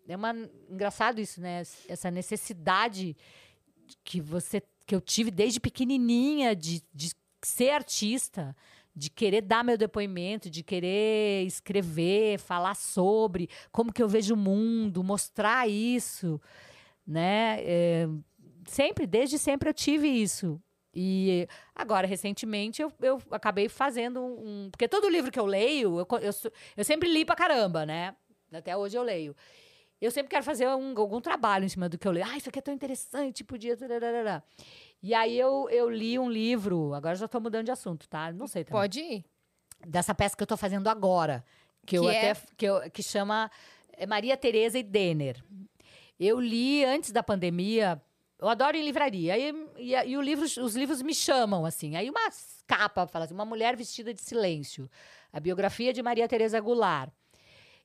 [0.08, 0.34] É uma,
[0.70, 1.62] engraçado isso, né?
[1.88, 3.16] Essa necessidade
[4.04, 4.62] que você.
[4.88, 7.12] que eu tive desde pequenininha de, de
[7.46, 8.56] ser artista,
[8.96, 14.38] de querer dar meu depoimento, de querer escrever, falar sobre como que eu vejo o
[14.38, 16.40] mundo, mostrar isso,
[17.06, 17.58] né?
[17.62, 18.08] É,
[18.66, 20.62] sempre, desde sempre eu tive isso.
[20.94, 24.70] E agora, recentemente, eu, eu acabei fazendo um.
[24.72, 26.32] Porque todo livro que eu leio, eu, eu,
[26.78, 28.16] eu sempre li pra caramba, né?
[28.54, 29.36] Até hoje eu leio.
[30.00, 32.26] Eu sempre quero fazer um- algum trabalho em cima do que eu leio.
[32.30, 33.76] Ah, isso aqui é tão interessante, podia.
[33.76, 34.42] tararara.
[35.06, 38.34] E aí eu, eu li um livro, agora já tô mudando de assunto, tá?
[38.34, 39.24] Não sei também Pode ir.
[39.86, 41.46] dessa peça que eu tô fazendo agora,
[41.86, 42.36] que, eu Que até é?
[42.58, 43.52] que, eu, que chama
[43.94, 45.44] é, Maria Teresa e Denner.
[46.20, 48.02] Eu li antes da pandemia.
[48.40, 49.38] Eu adoro em livraria.
[49.38, 51.96] E, e, e livro, os livros me chamam, assim.
[51.96, 52.28] Aí uma
[52.66, 54.90] capa fala assim: Uma Mulher Vestida de Silêncio.
[55.32, 57.12] A biografia de Maria Teresa Goulart.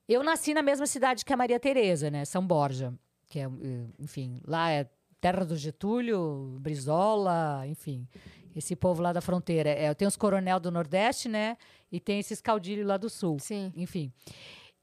[0.09, 2.25] Eu nasci na mesma cidade que a Maria Teresa, né?
[2.25, 2.95] São Borja.
[3.27, 4.89] Que é, eh, enfim, lá é
[5.21, 8.09] terra do Getúlio, Brizola, enfim.
[8.55, 9.71] Esse povo lá da fronteira.
[9.71, 11.57] É, tem os coronel do Nordeste, né?
[11.93, 13.39] E tem esses caudilhos lá do Sul.
[13.39, 13.73] Sim.
[13.77, 14.13] Enfim.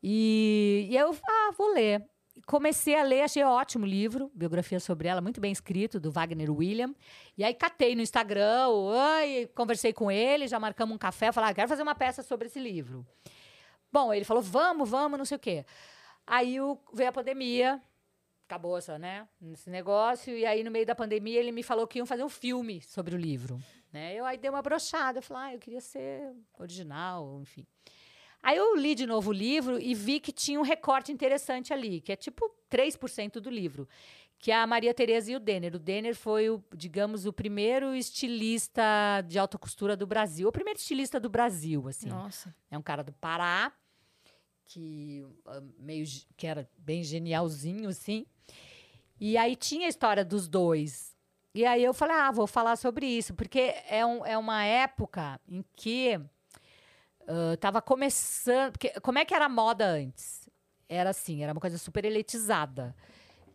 [0.01, 2.05] E, e eu, ah, vou ler.
[2.45, 6.51] Comecei a ler, achei ótimo o livro, biografia sobre ela, muito bem escrito, do Wagner
[6.51, 6.93] William.
[7.35, 11.53] E aí catei no Instagram, oi, conversei com ele, já marcamos um café, falei, ah,
[11.53, 13.05] quero fazer uma peça sobre esse livro.
[13.91, 15.65] Bom, ele falou, vamos, vamos, não sei o quê.
[16.25, 17.81] Aí o, veio a pandemia,
[18.47, 21.99] acabou essa, né, esse negócio, e aí no meio da pandemia ele me falou que
[21.99, 23.61] iam fazer um filme sobre o livro.
[23.91, 24.15] Né?
[24.15, 27.65] Eu aí dei uma brochada, eu falei, ah, eu queria ser original, enfim.
[28.41, 31.99] Aí eu li de novo o livro e vi que tinha um recorte interessante ali,
[31.99, 33.87] que é tipo 3% do livro,
[34.39, 35.75] que é a Maria Tereza e o Denner.
[35.75, 38.81] O Denner foi, o, digamos, o primeiro estilista
[39.27, 42.07] de alta costura do Brasil, o primeiro estilista do Brasil, assim.
[42.07, 42.55] Nossa.
[42.69, 43.73] É um cara do Pará,
[44.67, 46.05] que ah, meio
[46.35, 48.25] que era bem genialzinho, assim.
[49.19, 51.15] E aí tinha a história dos dois.
[51.53, 55.39] E aí eu falei, ah, vou falar sobre isso, porque é, um, é uma época
[55.47, 56.19] em que
[57.27, 58.71] ah, tava começando.
[58.71, 60.49] Porque, como é que era a moda antes?
[60.87, 62.95] Era assim, era uma coisa super elitizada.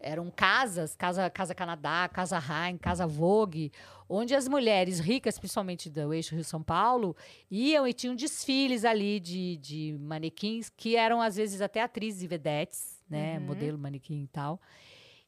[0.02, 3.72] Eram casas, Casa, casa Canadá, Casa Rain, Casa Vogue,
[4.08, 7.16] onde as mulheres ricas, principalmente do eixo Rio-São Paulo,
[7.50, 12.26] iam e tinham desfiles ali de, de manequins, que eram às vezes até atrizes e
[12.26, 13.38] vedetes, né?
[13.38, 13.44] Uhum.
[13.46, 14.60] Modelo, manequim e tal.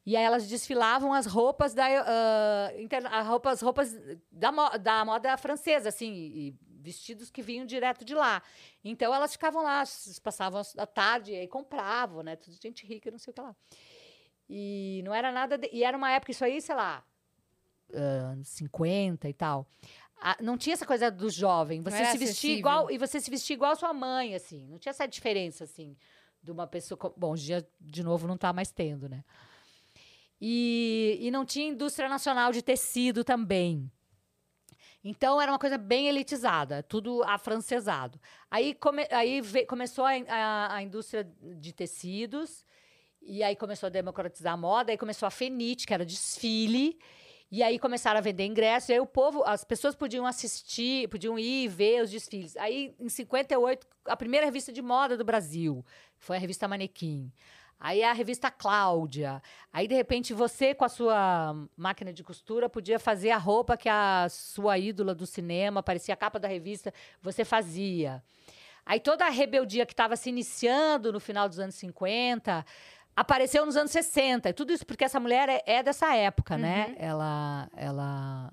[0.06, 3.96] E aí elas desfilavam as roupas da ah, inter- a roupas, roupas
[4.30, 8.42] da, mo- da moda francesa, assim, e vestidos que vinham direto de lá.
[8.84, 9.82] Então elas ficavam lá,
[10.22, 12.36] passavam as- a tarde e aí compravam, né?
[12.36, 13.56] Tudo gente rica, não sei o que lá.
[14.48, 15.56] E não era nada.
[15.58, 17.04] de- e era uma época, isso aí, sei lá,
[17.94, 17.98] ah,
[18.32, 19.66] anos 50 e tal.
[20.20, 21.80] Ah, não tinha essa coisa do jovem.
[21.82, 22.58] Você se vestia acessível.
[22.58, 22.90] igual.
[22.90, 24.66] E você se vestia igual sua mãe, assim.
[24.68, 25.96] Não tinha essa diferença, assim,
[26.42, 26.98] de uma pessoa.
[27.16, 29.24] Bom, hoje dia, de novo, não está mais tendo, né?
[30.40, 33.90] E, e não tinha indústria nacional de tecido também.
[35.02, 38.18] Então era uma coisa bem elitizada, tudo afrancesado.
[38.50, 42.64] Aí, come, aí ve- começou a, a, a indústria de tecidos,
[43.26, 46.98] e aí começou a democratizar a moda, aí começou a Fenite, que era desfile,
[47.50, 51.38] e aí começaram a vender ingressos, e aí o povo, as pessoas podiam assistir, podiam
[51.38, 52.56] ir e ver os desfiles.
[52.56, 55.84] Aí, em 58, a primeira revista de moda do Brasil
[56.18, 57.32] foi a revista Manequim.
[57.78, 59.42] Aí a revista Cláudia.
[59.72, 63.88] Aí, de repente, você, com a sua máquina de costura, podia fazer a roupa que
[63.88, 68.22] a sua ídola do cinema, parecia a capa da revista, você fazia.
[68.86, 72.64] Aí toda a rebeldia que estava se iniciando no final dos anos 50
[73.16, 74.48] apareceu nos anos 60.
[74.48, 76.94] E tudo isso porque essa mulher é, é dessa época, né?
[76.98, 78.52] Ela, ela,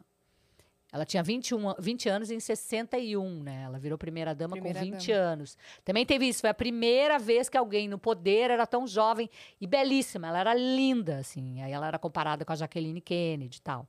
[0.92, 3.64] ela tinha 21, an- 20 anos em 61, né?
[3.66, 5.58] Ela virou primeira-dama com Primeira 20 anos.
[5.86, 6.42] Também teve isso.
[6.42, 10.28] Foi a primeira vez que alguém no poder era tão jovem e belíssima.
[10.28, 11.62] Ela era linda, assim.
[11.62, 13.88] Aí ela era comparada com a Jacqueline Kennedy e tal.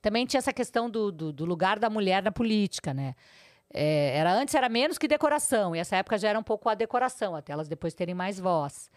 [0.00, 3.14] Também tinha essa questão do, do, do lugar da mulher na política, né?
[3.76, 6.74] É, era antes era menos que decoração e essa época já era um pouco a
[6.76, 8.88] decoração até elas depois terem mais voz.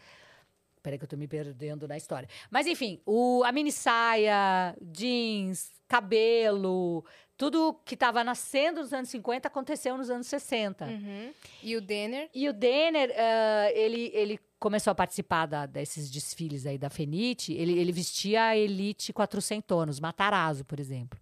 [0.88, 2.30] Peraí que eu tô me perdendo na história.
[2.50, 7.04] Mas enfim, o, a mini saia, jeans, cabelo,
[7.36, 10.86] tudo que estava nascendo nos anos 50 aconteceu nos anos 60.
[10.86, 11.34] Uhum.
[11.62, 12.30] E o Denner?
[12.34, 17.52] E o Denner, ah, ele, ele começou a participar da- desses desfiles aí da Fenite.
[17.52, 21.20] Ele, ele vestia a Elite 400 os Matarazzo, por exemplo.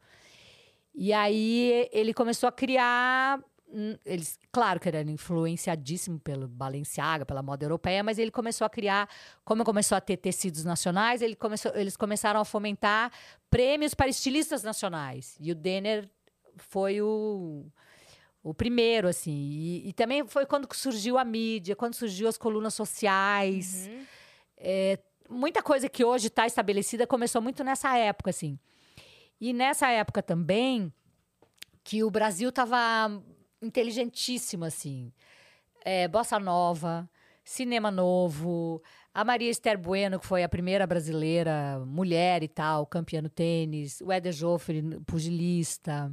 [0.93, 3.43] E aí ele começou a criar.
[3.75, 8.69] Hum, Eles, claro que era influenciadíssimo pelo Balenciaga, pela moda europeia, mas ele começou a
[8.69, 9.09] criar,
[9.43, 13.11] como começou a ter tecidos nacionais, ele começou, eles começaram a fomentar
[13.49, 15.35] prêmios para estilistas nacionais.
[15.39, 16.09] E o Denner
[16.57, 17.65] foi o,
[18.41, 19.31] o primeiro, assim.
[19.31, 23.89] E, e também foi quando surgiu a mídia, quando surgiu as colunas sociais.
[23.91, 24.05] Uhum.
[24.57, 24.99] É,
[25.29, 28.57] muita coisa que hoje está estabelecida começou muito nessa época, assim.
[29.39, 30.93] E nessa época também,
[31.83, 33.21] que o Brasil estava
[33.61, 35.11] inteligentíssimo, assim.
[35.83, 37.09] É, Bossa Nova,
[37.43, 38.81] Cinema Novo,
[39.13, 44.01] a Maria Esther Bueno, que foi a primeira brasileira mulher e tal, campeã no tênis,
[44.01, 46.11] o Éder Joffre, pugilista.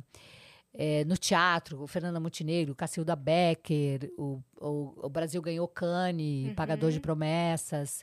[0.75, 6.91] É, no teatro, o Fernanda Montenegro, Cacilda Becker, o, o, o Brasil ganhou Cane, Pagador
[6.91, 8.03] de Promessas.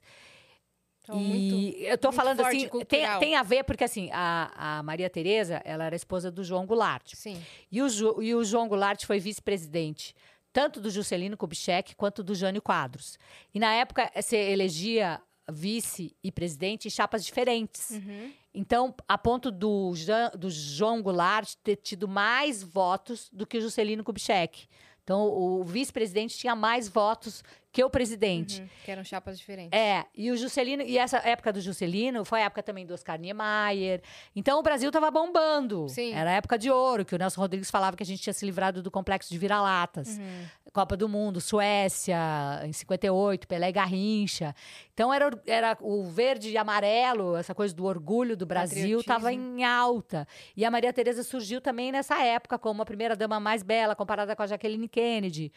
[1.10, 4.78] Então, e muito- eu tô falando forte assim, tem, tem a ver, porque assim, a,
[4.80, 7.14] a Maria Tereza, ela era esposa do João Goulart.
[7.16, 7.42] Sim.
[7.72, 10.16] E o, e o João Goulart foi vice-presidente
[10.52, 13.20] tanto do Juscelino Kubitschek quanto do Jânio Quadros.
[13.54, 17.92] E na época, você elegia vice e presidente em chapas diferentes.
[17.92, 18.32] Uhum.
[18.54, 19.94] Então, a ponto do,
[20.38, 24.68] do João Goulart ter tido mais votos do que o Juscelino Kubitschek.
[25.04, 28.62] Então, o vice-presidente tinha mais votos que o presidente.
[28.62, 28.70] Uhum.
[28.84, 29.78] Que eram chapas diferentes.
[29.78, 33.20] É, e o Juscelino, e essa época do Juscelino foi a época também do Oscar
[33.20, 34.02] Niemeyer.
[34.36, 35.88] Então o Brasil tava bombando.
[35.90, 36.14] Sim.
[36.14, 38.44] Era a época de ouro, que o Nelson Rodrigues falava que a gente tinha se
[38.46, 40.18] livrado do complexo de vira-latas.
[40.18, 40.46] Uhum.
[40.74, 42.18] Copa do Mundo, Suécia,
[42.64, 44.56] em 58, Pelé e Garrincha.
[44.94, 49.32] Então era, o- era o verde e amarelo, essa coisa do orgulho do Brasil, estava
[49.34, 50.28] em alta.
[50.56, 54.36] E a Maria Tereza surgiu também nessa época como a primeira dama mais bela, comparada
[54.36, 55.52] com a Jacqueline Kennedy.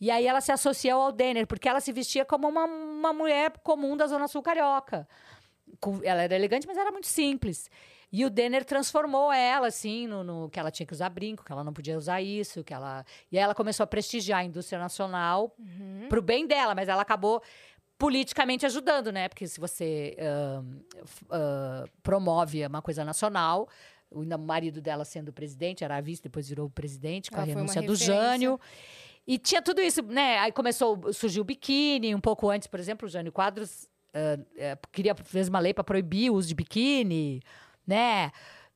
[0.00, 3.52] E aí ela se associou ao Denner, porque ela se vestia como uma, uma mulher
[3.62, 5.06] comum da Zona Sul Carioca.
[6.02, 7.70] Ela era elegante, mas era muito simples.
[8.12, 11.52] E o Denner transformou ela, assim, no, no- que ela tinha que usar brinco, que
[11.52, 13.04] ela não podia usar isso, que ela...
[13.30, 16.06] E aí ela começou a prestigiar a indústria nacional Uhum.
[16.08, 17.40] pro bem dela, mas ela acabou
[17.96, 19.28] politicamente ajudando, né?
[19.28, 20.16] Porque se você
[21.04, 23.68] f- ah, promove uma coisa nacional,
[24.10, 27.94] o marido dela sendo presidente, era vice, depois virou presidente, com Ela a renúncia do.
[27.94, 28.58] Jânio.
[29.30, 30.38] E tinha tudo isso, né?
[30.38, 34.76] Aí começou, surgiu o biquíni, um pouco antes, por exemplo, o Jânio Quadros ah, eh,
[34.90, 37.40] queria, fez uma lei para proibir o uso de biquíni,
[37.86, 38.32] né?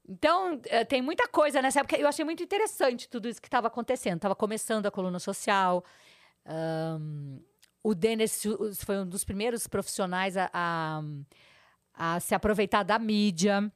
[0.08, 1.98] Então, eh, tem muita coisa nessa época.
[1.98, 4.14] Eu achei muito interessante tudo isso que estava acontecendo.
[4.14, 5.84] Estava começando a coluna social.
[6.46, 7.40] Ahn,
[7.82, 8.40] o Dennis
[8.84, 11.02] foi um dos primeiros profissionais a, a,
[11.94, 13.72] a se aproveitar da mídia.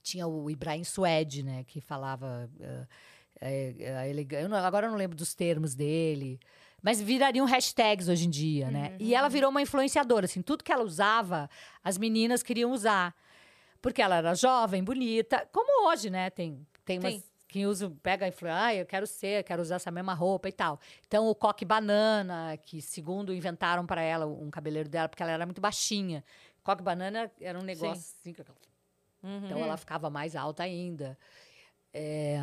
[0.00, 2.86] Tinha o Ibrahim Suede, né, que falava uh,
[3.40, 4.52] é, elegante.
[4.54, 6.38] Agora eu não lembro dos termos dele.
[6.80, 8.96] Mas virariam hashtags hoje em dia, né?
[9.00, 11.50] E ela virou uma influenciadora, assim, tudo que ela usava,
[11.82, 13.14] as meninas queriam usar.
[13.82, 16.30] Porque ela era jovem, bonita, como hoje, né?
[16.30, 17.22] Tem, tem umas Sim.
[17.48, 20.52] que usa, pega e fala, ah, eu quero ser, quero usar essa mesma roupa e
[20.52, 20.78] tal.
[21.06, 25.46] Então, o coque banana, que segundo inventaram para ela, um cabeleiro dela, porque ela era
[25.46, 26.24] muito baixinha.
[26.62, 28.42] Coque banana era um negócio assim, que-
[29.22, 29.46] Uhum.
[29.46, 31.18] então ela ficava mais alta ainda.
[31.92, 32.38] É,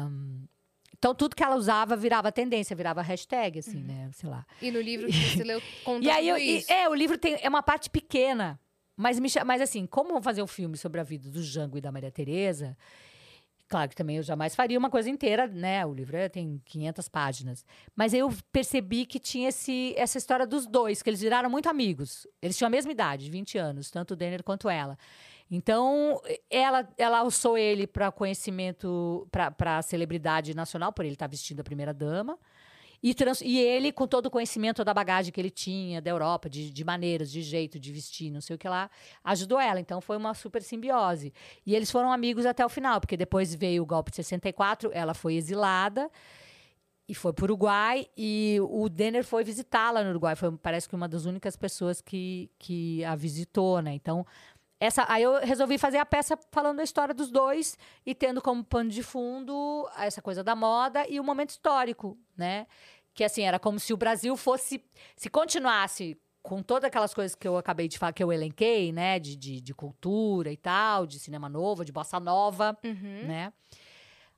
[1.05, 4.09] Então, tudo que ela usava virava tendência, virava hashtag, assim, né?
[4.11, 4.43] Sei lá.
[4.59, 6.71] E no livro que você leu, conta E aí, eu, tudo e- isso.
[6.73, 8.59] é, o livro tem, é uma parte pequena.
[8.97, 11.81] Mas, me, mas assim, como vão fazer um filme sobre a vida do Jango e
[11.81, 12.75] da Maria Tereza,
[13.67, 15.85] claro que também eu jamais faria uma coisa inteira, né?
[15.85, 17.63] O livro é- tem 500 páginas.
[17.95, 22.25] Mas eu percebi que tinha esse, essa história dos dois, que eles viraram muito amigos.
[22.41, 24.97] Eles tinham a mesma idade, 20 anos, tanto o Denner quanto ela.
[25.55, 31.61] Então, ela, ela alçou ele para conhecimento, para a celebridade nacional, por ele estar vestindo
[31.61, 32.37] a primeira dama.
[33.03, 36.49] E, trans- e ele, com todo o conhecimento da bagagem que ele tinha da Europa,
[36.49, 38.89] de, de maneiras, de jeito, de vestir, não sei o que lá,
[39.23, 39.79] ajudou ela.
[39.79, 41.31] Então foi uma super simbiose.
[41.65, 45.13] E eles foram amigos até o final, porque depois veio o golpe de 64, ela
[45.13, 46.09] foi exilada
[47.07, 48.07] e foi para o Uruguai.
[48.17, 50.35] E o Denner foi visitá-la no Uruguai.
[50.35, 53.93] Foi, parece que uma das únicas pessoas que, que a visitou, né?
[53.93, 54.25] Então.
[54.79, 58.63] Essa, aí eu resolvi fazer a peça falando a história dos dois e tendo como
[58.63, 62.67] pano de fundo essa coisa da moda e o momento histórico, né?
[63.13, 64.83] Que assim, era como se o Brasil fosse.
[65.15, 69.17] Se continuasse com todas aquelas coisas que eu acabei de falar, que eu elenquei, né?
[69.17, 73.25] De, de, de cultura e tal, de cinema novo, de bossa nova, Uhum.
[73.27, 73.53] né?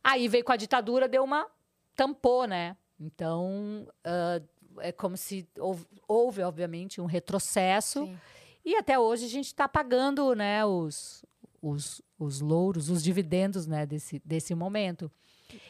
[0.03, 1.47] Aí veio com a ditadura, deu uma.
[1.95, 2.77] tampou, né?
[2.99, 4.39] Então, ah,
[4.79, 8.05] é como se houve, houve, obviamente, um retrocesso.
[8.05, 8.17] Sim.
[8.67, 11.23] E até hoje a gente está pagando né, os,
[11.61, 15.09] os, os louros, os dividendos né, desse, desse momento.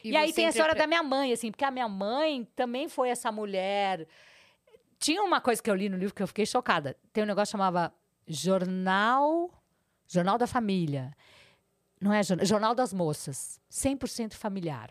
[0.02, 2.44] E, aí você tem a história interpre- da minha mãe, assim, porque a minha mãe
[2.56, 4.04] também foi essa mulher.
[4.98, 6.96] Tinha uma coisa que eu li no livro que eu fiquei chocada.
[7.12, 7.94] Tem um negócio que chamava
[8.26, 9.48] Jornal.
[10.08, 11.16] Jornal da Família.
[12.00, 13.60] Não é jornal, jornal das Moças.
[13.70, 14.90] 100% familiar.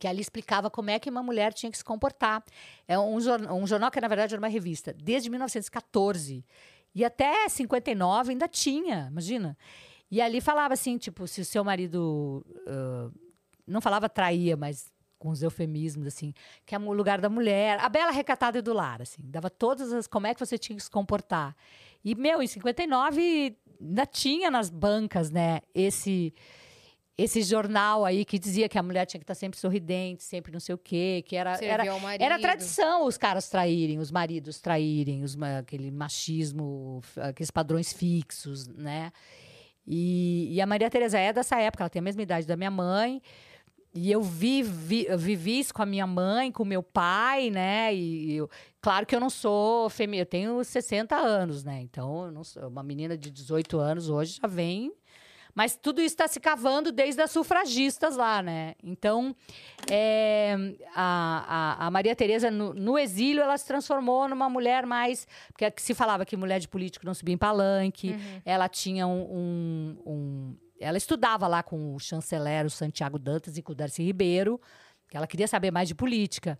[0.00, 2.42] Que ali explicava como é que uma mulher tinha que se comportar.
[2.88, 4.92] É um, um jornal que, na verdade, era uma revista.
[4.92, 6.44] Desde 1914.
[6.94, 9.56] E até 59 ainda tinha, imagina.
[10.10, 13.10] E ali falava assim, tipo, se o seu marido ah,
[13.66, 16.34] não falava traía, mas com os eufemismos, assim,
[16.66, 20.06] que é o lugar da mulher, a bela recatada do lar, assim, dava todas as,
[20.06, 21.56] como é que você tinha que se comportar.
[22.04, 26.34] E, meu, em 59 ainda tinha nas bancas, né, esse
[27.16, 30.58] esse jornal aí que dizia que a mulher tinha que estar sempre sorridente, sempre não
[30.60, 31.84] sei o quê, que era, era,
[32.24, 39.12] era tradição os caras traírem, os maridos traírem, os, aquele machismo, aqueles padrões fixos, né?
[39.86, 42.70] E, e a Maria Tereza é dessa época, ela tem a mesma idade da minha
[42.70, 43.20] mãe.
[43.96, 47.48] E eu vi, vi- eu vivi isso com a minha mãe, com o meu pai,
[47.48, 47.94] né?
[47.94, 48.50] E eu-
[48.80, 51.80] claro que eu não sou feminina, eu tenho 60 anos, né?
[51.80, 54.92] Então, eu não sou uma menina de 18 anos hoje já vem.
[55.54, 58.74] Mas tudo isso está se cavando desde as sufragistas lá, né?
[58.82, 59.34] Então,
[59.90, 60.56] é,
[60.94, 65.26] a, a, a Maria Tereza, no, no exílio, ela se transformou numa mulher mais...
[65.52, 68.16] Porque se falava que mulher de político não subia em palanque.
[68.44, 73.62] Ela tinha um, um- um- Ela estudava lá com o chanceler, o Santiago Dantas e
[73.62, 74.60] com o Darcy Ribeiro,
[75.08, 76.58] que ela queria saber mais de política.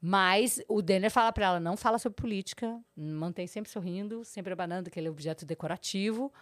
[0.00, 4.88] Mas o Denner fala para ela, não fala sobre política, mantém sempre sorrindo, sempre abanando
[4.88, 6.32] aquele objeto decorativo.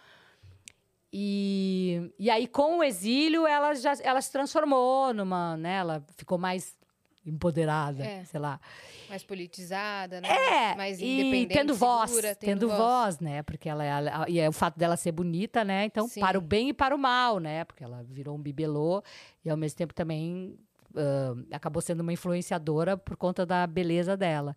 [1.11, 5.75] E, e aí, com o exílio, ela já ela se transformou numa, né?
[5.77, 6.75] Ela ficou mais
[7.25, 8.23] empoderada, É.
[8.25, 8.59] sei lá.
[9.09, 10.27] Mais politizada, né?
[10.29, 13.19] É, mais e independente, tendo voz, segura, tendo, voz.
[13.19, 13.43] né?
[13.43, 15.85] Porque ela, ela- e é o fato dela ser bonita, né?
[15.85, 16.19] Então, Sim.
[16.21, 17.63] para o bem e para o mal, né?
[17.65, 19.01] Porque ela virou um bibelô
[19.43, 20.57] e ao mesmo tempo também
[20.95, 24.55] ah, acabou sendo uma influenciadora por conta da beleza dela.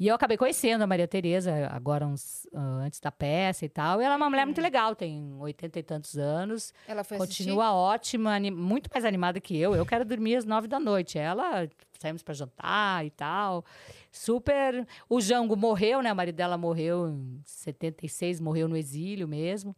[0.00, 4.00] E eu acabei conhecendo a Maria Tereza agora uns ah, antes da peça e tal.
[4.00, 6.72] E ela é uma mulher muito legal, tem oitenta e tantos anos.
[6.88, 7.42] Ela foi assistir?
[7.44, 9.74] Continua ótima, ani- muito mais animada que eu.
[9.74, 11.18] Eu quero dormir às nove da noite.
[11.18, 13.62] Ela saímos para jantar e tal.
[14.10, 14.86] Super.
[15.06, 16.10] O Jango morreu, né?
[16.10, 19.76] O marido dela morreu em 76, morreu no exílio mesmo.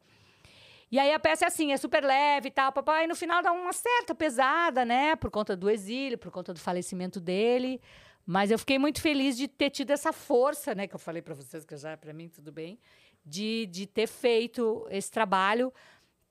[0.89, 3.05] E aí a peça é assim, é super leve e tal, papai.
[3.05, 5.17] E no final dá uma certa pesada, né?
[5.17, 7.81] Por conta do exílio, por conta do falecimento dele.
[8.27, 10.87] Mas eu fiquei muito feliz de ter tido essa força, né?
[10.87, 12.79] Que eu falei para vocês, que já para mim tudo bem.
[13.25, 15.73] De, de ter feito esse trabalho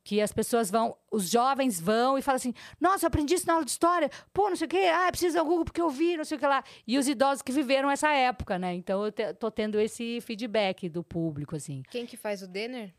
[0.04, 3.54] que as pessoas vão, os jovens vão e falam assim: nossa, eu aprendi isso na
[3.54, 6.18] aula de história, pô, não sei o quê, ah, preciso do Google porque eu vi,
[6.18, 6.64] não sei o que lá.
[6.88, 8.74] E os idosos que viveram essa época, né?
[8.74, 11.84] Então eu te, tô tendo esse feedback do público, assim.
[11.89, 12.94] Quem que faz o Denner?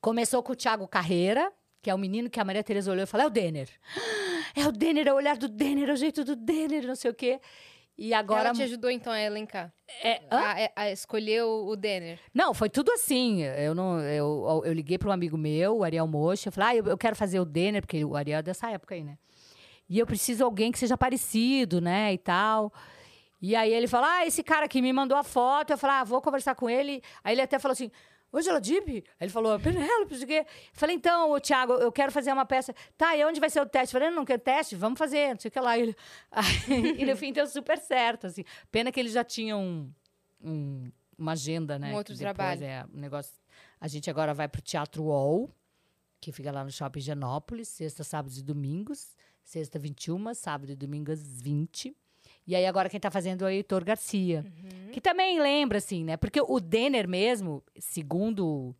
[0.00, 3.06] Começou com o Thiago Carreira, que é o menino que a Maria Tereza olhou e
[3.06, 3.68] falou: é o Denner.
[4.54, 7.10] É o Denner, é o olhar do Denner, é o jeito do Denner, não sei
[7.10, 7.38] o quê.
[7.98, 8.50] E agora.
[8.50, 9.72] Ela te ajudou, então, a elencar?
[10.02, 10.20] É?
[10.30, 12.20] A, a escolher o, o Denner?
[12.32, 13.42] Não, foi tudo assim.
[13.42, 16.76] Eu não, eu, eu liguei para um amigo meu, o Ariel Mocha, eu falei, ah,
[16.76, 19.18] eu, eu quero fazer o Denner, porque o Ariel é dessa época aí, né?
[19.88, 22.72] E eu preciso de alguém que seja parecido, né, e tal.
[23.40, 25.72] E aí ele falou, ah, esse cara aqui me mandou a foto.
[25.72, 27.02] Eu falei, ah, vou conversar com ele.
[27.24, 27.90] Aí ele até falou assim,
[28.32, 28.88] Angela Dib?
[28.88, 30.46] Aí ele falou, Penélope, não sei o quê.
[30.72, 32.74] Falei, então, Thiago, eu quero fazer uma peça.
[32.96, 33.92] Tá, e onde vai ser o teste?
[33.92, 34.76] Falei, não quer teste?
[34.76, 35.78] Vamos fazer, não sei o que lá.
[35.78, 35.96] E, ele...
[36.30, 38.44] Aí, e no fim deu super certo, assim.
[38.70, 39.90] Pena que ele já tinha um,
[40.42, 41.92] um- uma agenda, né?
[41.92, 42.64] Um outro depois trabalho.
[42.64, 43.32] É, um negócio...
[43.80, 45.50] A gente agora vai pro Teatro UOL,
[46.20, 49.16] que fica lá no Shopping Genópolis, sexta, sábados e domingos.
[49.44, 51.96] Sexta, 21, sábado e domingo às 20.
[52.48, 54.42] E aí agora quem tá fazendo é o Heitor Garcia.
[54.90, 56.16] Que também lembra, assim, né?
[56.16, 58.74] Porque o Denner mesmo, segundo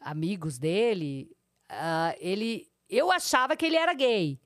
[0.00, 1.30] amigos dele,
[1.68, 2.68] ah, ele...
[2.90, 4.40] Eu achava que ele era gay.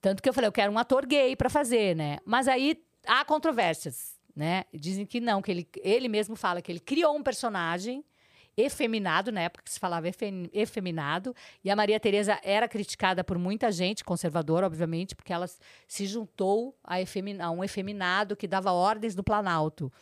[0.00, 2.18] Tanto que eu falei, eu quero um ator gay pra fazer, né?
[2.24, 4.64] Mas aí há controvérsias, né?
[4.74, 8.04] Dizem que não, que ele, ele mesmo fala que ele criou um personagem
[8.60, 11.34] efeminado, na época que se falava efe- efeminado,
[11.64, 15.46] e a Maria Tereza era criticada por muita gente, conservadora, obviamente, porque ela
[15.86, 19.92] se juntou a, efemi- a um efeminado que dava ordens do Planalto.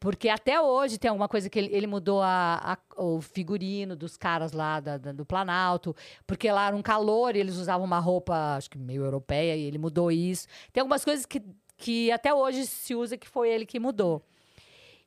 [0.00, 4.16] Porque até hoje tem alguma coisa que ele, ele mudou a- a- o figurino dos
[4.16, 5.94] caras lá da- da- do Planalto,
[6.26, 9.60] porque lá era um calor e eles usavam uma roupa, acho que meio europeia, e
[9.62, 10.46] ele mudou isso.
[10.72, 11.42] Tem algumas coisas que,
[11.76, 14.24] que até hoje se usa que foi ele que mudou.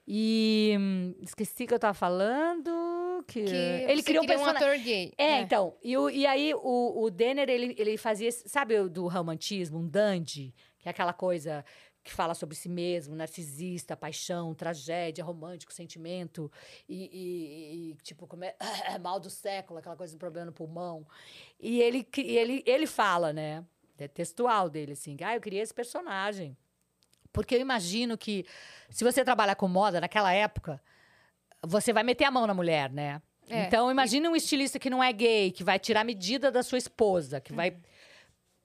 [0.08, 3.24] E hum, esqueci que eu tava falando.
[3.28, 3.51] Que, Que
[3.89, 4.68] ele criou um queria um personagem.
[4.70, 5.14] ator gay.
[5.18, 5.78] É, então.
[5.82, 8.30] E, o- e aí, o, o Denner, ele, ele fazia.
[8.32, 10.54] Sabe do romantismo, um dandy?
[10.80, 11.64] Que é aquela coisa
[12.04, 16.51] que fala sobre si mesmo, narcisista, paixão, tragédia, romântico, sentimento.
[16.89, 18.54] E, e- e, tipo, como é,
[19.01, 21.08] mal do século, aquela coisa do problema no pulmão.
[21.58, 23.64] E ele, ele, ele fala, né?
[23.97, 25.16] É textual dele, assim.
[25.24, 26.58] Ah, eu criei esse personagem.
[27.34, 28.46] Porque eu imagino que,
[28.90, 30.80] se você trabalha com moda naquela época,
[31.62, 33.22] você vai meter a mão na mulher, né?
[33.50, 36.62] É, Então, imagine um estilista que não é gay, que vai tirar a medida da
[36.64, 37.76] sua esposa, que vai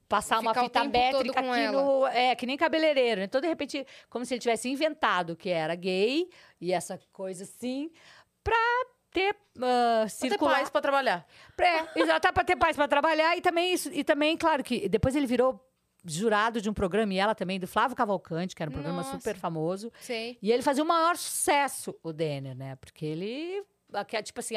[0.08, 1.82] passar uma Ficar o fita métrica aqui ela.
[1.82, 2.06] no.
[2.06, 3.20] É, que nem cabeleireiro.
[3.22, 6.28] Então, de repente, como se ele tivesse inventado que era gay
[6.60, 7.90] e essa coisa assim,
[8.44, 8.56] pra
[9.10, 9.34] ter.
[9.56, 10.54] Uh, Vou ter circular.
[10.58, 11.26] paz pra trabalhar.
[11.58, 15.16] É, exato, para ter paz para trabalhar e também isso, e também, claro que depois
[15.16, 15.60] ele virou
[16.04, 19.12] jurado de um programa e ela também do Flávio Cavalcante, que era um programa Nossa.
[19.18, 19.92] super famoso.
[20.00, 20.38] Sei.
[20.40, 22.76] E ele fazia o maior sucesso, o Denner, né?
[22.76, 23.64] Porque ele
[24.24, 24.54] tipo assim,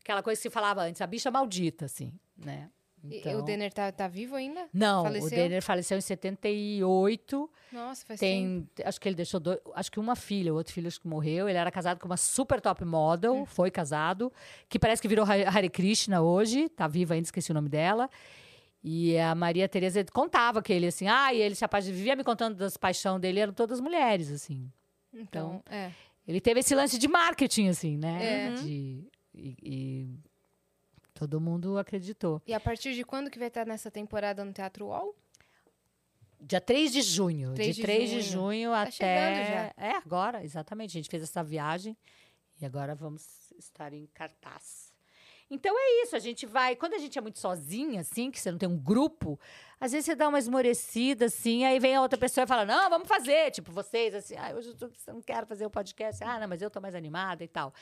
[0.00, 2.68] aquela coisa que se falava antes, a bicha maldita assim, né?
[3.04, 4.68] E Então- o Denner tá, tá vivo ainda?
[4.72, 5.26] Não, faleceu?
[5.26, 7.50] o Denner faleceu em 78.
[7.72, 8.68] Nossa, faz tempo.
[8.74, 11.08] Tem, acho que ele deixou dois, acho que uma filha, o outro filho acho que
[11.08, 11.48] morreu.
[11.48, 13.46] Ele era casado com uma super top model, Hum.
[13.46, 14.32] foi casado,
[14.68, 18.08] que parece que virou Hare Krishna hoje, tá viva ainda, esqueci o nome dela.
[18.84, 22.24] E a Maria Tereza contava que ele assim, ah, e ele se apa- vivia me
[22.24, 24.70] contando das paixão dele, eram todas mulheres assim.
[25.14, 25.92] Então, é.
[26.26, 28.48] Ele teve esse lance de marketing assim, né?
[28.48, 28.50] É.
[28.54, 29.04] De,
[29.34, 30.08] e, e
[31.14, 32.40] todo mundo acreditou.
[32.46, 35.14] E a partir de quando que vai estar nessa temporada no Teatro UOL?
[36.40, 37.54] Dia 3 de junho.
[37.54, 38.70] 3 de de 3 de junho.
[38.70, 39.72] junho Tá até.
[39.76, 40.90] É, agora, exatamente.
[40.90, 41.96] A gente fez essa viagem
[42.60, 44.81] e agora vamos estar em cartaz.
[45.54, 46.74] Então é isso, a gente vai.
[46.74, 49.38] Quando a gente é muito sozinha, assim, que você não tem um grupo,
[49.78, 52.88] às vezes você dá uma esmorecida, assim, aí vem a outra pessoa e fala: Não,
[52.88, 53.50] vamos fazer.
[53.50, 54.74] Tipo, vocês, assim, ah, hoje
[55.06, 56.24] eu não quero fazer o podcast.
[56.24, 57.74] Ah, não, mas eu tô mais animada e tal.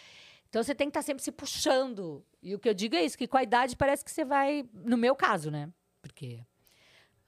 [0.48, 2.26] Então você tem que estar sempre se puxando.
[2.42, 4.68] E o que eu digo é isso, que com a idade parece que você vai.
[4.74, 5.72] No meu caso, né?
[6.02, 6.44] Porque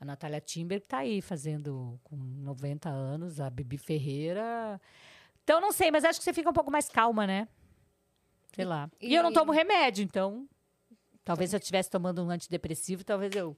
[0.01, 4.81] a Natália Timber tá aí fazendo com 90 anos, a Bibi Ferreira.
[5.45, 7.47] Então não sei, mas acho que você fica um pouco mais calma, né?
[8.55, 8.91] Sei lá.
[9.01, 10.49] E, eu não e- tomo remédio, então.
[11.25, 13.57] Talvez se eu estivesse tomando um antidepressivo, talvez eu.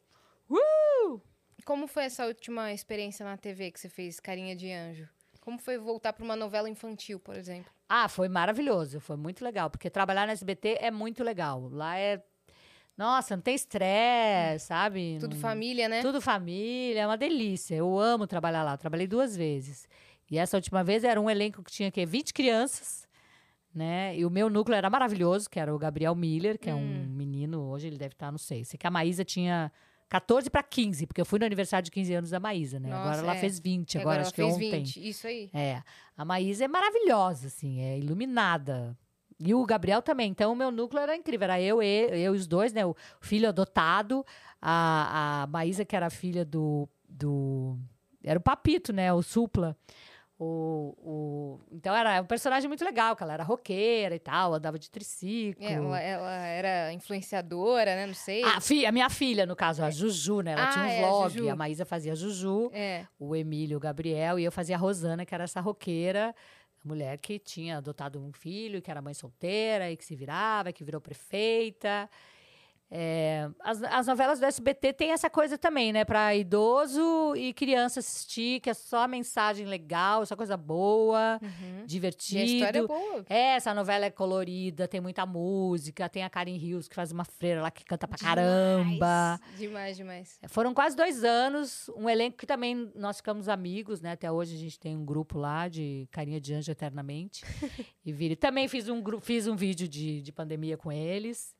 [1.65, 5.09] Como foi essa última experiência na TV que você fez, Carinha de Anjo?
[5.41, 7.73] Como foi voltar para uma novela infantil, por exemplo?
[7.89, 11.69] Ah, foi maravilhoso, foi muito legal, porque trabalhar no SBT é muito legal.
[11.71, 12.23] Lá é.
[12.97, 15.17] Nossa, não tem estresse, sabe?
[15.21, 16.01] Tudo Não- família, né?
[16.03, 17.75] Tudo família, é uma delícia.
[17.75, 18.77] Eu amo trabalhar lá.
[18.77, 19.89] Trabalhei duas vezes.
[20.31, 23.04] E essa última vez era um elenco que tinha que 20 crianças,
[23.75, 24.17] né?
[24.17, 27.61] E o meu núcleo era maravilhoso, que era o Gabriel Miller, que é um menino,
[27.63, 28.65] hoje ele deve estar, não sei.
[28.65, 29.73] Sei que a Maísa tinha
[30.09, 32.91] 14 para 15, porque eu fui no aniversário de 15 anos da Maísa, né?
[32.93, 33.39] agora Nossa, ela é.
[33.41, 34.71] fez 20, E agora, ela acho que ontem.
[34.71, 35.09] 20.
[35.09, 35.51] Isso aí.
[35.53, 35.83] É.
[36.17, 38.97] A Maísa é maravilhosa, assim, é iluminada.
[39.41, 40.31] E o Gabriel também.
[40.31, 41.45] Então, o meu núcleo era incrível.
[41.45, 42.87] Era eu, e- eu e os dois, né?
[42.87, 44.25] O filho adotado,
[44.63, 47.77] a, a Maísa, que era filha do, do.
[48.23, 49.13] Era o Papito, né?
[49.13, 49.77] O Supla.
[50.37, 54.79] O, o, então era um personagem muito legal, que ela era roqueira e tal, andava
[54.79, 55.65] de triciclo.
[55.65, 58.07] É, ela, ela era influenciadora, né?
[58.07, 58.43] Não sei.
[58.43, 60.53] A, fi- a minha filha, no caso, a Juju, né?
[60.53, 61.33] Ela Ah, tinha um é, a vlog.
[61.39, 61.51] Juju.
[61.51, 63.07] A Maísa fazia Juju, É.
[63.19, 66.35] o Emílio, o Gabriel, e eu fazia a Rosana, que era essa roqueira,
[66.85, 70.83] mulher que tinha adotado um filho, que era mãe solteira e que se virava, que
[70.85, 72.11] virou prefeita.
[72.97, 76.05] É, as, as novelas do SBT têm essa coisa também, né?
[76.05, 81.83] Para idoso e criança assistir, que é só mensagem legal, só coisa boa, Uhum.
[81.83, 82.41] E divertido.
[82.41, 83.27] a história é boa.
[83.29, 87.25] É, essa novela é colorida, tem muita música, tem a Karen Hills, que faz uma
[87.25, 89.41] freira lá que canta pra caramba.
[89.57, 89.97] Demais, demais.
[89.97, 90.39] demais.
[90.47, 94.13] Foram quase dois anos, um elenco que também nós ficamos amigos, né?
[94.13, 97.45] Até hoje a gente tem um grupo lá de Carinha de Anjo Eternamente.
[98.07, 98.37] e vire.
[98.37, 101.53] Também fiz um, fiz um vídeo de, de pandemia com eles.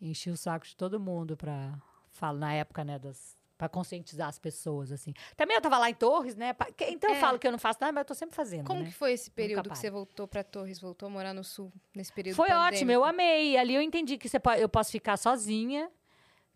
[0.00, 1.74] Enchi o saco de todo mundo pra
[2.10, 3.36] falar na época, né, das.
[3.56, 5.12] Pra conscientizar as pessoas, assim.
[5.36, 6.52] Também eu tava lá em Torres, né?
[6.52, 7.16] pa- que- Então É.
[7.16, 8.64] eu falo que eu não faço nada, mas eu tô sempre fazendo.
[8.64, 8.86] Como né?
[8.86, 12.12] que foi esse período que você voltou pra Torres, voltou a morar no Sul, nesse
[12.12, 12.74] período Foi pandêmico?
[12.76, 13.56] ótimo, eu amei.
[13.56, 15.90] Ali eu entendi que você po- eu posso ficar sozinha,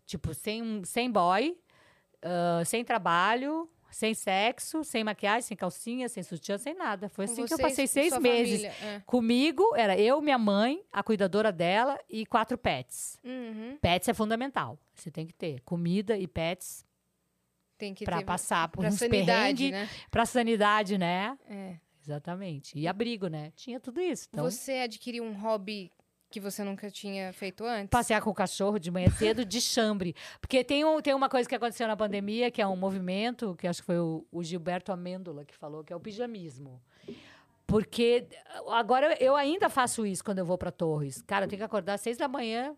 [0.05, 1.59] tipo, sem, sem boy,
[2.21, 7.07] ah, sem trabalho, sem sexo, sem maquiagem, sem calcinha, sem sutiã, sem nada.
[7.09, 8.63] Foi assim que eu passei seis meses.
[8.63, 9.01] é.
[9.05, 13.19] Comigo, era eu, minha mãe, a cuidadora dela e quatro pets.
[13.23, 13.77] Uhum.
[13.81, 14.77] Pets é fundamental.
[14.95, 16.85] Você tem que ter comida e pets
[17.77, 20.05] Tem que pra ter passar por pra uns sanidade, perrengues, né?
[20.09, 21.37] pra sanidade, né?
[21.47, 21.75] É.
[22.01, 22.77] Exatamente.
[22.77, 23.51] E abrigo, né?
[23.55, 24.27] Tinha tudo isso.
[24.31, 25.89] Então, Você adquiriu um hobby
[26.33, 27.89] que você nunca tinha feito antes?
[27.91, 30.15] passear com o cachorro de manhã cedo de chambre.
[30.41, 33.67] Porque tem, um, tem uma coisa que aconteceu na pandemia, que é um movimento, que
[33.67, 36.81] acho que foi o, o Gilberto Amêndola que falou, que é o pijamismo.
[37.67, 38.27] Porque
[38.69, 41.21] agora eu ainda faço isso quando eu vou para Torres.
[41.21, 42.75] Cara, eu tenho que acordar às seis da manhã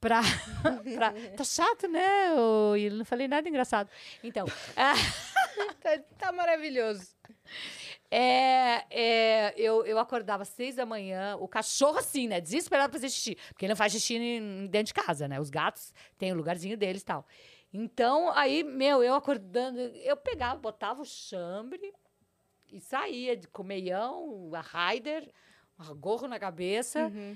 [0.00, 0.20] pra.
[0.96, 2.32] pra- tá chato, né?
[2.34, 3.90] ô, E não falei nada engraçado.
[4.22, 4.46] Então.
[5.82, 7.08] Tá, tá maravilhoso.
[8.14, 12.40] É, é, eu, eu acordava às seis da manhã, o cachorro assim, né?
[12.42, 13.36] Desesperado pra fazer xixi.
[13.48, 14.18] Porque ele não faz xixi
[14.68, 15.40] dentro de casa, né?
[15.40, 17.26] Os gatos têm o lugarzinho deles e tal.
[17.72, 21.80] Então, aí, meu, eu acordando, eu pegava, botava o chambre
[22.70, 25.26] e saía de- com meião, a Raider,
[25.80, 27.34] um gorro na cabeça, Uhum.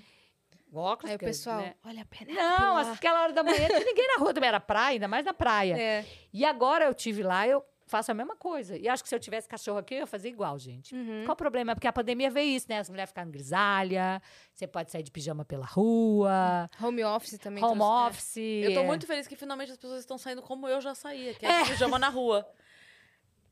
[0.74, 1.11] óculos.
[1.11, 1.74] Aí o pessoal, né?
[1.87, 5.09] olha a Penélope Não, aquela hora da manhã, ninguém na rua também, era praia, ainda
[5.09, 5.81] mais na praia.
[5.81, 6.05] É.
[6.35, 8.76] E agora eu tive lá, eu faço a mesma coisa.
[8.76, 10.95] E acho que se eu tivesse cachorro aqui, eu ia fazer igual, gente.
[10.95, 11.22] Uhum.
[11.24, 11.74] Qual o problema?
[11.74, 12.78] Porque a pandemia veio isso, né?
[12.80, 14.20] As mulheres ficaram grisalha,
[14.53, 17.62] você pode sair de pijama pela rua, Home office também.
[17.64, 18.09] home trouxe- é.
[18.09, 18.37] office.
[18.68, 18.87] Eu tô é.
[18.87, 21.70] muito feliz que finalmente as pessoas estão saindo como eu já saía, que é, de
[21.70, 22.47] pijama na rua.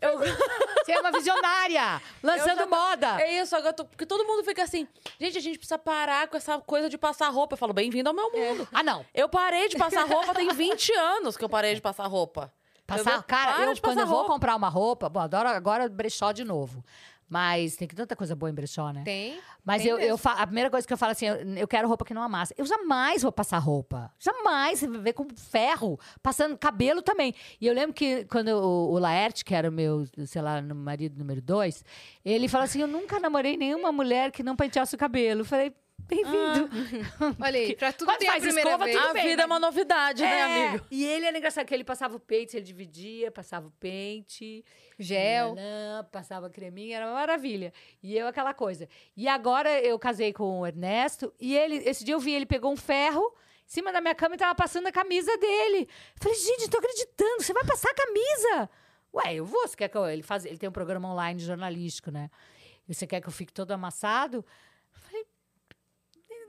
[0.00, 3.20] Eu, Você é uma visionária, lançando já- moda.
[3.22, 4.86] é isso, agora eu tô- porque todo mundo fica assim,
[5.18, 7.54] gente, a gente precisa parar com essa coisa de passar roupa.
[7.54, 8.68] Eu falo, bem-vindo ao meu mundo.
[8.70, 9.06] Ah, não.
[9.14, 12.52] Eu parei de passar roupa, tem 20 anos que eu parei de passar roupa.
[12.86, 16.84] Passar, cara, eu quando eu vou comprar uma roupa, bom, adoro agora brechó de novo.
[17.26, 19.02] Mas tem que tanta coisa boa em brechó, né?
[19.02, 19.40] Tem.
[19.64, 21.88] Mas tem eu, eu fa- a primeira coisa que eu falo assim, eu, eu quero
[21.88, 22.54] roupa que não amassa.
[22.56, 24.12] Eu jamais vou passar roupa.
[24.18, 24.78] Jamais.
[24.80, 27.34] Você ver com ferro, passando cabelo também.
[27.58, 31.18] E eu lembro que quando o, o Laerte, que era o meu, sei lá, marido
[31.18, 31.82] número dois,
[32.22, 35.40] ele falou assim: Eu nunca namorei nenhuma mulher que não penteasse o cabelo.
[35.40, 36.68] Eu falei, bem-vindo.
[37.40, 38.96] Olha aí, pra tudo Quando tem a faz primeira escova, vez.
[38.96, 40.86] tudo A bem, vida é uma novidade, né, É, amigo?
[40.90, 44.64] E ele era engraçado, que ele passava o pente, ele dividia, passava o pente.
[44.98, 45.54] Gel.
[45.54, 47.72] nanã, passava creminha, era uma maravilha.
[48.02, 48.88] E eu aquela coisa.
[49.16, 52.72] E agora eu casei com o Ernesto e ele, esse dia eu vi, ele pegou
[52.72, 53.34] um ferro
[53.66, 55.88] em cima da minha cama e tava passando a camisa dele.
[56.20, 58.70] Falei, gente, não tô acreditando, você vai passar a camisa?
[59.14, 60.06] Ué, eu vou, você quer que eu...
[60.06, 62.30] Ele, faz, ele tem um programa online jornalístico, né?
[62.88, 64.44] E você quer que eu fique todo amassado?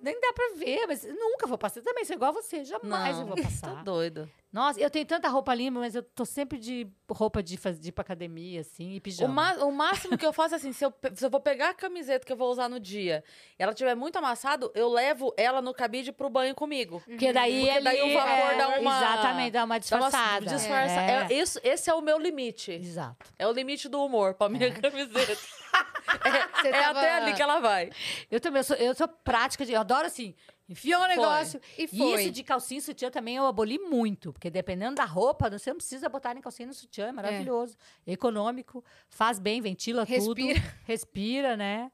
[0.05, 1.81] Nem- dá pra ver, mas nunca vou passar.
[1.81, 3.83] Também sou igual a você, jamais eu vou Tá passar.
[3.83, 4.29] doido.
[4.55, 7.89] Nossa, eu tenho tanta roupa limpa, mas eu tô sempre de roupa de, faz- de
[7.89, 9.33] ir pra academia, assim, e O, pijama.
[9.33, 11.71] ma- o máximo que eu faço é assim, se eu, pe- se eu vou pegar
[11.71, 13.21] a camiseta que eu vou usar no dia
[13.59, 17.01] e ela tiver muito amassado, eu levo ela no cabide pro banho comigo.
[17.05, 19.79] Porque daí, Porque daí ele- o vapor é, dá uma- Exatamente, dá uma Dá uma
[19.79, 20.45] disfarçada.
[20.45, 21.01] disfarça.
[21.01, 21.27] É.
[21.29, 22.71] É, isso, esse é o meu limite.
[22.71, 23.25] Exato.
[23.37, 25.37] É o limite do humor pra minha camiseta.
[26.61, 27.89] Você É tava- até ali que ela vai.
[28.31, 30.33] Eu também, eu sou, eu sou prática, de, eu adoro assim,
[30.67, 31.59] enfiar um negócio.
[31.77, 32.21] E E foi.
[32.23, 35.77] isso de calcinha e sutiã também eu aboli muito, porque dependendo da roupa, você não
[35.77, 37.75] precisa botar nem calcinha nem sutiã, é maravilhoso.
[38.05, 40.59] Econômico, faz bem, ventila Respira.
[40.59, 40.71] tudo.
[40.85, 41.91] Respira, né?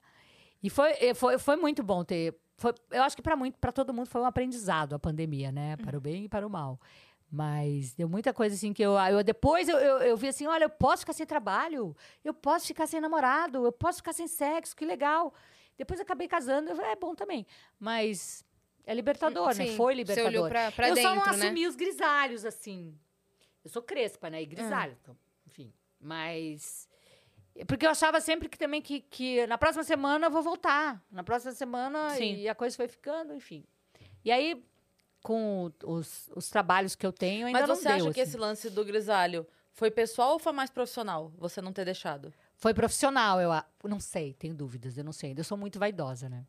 [0.63, 2.35] E foi, e foi, foi muito bom ter.
[2.57, 5.75] foi- eu acho que para muito, para todo mundo foi um aprendizado a pandemia, né?
[5.77, 6.79] Para o bem e para o mal.
[7.33, 10.65] Mas deu muita coisa assim que eu, eu depois eu, eu, eu vi assim, olha,
[10.65, 11.95] eu posso ficar sem trabalho,
[12.25, 15.33] eu posso ficar sem namorado, eu posso ficar sem sexo, que legal.
[15.77, 17.47] Depois eu acabei casando, eu falei, é bom também.
[17.79, 18.43] Mas
[18.85, 19.67] é libertador, né?
[19.67, 20.31] Sim, Foi Você libertador.
[20.31, 21.31] olhou pra, pra eu dentro, só não né?
[21.45, 22.97] assumi os grisalhos, assim.
[23.63, 24.41] Eu sou crespa, né?
[24.41, 24.97] E grisalho.
[25.01, 25.15] então,
[25.45, 25.71] enfim.
[25.99, 26.87] Mas
[27.67, 31.03] Porque eu achava sempre que também que, que na próxima semana eu vou voltar.
[31.11, 32.35] Na próxima semana Sim.
[32.35, 33.63] e a coisa foi ficando, enfim.
[34.23, 34.63] E aí,
[35.21, 38.29] com os, os trabalhos que eu tenho, ainda Mas não você deu, acha que assim.
[38.29, 41.31] esse lance do grisalho foi pessoal ou foi mais profissional?
[41.37, 42.33] Você não ter deixado?
[42.55, 43.49] Foi profissional, eu
[43.89, 45.41] não sei, tenho dúvidas, eu não sei ainda.
[45.41, 46.45] Eu sou muito vaidosa, né?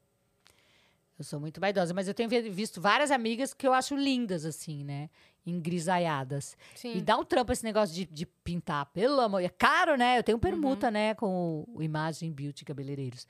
[1.23, 4.45] Eu sou muito vaidosa, mas eu tenho vi- visto várias amigas que eu acho lindas,
[4.45, 5.09] assim, né?
[5.47, 6.57] Engrisaiadas.
[6.75, 6.97] Sim.
[6.97, 9.41] E dá um trampo esse negócio de, de pintar, pelo amor.
[9.41, 10.19] É caro, né?
[10.19, 13.27] Eu tenho permuta, né, com o, o Imagem Beauty Cabeleireiros.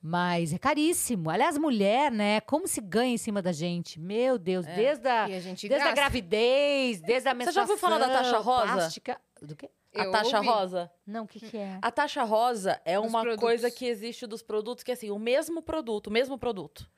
[0.00, 1.28] Mas é caríssimo.
[1.28, 2.40] Aliás, mulher, né?
[2.40, 4.00] Como se ganha em cima da gente?
[4.00, 4.74] Meu Deus, É.
[4.74, 7.52] desde a, a gente desde a gravidez, desde a Você menstruação.
[7.52, 8.72] já ouviu falar da taxa rosa?
[8.72, 9.20] Plástica.
[9.42, 9.68] Do quê?
[9.94, 10.48] A Eu taxa ouvi.
[10.48, 10.90] rosa?
[11.06, 11.78] Não, o que, que é?
[11.80, 13.40] A taxa rosa é Dos uma produtos.
[13.44, 16.90] coisa que existe dos produtos que, assim, o mesmo produto, o mesmo produto.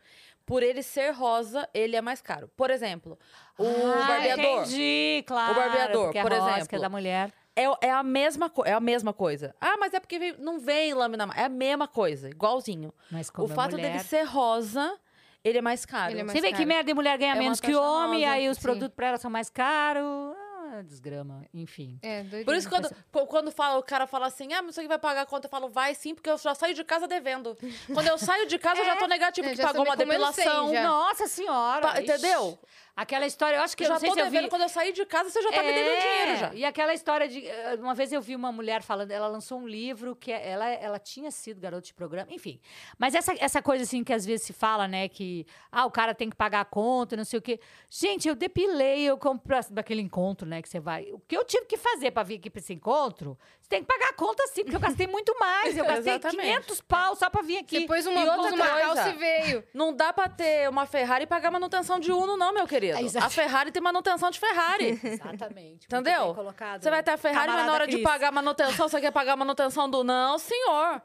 [0.46, 2.48] Por ele ser rosa, ele é mais caro.
[2.56, 3.18] Por exemplo,
[3.58, 4.44] o Ah, barbeador.
[4.62, 5.54] Entendi, claro.
[5.56, 6.80] barbeador, porque é por rosa, que é exemplo.
[6.80, 7.32] da mulher.
[7.56, 9.54] É, é, a mesma, é a mesma coisa.
[9.60, 11.28] Ah, mas é porque vem- não vem lâmina.
[11.34, 12.92] É a mesma coisa, igualzinho.
[13.10, 13.92] Mas como o é fato mulher...
[13.92, 14.96] dele ser rosa,
[15.42, 16.12] ele é mais caro.
[16.12, 16.68] Ele é mais Você vê que caro.
[16.68, 18.62] merda e mulher ganha É menos que homem, rosa, aí os sim.
[18.62, 20.35] produtos pra ela são mais caros.
[20.82, 21.44] Desgrama.
[21.52, 21.98] Enfim.
[22.02, 22.44] É, doideira.
[22.44, 24.98] Por isso, quando, qu- quando fala, o cara fala assim, ah, mas você que vai
[24.98, 27.56] pagar a conta, eu falo, vai sim, porque eu já saio de casa devendo.
[27.92, 30.72] Quando eu saio de casa, eu já tô negativo, É, que pagou uma depilação.
[30.72, 31.80] Nossa senhora.
[31.82, 32.12] Pa- ixi.
[32.12, 32.58] entendeu?
[32.96, 34.30] Aquela história, eu acho que eu já não sei tô se eu vi...
[34.30, 36.54] devendo, quando eu sair de casa, você já tá me devendo dinheiro já.
[36.54, 37.46] E aquela história de.
[37.46, 40.66] eh, Uma vez eu vi uma mulher falando, ela lançou um livro que é- ela,
[40.66, 42.58] ela tinha sido garota de programa, enfim.
[42.98, 45.08] Mas essa, essa coisa assim que às vezes se fala, né?
[45.10, 47.60] Que ah, o cara tem que pagar a conta, não sei o quê.
[47.90, 50.62] Gente, eu depilei, eu compro daquele encontro, né?
[50.62, 51.12] Que você vai.
[51.12, 53.38] O que eu tive que fazer pra vir aqui pra esse encontro?
[53.66, 55.76] Você tem que pagar a conta sim, porque eu gastei muito mais.
[55.76, 56.40] Eu gastei Exatamente.
[56.42, 57.80] 500 pau só pra vir aqui.
[57.80, 58.80] Você pôs E uma, outra uma coisa.
[58.80, 59.64] calça e veio.
[59.74, 62.96] Não dá pra ter uma Ferrari e pagar manutenção de Uno, não, meu querido.
[62.96, 65.00] É, a Ferrari tem manutenção de Ferrari.
[65.02, 65.86] Exatamente.
[65.86, 66.32] Entendeu?
[66.80, 68.04] Você vai ter a Ferrari, mas na hora de Cris.
[68.04, 70.04] pagar a manutenção, você quer pagar a manutenção do.
[70.04, 71.02] Não, senhor.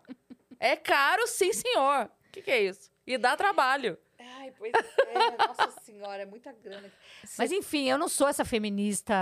[0.60, 2.06] É caro, sim, senhor.
[2.28, 2.92] O que, que é isso?
[3.08, 3.98] E dá trabalho.
[4.52, 4.74] Ai, pois
[5.08, 6.92] é, nossa senhora, é muita grana.
[7.38, 9.14] Mas enfim, eu não sou essa feminista.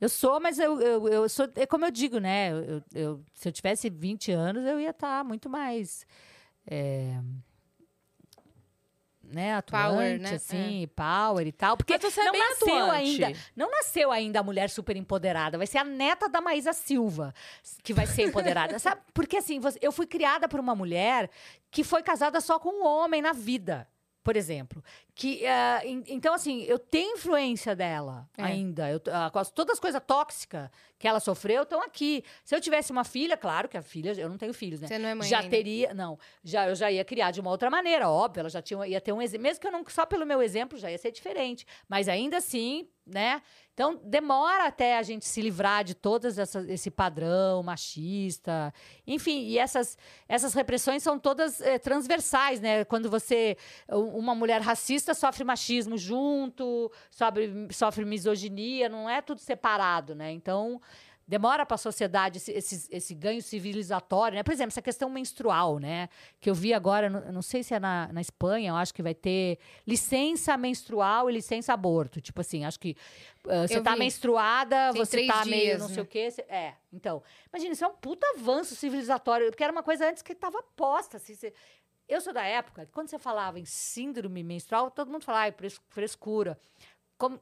[0.00, 1.48] Eu sou, mas eu, eu, eu sou.
[1.56, 2.50] É como eu digo, né?
[2.52, 6.06] Eu, eu- se eu tivesse 20 anos, eu ia estar muito mais.
[6.66, 7.18] é,
[9.30, 10.30] né, atuante, Power, né?
[10.34, 11.76] assim, power e tal.
[11.76, 13.24] Porque é não nasceu atuante.
[13.24, 13.38] ainda.
[13.54, 15.58] Não nasceu ainda a mulher super empoderada.
[15.58, 17.34] Vai ser a neta da Maísa Silva
[17.82, 18.78] que vai ser empoderada.
[18.80, 19.02] Sabe?
[19.12, 21.30] Porque assim, eu fui criada por uma mulher
[21.70, 23.86] que foi casada só com um homem na vida.
[24.22, 24.82] Por exemplo.
[25.20, 28.44] Que, ah, en- então, assim, eu tenho influência dela É.
[28.44, 28.88] ainda.
[28.88, 29.00] Eu,
[29.34, 32.22] as- todas as coisas tóxicas que ela sofreu estão aqui.
[32.44, 34.86] Se eu tivesse uma filha, claro que a filha, eu não tenho filhos, né?
[34.86, 35.50] Você não é mãe já ainda.
[35.50, 38.86] teria, não, já eu já ia criar de uma outra maneira, óbvio, ela já tinha,
[38.86, 41.10] ia ter um exemplo, mesmo que eu não, só pelo meu exemplo já ia ser
[41.10, 43.42] diferente, mas ainda assim, né?
[43.74, 48.74] Então demora até a gente se livrar de todas essas esse padrão machista,
[49.06, 49.96] enfim, e essas
[50.28, 52.84] essas repressões são todas eh, transversais, né?
[52.84, 53.56] Quando você
[53.88, 60.32] uma mulher racista sofre machismo junto, sofre, sofre misoginia, não é tudo separado, né?
[60.32, 60.80] Então
[61.26, 64.42] demora para a sociedade esse, esse, esse ganho civilizatório, né?
[64.42, 66.08] Por exemplo, essa questão menstrual, né?
[66.40, 69.14] Que eu vi agora, não, sei se é na, na Espanha, eu acho que vai
[69.14, 72.18] ter licença menstrual e licença aborto.
[72.18, 72.96] Tipo assim, acho que
[73.46, 76.02] ah, você tá menstruada, Tem você tá meio dias, não sei né?
[76.02, 76.30] o quê.
[76.30, 77.22] você- é, então.
[77.52, 81.18] Imagina, isso é um puta avanço civilizatório, porque era uma coisa antes que estava posta.
[81.18, 81.52] Assim, você-
[82.08, 86.58] eu sou da época, quando você falava em síndrome menstrual, todo mundo falava, fres- frescura.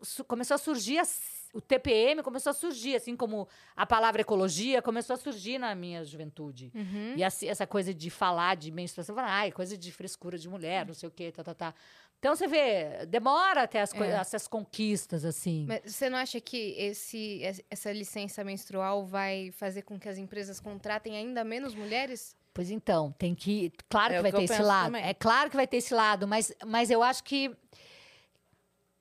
[0.01, 3.47] Su- começou a surgir, as- o TPM começou a surgir, assim como
[3.77, 6.73] a palavra ecologia começou a surgir na minha juventude.
[6.75, 7.15] Uhum.
[7.15, 10.87] E assim, essa coisa de falar de menstruação, falar, ai, coisa de frescura de mulher,
[10.87, 11.75] não sei o quê, tá, tá, tá.
[12.19, 13.99] Então você vê, demora até as É.
[14.13, 15.67] essas conquistas, assim.
[15.69, 20.17] Mas você não acha que esse, es- essa licença menstrual vai fazer com que as
[20.17, 22.35] empresas contratem ainda menos mulheres?
[22.57, 23.71] Pois então, tem que.
[23.87, 24.87] Claro É que vai que ter esse lado.
[24.87, 25.05] também.
[25.05, 27.55] É claro que vai ter esse lado, mas, mas eu acho que.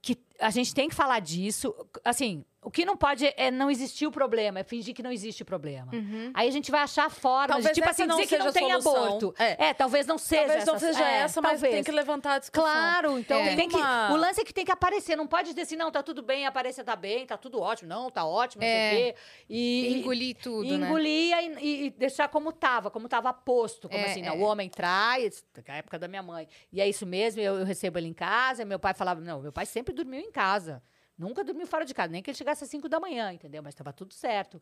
[0.01, 1.73] Que a gente tem que falar disso.
[2.03, 5.43] Assim, o que não pode é não existir o problema, é fingir que não existe
[5.43, 5.93] o problema.
[5.93, 6.31] Uhum.
[6.33, 9.33] Aí a gente vai achar formas de, tipo assim, não dizer que não tem aborto.
[9.37, 9.67] É.
[9.67, 9.73] É.
[9.73, 11.75] talvez não seja Talvez não seja é, essa, mas talvez.
[11.75, 12.65] tem que levantar a discussão.
[12.65, 13.55] Claro, então É.
[13.55, 13.75] tem que.
[13.77, 16.45] O lance é que tem que aparecer, não pode dizer assim, não, tá tudo bem,
[16.45, 18.89] aparecer tá bem, tá tudo ótimo, não, tá ótimo, não É.
[18.89, 19.19] sei o quê.
[19.49, 20.87] E, Engolir tudo, e né?
[20.87, 23.87] engolia e, e- deixar como tava, como tava posto.
[23.87, 24.25] Como É, assim, é.
[24.29, 26.47] não, o homem traz, na época da minha mãe.
[26.73, 28.65] E é isso mesmo, eu, eu recebo ele em casa.
[28.65, 30.81] Meu pai falava, não, meu pai sempre dormiu em casa.
[31.17, 33.63] Nunca dormiu fora de casa, nem que ele chegasse às 5 da manhã, entendeu?
[33.63, 34.61] Mas estava tudo certo.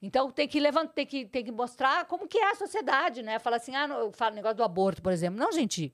[0.00, 3.38] Então tem que levantar, tem que, tem que mostrar como que é a sociedade, né?
[3.38, 5.38] Falar assim, ah, não, eu falo negócio do aborto, por exemplo.
[5.38, 5.92] Não, gente,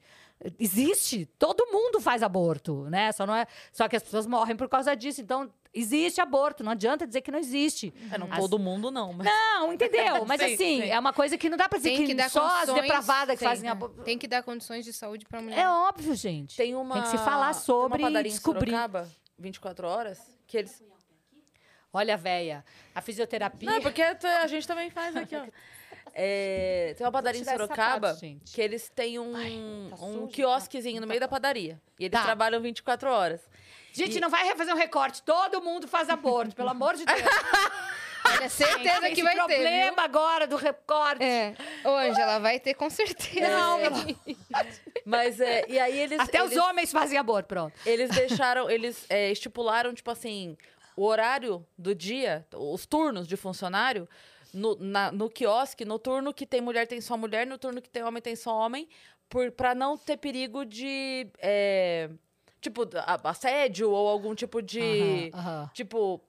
[0.58, 1.26] existe.
[1.38, 3.10] Todo mundo faz aborto, né?
[3.12, 5.20] Só não é, só que as pessoas morrem por causa disso.
[5.20, 7.92] Então Existe aborto, não adianta dizer que não existe.
[8.10, 9.26] É, não As- todo mundo não, mas...
[9.26, 10.24] Não, entendeu?
[10.26, 10.88] Mas Sim, assim, sim.
[10.88, 13.40] é uma coisa que não dá pra dizer Tem que que, só as depravadas que
[13.40, 13.72] tem, fazem é.
[13.72, 14.02] aborto.
[14.02, 15.58] Tem que dar condições de saúde pra mulher.
[15.58, 16.56] É óbvio, gente.
[16.56, 16.94] Tem uma...
[16.94, 18.70] Tem que se falar tem sobre uma e descobrir.
[18.70, 19.08] Sorocaba,
[19.38, 20.82] 24 horas, que eles...
[21.92, 23.70] Olha, véia, a fisioterapia.
[23.70, 25.44] Não, porque a gente também faz aqui, ó.
[26.20, 28.52] É, tem uma padaria em Sorocaba gente.
[28.52, 31.80] que eles têm um, tá um sujo, quiosquezinho tá- no meio da padaria.
[31.98, 32.24] E eles Tá.
[32.24, 33.40] trabalham 24 horas.
[33.92, 35.22] Gente, não vai refazer um recorte.
[35.22, 37.18] Todo mundo faz aborto, pelo amor de Deus.
[38.24, 39.44] Olha, certeza que esse vai ter.
[39.54, 41.22] problema agora do recorte.
[41.22, 41.54] É.
[41.84, 43.48] Ô, Angela, vai ter com certeza.
[43.48, 43.88] Não, É.
[45.08, 46.20] Mas é, e aí eles.
[46.20, 47.74] Até eles, os homens fazem aborto, pronto.
[47.86, 50.56] Eles deixaram, eles é, estipularam, tipo assim,
[50.96, 54.08] o horário do dia, os turnos de funcionário,
[54.52, 57.88] no, na- no quiosque, no turno que tem mulher tem só mulher, no turno que
[57.90, 58.88] tem homem tem só homem,
[59.28, 61.26] por, pra não ter perigo de.
[61.38, 62.10] é,
[62.60, 62.82] tipo,
[63.24, 65.30] assédio ou algum tipo de.
[65.34, 65.70] Aham, aham.
[65.74, 66.20] Tipo,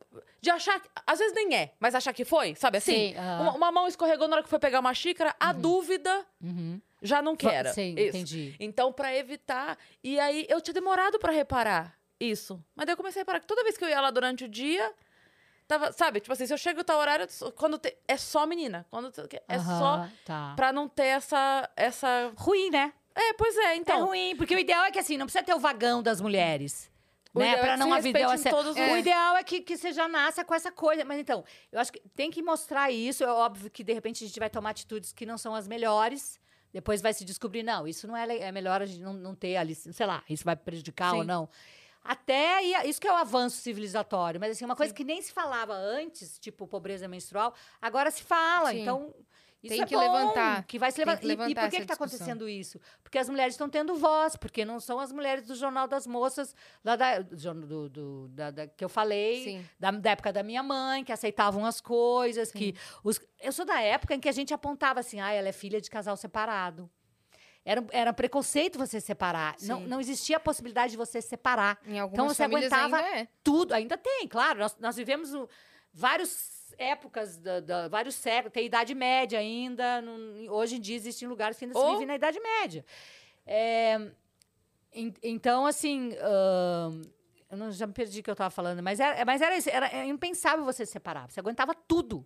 [0.42, 0.82] de achar.
[1.06, 3.12] Às vezes nem é, mas achar que foi, sabe assim?
[3.12, 3.42] Sim, aham.
[3.42, 6.80] uma, uma mão escorregou na hora que foi pegar uma xícara, a dúvida Uhum.
[7.02, 7.74] Já não Va- quer.
[7.74, 8.08] Sim, Isso.
[8.18, 8.56] entendi.
[8.60, 9.78] Então, pra evitar.
[10.04, 12.64] E aí, eu tinha demorado pra reparar isso.
[12.76, 14.48] Mas daí eu comecei a reparar que toda vez que eu ia lá durante o
[14.48, 14.94] dia.
[15.68, 18.88] Tava, sabe, tipo assim, se eu chego tal horário, quando te- é só menina.
[18.90, 20.54] Quando te- é só Aham, Tá.
[20.56, 21.70] pra não ter essa.
[21.76, 22.32] essa...
[22.36, 22.92] Ruim, né?
[23.14, 24.06] É, pois é, é então.
[24.08, 26.90] ruim, porque o ideal é que assim, não precisa ter o vagão das mulheres.
[27.36, 27.52] O né?
[27.52, 30.44] ideal é não haver essa- todos os- O ideal é que, que você já nasça
[30.44, 31.06] com essa coisa.
[31.06, 33.24] Mas então, eu acho que tem que mostrar isso.
[33.24, 36.40] É óbvio que de repente a gente vai tomar atitudes que não são as melhores.
[36.72, 39.58] Depois vai se descobrir, não, isso não é, é melhor a gente não, não ter
[39.58, 41.28] ali, sei lá, isso vai prejudicar ou Sim.
[41.28, 41.50] não.
[42.04, 44.40] Até isso que é o avanço civilizatório.
[44.40, 48.72] Mas assim, uma coisa que nem se falava antes, tipo pobreza menstrual, agora se fala.
[48.72, 48.82] Sim.
[48.82, 49.14] Então,
[49.62, 50.64] isso Tem é que bom, levantar.
[50.66, 51.20] Que vai se levantar.
[51.20, 52.80] que E- levantar por que está acontecendo isso?
[53.04, 56.56] Porque as mulheres estão tendo voz, porque não são as mulheres do Jornal das Moças,
[56.84, 59.66] lá da, do, jornal do- da- da- que eu falei, Sim.
[59.80, 62.74] da, da época da minha mãe, que aceitavam as coisas, que
[63.04, 65.82] os, eu sou da época em que a gente apontava assim, ah, ela é filha
[65.82, 66.90] de casal separado.
[67.66, 69.56] Era, era preconceito você separar.
[69.64, 69.88] Não, Sim.
[69.88, 73.28] não existia a possibilidade de você separar Então, você aguentava ainda é.
[73.44, 73.74] tudo.
[73.74, 74.60] Ainda tem, claro.
[74.60, 75.30] Nós, nós vivemos
[75.94, 76.30] várias
[76.78, 78.54] épocas, da, da- vários séculos.
[78.54, 80.02] Tem Idade Média ainda.
[80.02, 82.86] não- hoje em dia existem lugares que ainda se Ou- vivem na Idade Média.
[83.46, 84.00] É,
[84.94, 86.14] en- então, assim...
[86.22, 87.02] ahn,
[87.52, 88.82] eu não, já me perdi o que eu estava falando.
[88.84, 91.30] Mas, era, mas era, isso, era é impensável você se separar.
[91.32, 92.26] Você aguentava tudo.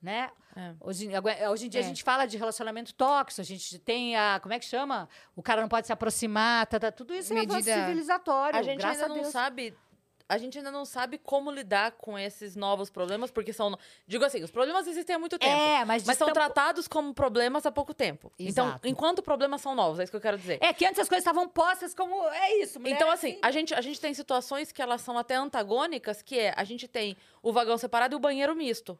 [0.00, 0.30] Né?
[0.54, 0.74] É.
[0.80, 1.84] Hoje, agu- hoje em dia É.
[1.84, 4.38] a gente fala de relacionamento tóxico, a gente tem a.
[4.38, 5.08] Como é que chama?
[5.34, 8.58] O cara não pode se aproximar, tá, tá, tudo isso é avanço Medida- civilizatório.
[8.58, 9.74] A gente ainda não sabe.
[10.26, 13.78] A gente ainda não sabe como lidar com esses novos problemas, porque são.
[14.06, 15.52] Digo assim, os problemas existem há muito tempo.
[15.52, 18.32] É, mas, Mas são tratados como problemas há pouco tempo.
[18.38, 18.88] Então, Exato.
[18.88, 20.58] enquanto problemas são novos, é isso que eu quero dizer.
[20.62, 22.26] É que antes as coisas estavam postas como.
[22.30, 25.18] É isso, mulher Então, é assim, a gente, a gente tem situações que elas são
[25.18, 28.98] até antagônicas, que é, a gente tem o vagão separado e o banheiro misto.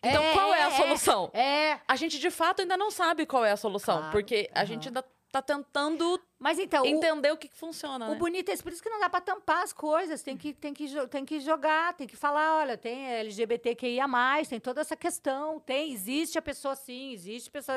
[0.00, 1.30] Então, É, qual é a é, solução?
[1.32, 1.78] É.
[1.86, 4.66] A gente, de fato, ainda não sabe qual é a solução, Claro, porque a aham.
[4.66, 8.16] gente ainda tá tentando Mas então, o, entender o que, que funciona, o né?
[8.16, 10.24] bonito é isso, por isso que não dá pra tampar as coisas.
[10.24, 14.06] Tem que, tem que, tem que jogar, tem que falar, olha, tem LGBTQIA,
[14.48, 17.76] tem toda essa questão, tem, existe a pessoa assim, existe a pessoa.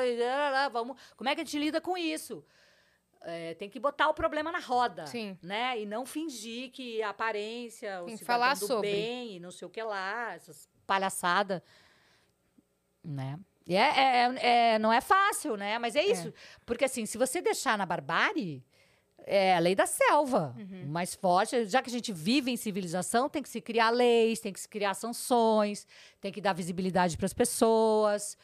[0.72, 2.44] Vamos, como é que a gente lida com isso?
[3.22, 5.38] É, tem que botar o problema na roda, Sim.
[5.40, 5.80] né?
[5.80, 8.90] E não fingir que a aparência, o Tem falar sobre.
[8.90, 11.62] bem e não sei o que lá, essas palhaçadas,
[13.02, 13.38] né?
[13.66, 15.78] E é, é- é- não é fácil, né?
[15.78, 16.32] Mas é isso.
[16.64, 18.62] Porque assim, se você deixar na barbárie,
[19.24, 20.54] é a lei da selva.
[20.56, 20.86] Uhum.
[20.86, 24.52] Mais forte, já que a gente vive em civilização, tem que se criar leis, tem
[24.52, 25.84] que se criar sanções,
[26.20, 28.38] tem que dar visibilidade para as pessoas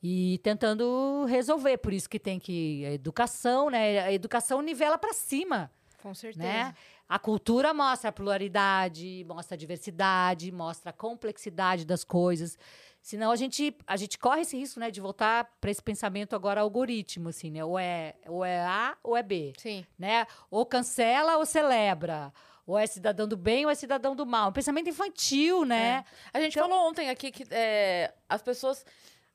[0.00, 1.78] e tentando resolver.
[1.78, 3.98] Por isso que tem que a educação, né?
[4.00, 6.46] A educação nivela para cima Com certeza.
[6.46, 6.72] né?
[7.08, 12.56] A cultura mostra a pluralidade, mostra a diversidade, mostra a complexidade das coisas.
[13.00, 16.60] Senão a gente, a gente corre esse risco, né, de voltar para esse pensamento agora
[16.60, 17.64] algoritmo, assim, né?
[17.64, 19.86] Ou é, ou é A ou é B, Sim.
[19.98, 20.26] né?
[20.50, 22.32] Ou cancela ou celebra.
[22.66, 24.50] Ou é cidadão do bem ou é cidadão do mal.
[24.50, 26.04] Um pensamento infantil, né?
[26.34, 28.84] A gente Então- falou ontem aqui que é, as pessoas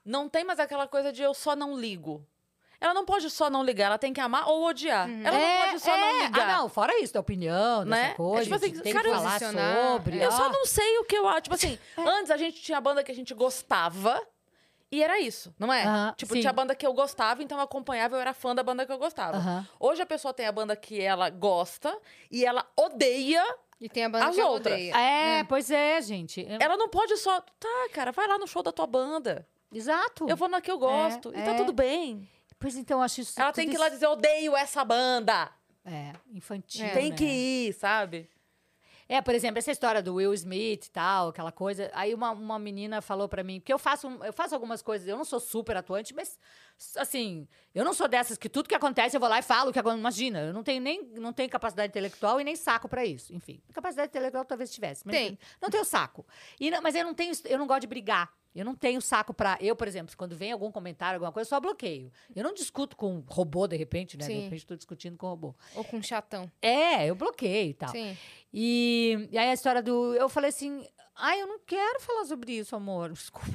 [0.05, 2.23] não têm mais aquela coisa de eu só não ligo.
[2.83, 5.09] Ela não pode só não ligar, ela tem que amar ou odiar.
[5.09, 6.23] Ela É, não pode só não é.
[6.25, 6.49] ligar.
[6.49, 8.13] Ah, não, fora isso, da opinião, dessa Né?
[8.15, 8.41] coisa.
[8.41, 10.21] É tipo assim, tem cara, que falar posicionar, sobre.
[10.21, 10.49] Eu só ó.
[10.51, 11.41] não sei o que eu acho.
[11.43, 14.21] Tipo assim, antes a gente tinha banda que a gente gostava
[14.91, 16.13] e era isso, não é?
[16.17, 16.41] Tipo, sim.
[16.41, 18.97] tinha banda que eu gostava, então eu acompanhava, eu era fã da banda que eu
[18.99, 19.65] gostava.
[19.79, 21.97] Hoje a pessoa tem a banda que ela gosta
[22.29, 23.43] e ela odeia.
[23.81, 24.73] E tem a banda As que ela outras.
[24.73, 24.95] odeia.
[24.95, 26.41] É, pois é, gente.
[26.47, 27.41] Eu- Ela não pode só.
[27.59, 29.45] Tá, cara, vai lá no show da tua banda.
[29.73, 30.29] Exato.
[30.29, 31.29] Eu vou na que eu gosto.
[31.29, 31.55] e tá é.
[31.55, 32.29] tudo bem.
[32.63, 33.41] Pois então, acho isso.
[33.41, 35.51] Ela tem que ir lá dizer, odeio essa banda.
[35.83, 36.89] É, infantil.
[36.93, 37.17] tem né?
[37.17, 38.29] que ir, sabe?
[39.09, 41.91] É, por exemplo, essa história do Will Smith e tal, aquela coisa.
[41.93, 45.17] Aí uma, uma menina falou pra mim, porque eu faço, eu faço algumas coisas, eu
[45.17, 46.39] não sou super atuante, mas
[46.97, 49.79] assim, eu não sou dessas que tudo que acontece eu vou lá e falo que
[49.79, 49.99] acontece.
[49.99, 53.33] Imagina, eu não tenho nem não tenho capacidade intelectual e nem saco pra isso.
[53.33, 55.37] Enfim, capacidade intelectual talvez tivesse, mas Tem.
[55.61, 56.25] não tenho saco.
[56.59, 58.31] E não- mas eu não tenho, eu não gosto de brigar.
[58.55, 59.57] Eu não tenho saco pra.
[59.59, 62.11] Eu, por exemplo, quando vem algum comentário, alguma coisa, eu só bloqueio.
[62.35, 64.27] Eu não discuto com um robô, de repente, né?
[64.27, 64.41] De Sim.
[64.41, 65.55] repente, tô discutindo com um robô.
[65.73, 66.51] Ou com um chatão.
[66.61, 67.89] É, eu bloqueio e tal.
[67.89, 68.15] Sim.
[68.53, 70.13] E, e aí a história do.
[70.13, 70.87] Eu falei assim.
[71.15, 73.09] Ai, eu não quero falar sobre isso, amor.
[73.13, 73.47] Desculpa.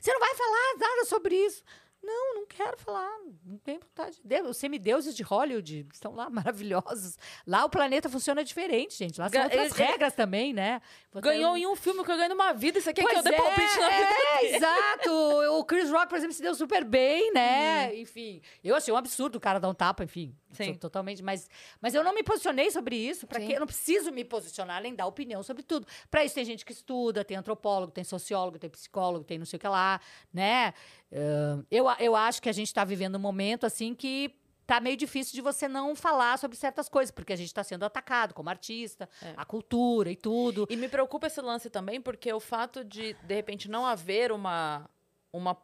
[0.00, 1.62] Você não vai falar nada sobre isso.
[2.02, 3.08] Não, não quero falar.
[3.44, 4.18] Não tenho vontade.
[4.24, 7.16] Deus, os semideuses de Hollywood estão lá maravilhosos.
[7.46, 9.20] Lá o planeta funciona diferente, gente.
[9.20, 10.80] Lá são outras ele- regras também, né?
[11.12, 12.78] Você- Ganhou em um filme que eu ganhei numa vida.
[12.78, 14.08] Isso aqui é que eu dei palpite na vida.
[14.40, 15.10] é, exato.
[15.58, 17.94] O Chris Rock, por exemplo, se deu super bem, né?
[17.96, 20.34] Enfim, eu achei um absurdo o cara dar um tapa, enfim.
[20.52, 20.74] Sim.
[20.74, 21.48] Totalmente, mas,
[21.80, 23.26] mas eu não me posicionei sobre isso.
[23.26, 23.54] Para quê?
[23.54, 25.86] Eu não preciso me posicionar nem dar opinião sobre tudo.
[26.10, 29.56] Para isso tem gente que estuda, tem antropólogo, tem sociólogo, tem psicólogo, tem não sei
[29.56, 30.00] o que lá,
[30.32, 30.74] né?
[31.12, 34.34] Ah, eu, eu acho que a gente está vivendo um momento assim que
[34.66, 37.84] tá meio difícil de você não falar sobre certas coisas, porque a gente está sendo
[37.84, 39.34] atacado como artista, É.
[39.36, 40.64] a cultura e tudo.
[40.70, 44.88] E me preocupa esse lance também, porque o fato de, de repente, não haver uma,
[45.32, 45.56] uma,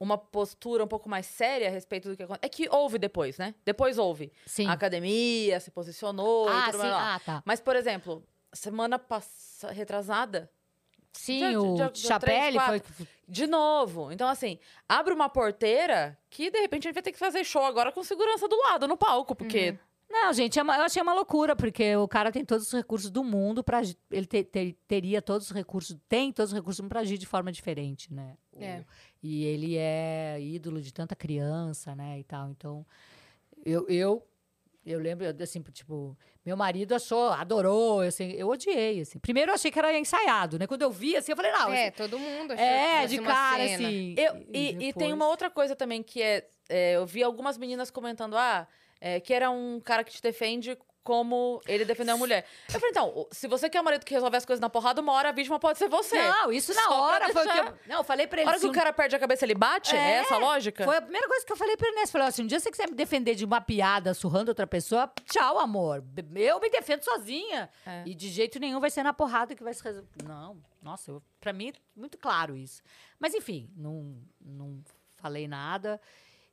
[0.00, 2.46] uma postura um pouco mais séria a respeito do que acontece.
[2.46, 3.54] É que houve depois, né?
[3.64, 4.32] Depois houve.
[4.46, 4.66] Sim.
[4.66, 6.86] A academia se posicionou e ah, tudo sim.
[6.88, 7.14] lá.
[7.14, 7.42] Ah, tá.
[7.44, 8.22] Mas, por exemplo,
[8.52, 10.50] semana passada, retrasada,
[11.12, 12.82] Sim, Já- o três, Chapelle foi.
[13.26, 14.12] de novo.
[14.12, 14.58] Então, assim,
[14.88, 18.04] abre uma porteira que, de repente, a gente vai ter que fazer show agora com
[18.04, 19.76] segurança do lado, no palco, porque...
[20.10, 23.22] Não, gente, é eu achei uma loucura, porque o cara tem todos os recursos do
[23.22, 27.18] mundo para Ele te- te- teria todos os recursos, tem todos os recursos para agir
[27.18, 28.34] de forma diferente, né?
[28.52, 28.84] O- É.
[29.22, 32.18] E ele é ídolo de tanta criança, né?
[32.20, 32.50] E tal.
[32.50, 32.86] Então,
[33.64, 34.26] eu, eu,
[34.86, 36.16] eu lembro, assim, tipo,
[36.46, 39.18] meu marido achou, adorou, eu, assim, eu odiei, assim.
[39.18, 40.66] Primeiro eu achei que era ensaiado, né?
[40.66, 43.66] Quando eu vi, assim, eu falei, não, É, esse- todo mundo achou é, de cara,
[43.66, 43.88] cena.
[43.88, 44.14] assim.
[44.16, 47.58] Eu, e, e tem depois- uma outra coisa também que é, é, Eu vi algumas
[47.58, 48.68] meninas comentando, ah,
[49.00, 52.44] é, que era um cara que te defende como ele defendeu a mulher.
[52.68, 55.00] Eu falei, então, o- se você quer um marido que resolve as coisas na porrada,
[55.00, 56.16] uma hora a vítima pode ser você.
[56.22, 57.78] Não, isso na Só hora foi o que eu.
[57.86, 58.48] Não, eu falei pra A ele.
[58.50, 59.96] hora se que o um- cara perde a cabeça, ele bate?
[59.96, 60.84] É, É, essa a lógica?
[60.84, 62.10] Foi a primeira coisa que eu falei pra Inês.
[62.10, 65.10] Falei, ó, se um dia você quiser me defender de uma piada surrando outra pessoa,
[65.30, 66.04] tchau, amor.
[66.36, 67.70] Eu me defendo sozinha.
[67.86, 68.02] É.
[68.04, 70.08] E de jeito nenhum vai ser na porrada que vai se resolver.
[70.24, 72.82] Não, nossa, eu, pra mim é muito claro isso.
[73.18, 74.82] Mas enfim, não, não
[75.16, 76.00] falei nada.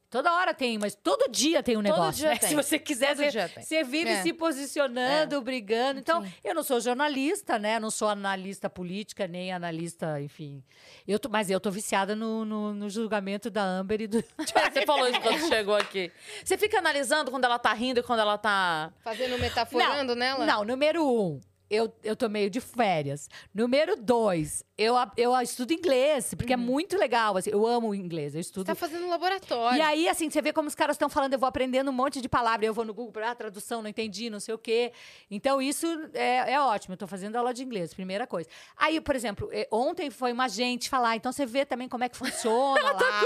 [0.10, 2.19] Toda hora tem, mas todo dia tem um Todo negócio.
[2.22, 2.38] dia né?
[2.38, 2.49] tem.
[2.49, 4.22] Se você quiser, Todo você, você vive É.
[4.22, 5.99] se posicionando, brigando.
[5.99, 6.32] Então, Sim.
[6.44, 7.80] eu não sou jornalista, né?
[7.80, 10.64] Não sou analista política, nem analista, enfim.
[11.07, 14.23] Eu tô, mas eu tô viciada no, no, no julgamento da Amber e do.
[14.73, 16.11] Você falou isso quando chegou aqui.
[16.44, 18.94] Você fica analisando quando ela tá rindo e quando ela tá.
[19.03, 20.45] Fazendo metaforando nela?
[20.45, 23.30] Não, número um, eu, eu tô meio de férias.
[23.54, 27.38] Número dois, eu, eu estudo inglês, porque é muito legal.
[27.38, 28.66] Assim, eu amo o inglês, eu Você estudo.
[28.68, 29.78] tá fazendo laboratório.
[29.78, 32.22] E aí, assim, você vê como os caras estão falando, eu vou aprendendo um monte
[32.22, 34.92] de palavras, eu vou no Google para ah, tradução, não entendi, não sei o quê.
[35.32, 36.94] Então, isso é, é ótimo.
[36.94, 38.50] Eu tô fazendo aula de inglês, primeira coisa.
[38.78, 42.10] Aí, por exemplo, eh, ontem foi uma gente falar, então você vê também como é
[42.10, 43.22] que funciona lá,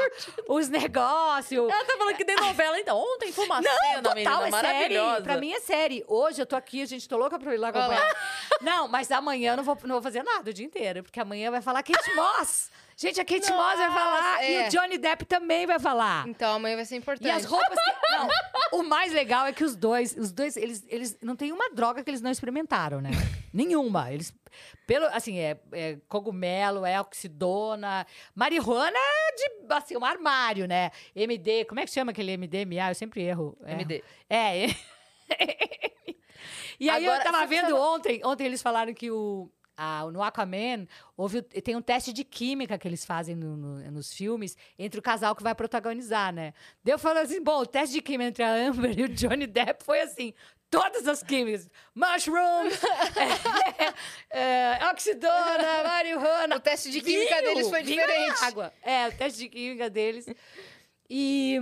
[0.48, 1.70] os negócios.
[1.72, 2.98] Ela tá falando que tem novela, então.
[2.98, 4.52] Ontem foi uma cena, Total, menina, é série.
[4.52, 5.22] maravilhosa.
[5.22, 6.03] Pra mim é série.
[6.07, 8.28] Hoje eu tô aqui, a gente tô louca pra ir lá acompanhar.
[8.61, 11.49] Não, mas amanhã eu não vou, não vou fazer nada o dia inteiro, porque amanhã
[11.49, 12.72] vai falar Kate Moss.
[12.97, 14.68] Gente, a Kate Moss vai falar e é.
[14.68, 16.27] o Johnny Depp também vai falar.
[16.27, 17.27] Então amanhã vai ser importante.
[17.27, 17.91] E as roupas que...
[18.11, 18.27] Não,
[18.80, 22.03] o mais legal é que os dois, os dois, eles, eles não tem uma droga
[22.03, 23.11] que eles não experimentaram, né?
[23.53, 24.11] Nenhuma.
[24.11, 24.34] Eles,
[24.85, 28.06] pelo, assim, é, é cogumelo, é oxidona.
[28.35, 30.91] Marihuana é de, assim, um armário, né?
[31.15, 32.89] MD, como é que chama aquele MDMA?
[32.89, 33.57] Eu sempre erro.
[33.65, 33.72] erro.
[33.80, 34.03] MD.
[34.30, 34.65] É.
[34.65, 36.15] é.
[36.80, 39.49] e aí Agora, eu tava vendo ontem, ontem eles falaram que o
[39.81, 40.85] ah, no Aquaman,
[41.15, 45.01] houve, tem um teste de química que eles fazem no- no- nos filmes entre o
[45.01, 46.53] casal que vai protagonizar, né?
[46.84, 49.47] Daí eu falo assim, bom, o teste de química entre a Amber e o Johnny
[49.47, 50.34] Depp foi assim,
[50.69, 51.69] todas as químicas.
[51.95, 52.77] Mushrooms,
[54.31, 56.56] é, é, oxidona, marihuana.
[56.57, 58.43] O teste de química vinho, deles foi diferente.
[58.43, 58.73] água.
[58.84, 60.26] É, o teste de química deles.
[61.10, 61.57] E...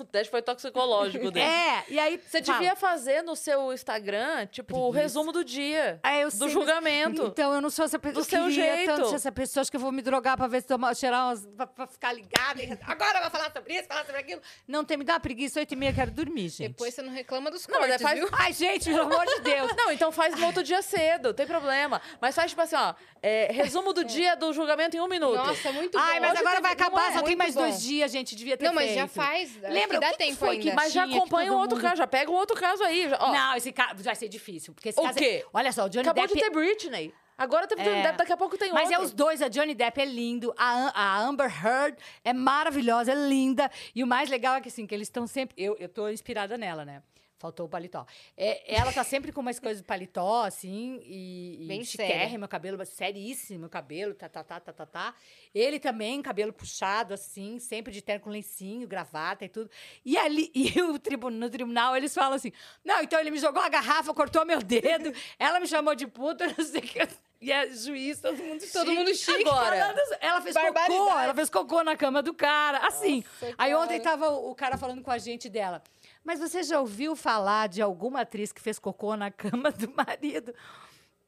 [0.00, 1.44] O teste foi toxicológico dele.
[1.44, 2.20] É, e aí...
[2.24, 2.58] Você fala.
[2.58, 5.98] devia fazer no seu Instagram, tipo, o resumo do dia.
[6.02, 7.26] Ah, eu do sei, mas- julgamento.
[7.26, 8.22] Então, eu não sou essa pessoa.
[8.24, 8.86] Do seu eu jeito.
[8.86, 9.62] tanto essa pessoa.
[9.62, 11.44] Acho que eu vou me drogar pra ver se tomar, cheirar umas.
[11.56, 12.62] Pra, pra ficar ligada.
[12.62, 14.40] e- Agora vai falar sobre isso, falar sobre aquilo.
[14.68, 16.68] Não tem, me dá uma preguiça, oito e meia, quero dormir, gente.
[16.68, 18.28] Depois você não reclama dos Não, mas cortes, faz- viu?
[18.32, 19.72] Ai, gente, pelo amor de Deus.
[19.76, 22.00] Não, então faz no outro dia cedo, não tem problema.
[22.20, 25.34] Mas faz tipo assim, ó, é, resumo do dia do julgamento em um minuto.
[25.36, 26.04] Nossa, muito bom.
[26.04, 27.62] Ai, mas Hoje agora vai acabar, é só tem muito mais bom.
[27.62, 28.36] dois dias, gente.
[28.36, 29.56] Devia ter Não, mas já faz.
[29.62, 30.70] Lembra, Dá que que tempo foi ainda.
[30.70, 33.08] que- Mas já que acompanha um outro mundo- caso, já pega um outro caso aí.
[33.08, 33.32] já- ó.
[33.32, 34.72] Não, esse caso vai ser difícil.
[34.74, 35.46] Porque esse O caso é- quê?
[35.52, 36.34] Olha só, o Johnny Acabou Depp...
[36.38, 37.14] de ter Britney.
[37.36, 38.02] Agora teve Johnny É.
[38.02, 40.92] Depp, daqui a pouco tem Mas é os dois, a Johnny Depp é lindo, a,
[40.94, 43.68] a Amber Heard é maravilhosa, é linda.
[43.92, 45.54] E o mais legal é que, assim, que eles estão sempre...
[45.60, 47.02] Eu, eu tô inspirada nela, né?
[47.38, 48.06] Faltou o paletó.
[48.36, 52.48] É, ela tá sempre com umas coisas de paletó, assim, e, e Bem chiquérrimo, meu
[52.48, 55.14] cabelo, seríssimo, o cabelo, tá, tá, tá, tá, tá, tá.
[55.54, 59.70] Ele também, cabelo puxado, assim, sempre de terno com lencinho, gravata e tudo.
[60.04, 62.52] E ali, e o tribu, no tribunal, eles falam assim,
[62.84, 66.46] não, então ele me jogou a garrafa, cortou meu dedo, ela me chamou de puta,
[66.56, 67.08] não sei o que...
[67.40, 68.96] E é juiz, todo mundo Todo chique.
[68.96, 69.46] mundo chique.
[69.46, 69.76] Agora.
[69.76, 73.22] Falando- ela fez cocô, ela fez cocô na cama do cara, assim.
[73.42, 74.16] Nossa, Aí ontem cara.
[74.18, 75.82] tava o o cara falando com a gente dela.
[76.24, 80.54] Mas você já ouviu falar de alguma atriz que fez cocô na cama do marido?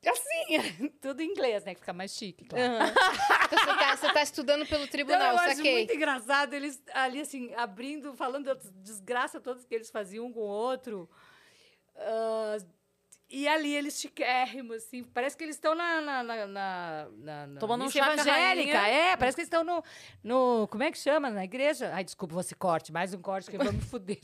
[0.06, 1.74] Assim, tudo em inglês, né?
[1.74, 2.64] Que fica mais chique, claro.
[3.44, 5.73] Então você tá, você tá estudando pelo Então, tribunal, eu acho saquei.
[5.78, 10.44] muito engraçado eles ali, assim, abrindo, falando desgraça todas que eles faziam um com o
[10.44, 11.09] outro.
[11.97, 12.56] Ah,
[13.28, 15.02] e ali eles chiquérrimos, assim.
[15.02, 18.78] Parece que eles estão na, na, na, na, na- Tomando um chá evangélica.
[18.86, 19.82] É, parece que eles estão no,
[20.23, 20.68] no...
[20.68, 21.28] Como é que chama?
[21.28, 21.90] Na igreja?
[21.93, 22.93] Ai, desculpa, você corte.
[22.93, 24.20] Mais um corte que eu vou me fuder.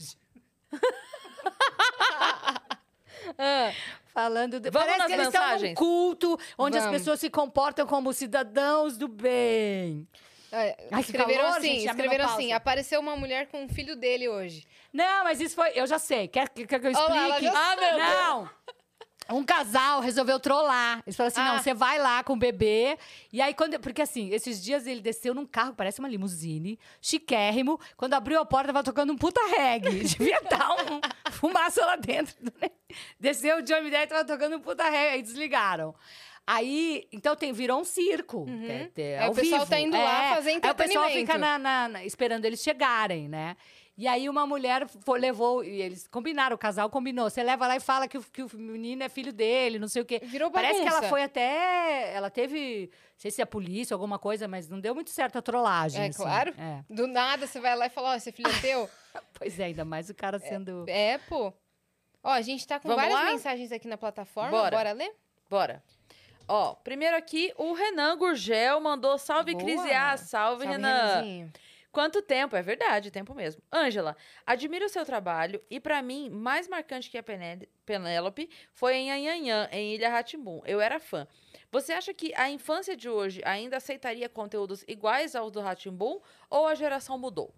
[3.37, 3.71] Ah,
[4.13, 4.69] Falando de...
[4.69, 5.77] Vamos Parece nas que eles estão num mensagens?
[5.77, 6.99] culto onde as Vamos.
[6.99, 10.07] pessoas se comportam como cidadãos do bem.
[10.51, 13.95] é, Ai, que escreveram calor, assim, gente, escreveram assim, apareceu uma mulher com um filho
[13.95, 14.65] dele hoje.
[14.91, 15.71] Não, mas isso foi.
[15.73, 16.27] Eu já sei.
[16.27, 17.43] Quer, quer que eu explique?
[17.45, 18.49] já Ah, meu Não!
[19.29, 21.01] Um casal resolveu trollar.
[21.07, 21.53] Eles falaram assim: Ah.
[21.55, 22.97] não, você vai lá com o bebê.
[23.31, 23.79] E aí, quando.
[23.79, 27.79] Porque assim, esses dias ele desceu num carro, parece uma limusine, chiquérrimo.
[27.95, 30.03] Quando abriu a porta, tava tocando um puta reggae.
[30.03, 32.35] Devia estar um fumaça lá dentro.
[32.43, 32.69] né?
[33.19, 35.13] Desceu o Johnny Depp, tava tocando um puta reggae.
[35.15, 35.95] Aí desligaram.
[36.45, 38.45] Aí, então tem, virou um circo.
[38.67, 39.69] É, é, Aí o pessoal vivo.
[39.69, 40.35] tá indo lá É.
[40.35, 40.73] fazer Aí o pessoal
[41.05, 41.19] entretenimento.
[41.31, 43.55] fica na- na- na- esperando eles chegarem, né?
[43.95, 47.29] E aí uma mulher fo- levou, e eles combinaram, o casal combinou.
[47.29, 50.01] Você leva lá e fala que o, que o menino é filho dele, não sei
[50.01, 50.19] o quê.
[50.23, 51.09] Virou Parece que ela bagunça.
[51.09, 52.11] foi até.
[52.13, 52.89] Ela teve.
[52.91, 56.01] Não sei se é a polícia, alguma coisa, mas não deu muito certo a trollagem.
[56.01, 56.17] É, assim.
[56.23, 56.53] claro.
[56.57, 56.83] É.
[56.89, 58.89] Do nada você vai lá e fala, ó, esse filho é teu.
[59.37, 60.85] Pois é, ainda mais o cara sendo.
[60.87, 61.53] é, pô.
[62.23, 63.31] Ó, a gente tá com Vamos várias lá?
[63.31, 64.49] mensagens aqui na plataforma.
[64.49, 64.75] Bora.
[64.75, 65.13] Bora ler?
[65.47, 65.83] Bora.
[66.47, 69.63] Ó, primeiro aqui, o Renan Gurgel mandou salve Boa.
[69.63, 70.17] Crisiar.
[70.17, 71.07] Salve, Salve, Renan.
[71.07, 71.51] Renanzinho.
[71.93, 72.55] Quanto tempo?
[72.55, 73.61] É verdade, tempo mesmo.
[73.71, 74.17] Ângela,
[74.47, 79.11] admiro o seu trabalho e pra mim, mais marcante que a Pené- Penélope foi em
[79.11, 80.59] Anhanhã, em Ilha Ratimbum.
[80.65, 81.27] Eu era fã.
[81.71, 86.65] Você acha que a infância de hoje ainda aceitaria conteúdos iguais aos do Ratimbum ou
[86.67, 87.53] a geração mudou?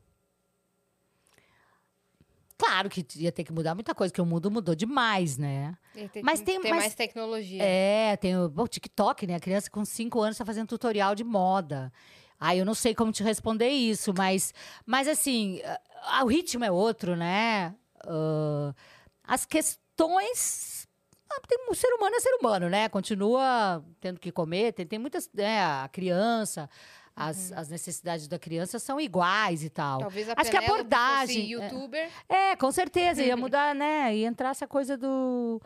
[2.58, 5.78] Claro que ia ter que mudar muita coisa, que o mundo mudou demais, né?
[6.12, 7.62] Tem, Mas tem- tem mas- mais tecnologia.
[7.64, 9.36] É, tem o, bom, o TikTok, né?
[9.36, 11.92] A criança com 5 anos está fazendo tutorial de moda.
[12.40, 14.54] Aí eu não sei como te responder isso, mas,
[14.86, 15.62] mas assim,
[16.04, 17.74] ah, o ritmo é outro, né?
[18.06, 18.74] Ah,
[19.24, 20.88] as questões.
[21.32, 22.88] ah, tem- o ser humano é ser humano, né?
[22.90, 25.30] Continua tendo que comer, tem, tem muitas.
[25.34, 26.70] Né, a criança,
[27.16, 30.00] as, as necessidades da criança são iguais e tal.
[30.00, 32.12] Talvez a Acho que a abordagem- fosse youtuber.
[32.28, 34.14] É, com certeza, ia mudar, né?
[34.16, 35.62] Ia entrar essa coisa do.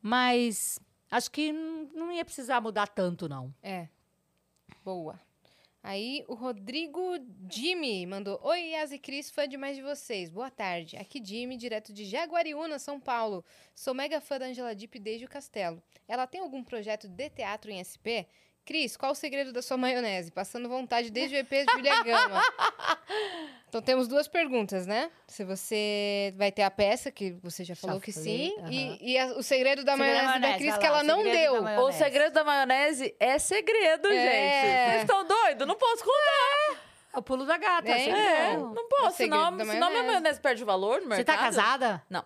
[0.00, 0.78] Mas
[1.10, 3.52] acho que não ia precisar mudar tanto, não.
[3.62, 3.88] É.
[4.84, 5.18] Boa.
[5.82, 7.00] Aí o Rodrigo
[7.50, 10.30] Jimmy mandou: Oi, Yas e Cris, fã demais de vocês.
[10.30, 10.96] Boa tarde.
[10.96, 13.44] Aqui Jimmy, direto de Jaguariúna, São Paulo.
[13.74, 15.82] Sou mega fã da Angela Deep desde o castelo.
[16.06, 18.28] Ela tem algum projeto de teatro em SP?
[18.64, 20.30] Cris, qual o segredo da sua maionese?
[20.30, 22.40] Passando vontade desde o EP de Julia Gama.
[23.68, 25.10] Então temos duas perguntas, né?
[25.26, 28.70] Se você vai ter a peça, que você já falou que falei, sim, aham.
[28.70, 31.02] e, e a- o segredo da Segredo da maionese da maionese, Cris, que ela o
[31.04, 31.64] não da deu.
[31.86, 34.12] O segredo da maionese é segredo, É.
[34.12, 34.90] gente.
[34.90, 35.66] Vocês estão doidos?
[35.66, 36.82] Não posso contar.
[37.14, 37.88] É o pulo da gata.
[37.88, 38.20] É, assim, então.
[38.20, 38.72] É, não.
[38.72, 40.40] O posso, senão, da senão minha maionese.
[40.40, 41.36] perde valor no Você mercado.
[41.36, 42.02] tá casada?
[42.10, 42.24] Não.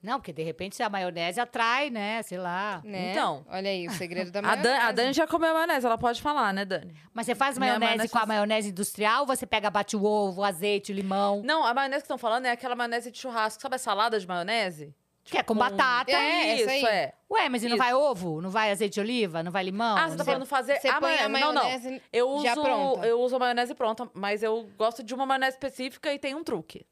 [0.00, 2.22] Não, porque de repente a maionese atrai, né?
[2.22, 2.80] Sei lá.
[2.84, 3.10] Né?
[3.10, 3.44] Então.
[3.50, 4.62] Olha aí, o segredo da A, maionese.
[4.68, 6.94] Dan, a Dani já comeu maionese, ela pode falar, né, Dani?
[7.12, 10.40] Mas você faz maionese maionese- com a maionese industrial ou você pega, bate o ovo,
[10.42, 11.42] o azeite, o limão?
[11.44, 13.60] Não, a maionese que estão falando é aquela maionese de churrasco.
[13.60, 14.94] Sabe a salada de maionese?
[15.24, 16.12] Que é com batata.
[16.12, 16.84] É, Isso, essa aí.
[16.84, 17.12] é.
[17.30, 17.84] Ué, mas e não Isso.
[17.84, 18.40] vai ovo?
[18.40, 19.42] Não vai azeite de oliva?
[19.42, 19.94] Não vai limão?
[19.98, 21.84] Ah, você tá falando fazer Você a põe a maionese.
[21.86, 22.00] Não, não.
[22.10, 23.06] Eu uso, já pronta.
[23.06, 26.42] eu uso a maionese pronta, mas eu gosto de uma maionese específica e tem um
[26.42, 26.86] truque.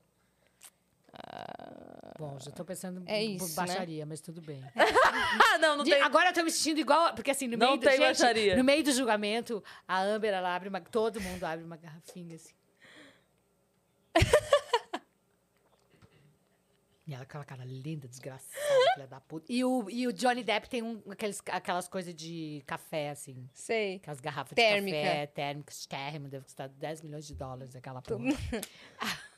[2.18, 4.62] Bom, já tô pensando É em isso, baixaria, mas tudo bem.
[5.48, 6.00] Ah, não, não De- tem.
[6.02, 8.56] Agora eu tô me sentindo igual, porque assim, no Não meio do, tem gente, baixaria.
[8.56, 12.54] no meio do julgamento, a Amber, ela abre uma, todo mundo abre uma garrafinha assim.
[17.06, 18.52] e ela, aquela cara linda, desgraçada,
[18.94, 19.46] filha da puta.
[19.50, 23.48] E o, e o Johnny Depp tem um, aqueles, aquelas coisas de café, assim.
[23.54, 23.96] Sei.
[23.96, 24.96] Aquelas garrafas Térmica.
[24.96, 28.24] de café térmicas, térmico, deve custar 10 milhões de dólares aquela porra.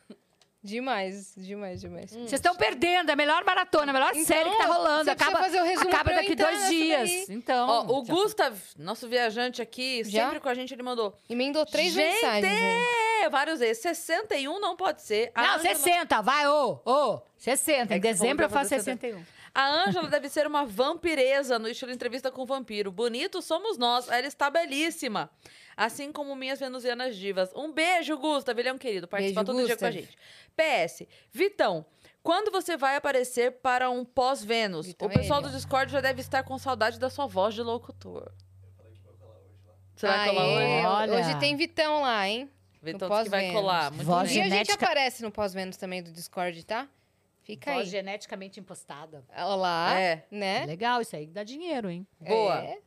[0.62, 2.10] Demais, demais, demais.
[2.10, 5.08] Vocês estão perdendo, é a melhor maratona, a melhor Então, série que tá rolando.
[5.10, 7.28] Acaba, fazer o resumo acaba daqui entrar dois dias.
[7.28, 7.68] Então.
[7.68, 10.24] Ó, o já- Gustav, nosso viajante aqui, Já?
[10.24, 11.16] sempre com a gente, ele mandou.
[11.30, 12.44] Emendou três Gente, mensagens.
[12.52, 12.82] hein?
[13.22, 13.80] É, vários vezes.
[13.82, 15.30] 61 não pode ser.
[15.34, 17.94] A Não, Ângela- 60, vai, ô, ô, 60.
[17.94, 19.24] É em dezembro eu faço fazer 61.
[19.54, 22.90] A Ângela deve ser uma vampiresa no estilo entrevista com vampiro.
[22.90, 24.08] Bonito somos nós.
[24.08, 25.30] Ela está belíssima.
[25.80, 27.52] Assim como minhas venusianas divas.
[27.54, 28.58] Um beijo, Gustav.
[28.58, 29.06] Ele é um querido.
[29.06, 30.04] Participa Beijo, todo dia com a Gustav.
[30.04, 30.18] gente.
[30.56, 31.06] PS.
[31.30, 31.86] Vitão.
[32.20, 34.88] Quando você vai aparecer para um pós-Vênus?
[34.88, 35.54] O é pessoal ele, do.
[35.54, 38.32] Discord já deve estar com saudade da sua voz de locutor.
[39.94, 40.86] Você vai colar hoje?
[40.86, 41.18] Olha.
[41.20, 42.50] Hoje tem Vitão lá, hein?
[42.82, 43.90] Vitão que vai colar.
[43.92, 44.32] Muito Voz Um bem.
[44.34, 46.88] dia a gente Genética- aparece no pós-Vênus também do Discord, tá?
[47.42, 47.90] Fica Voz aí.
[47.90, 49.24] geneticamente impostada.
[49.46, 50.24] Olá, É.
[50.30, 50.66] né?
[50.66, 52.06] Legal, isso aí dá dinheiro, hein?
[52.20, 52.58] Boa.
[52.64, 52.78] É.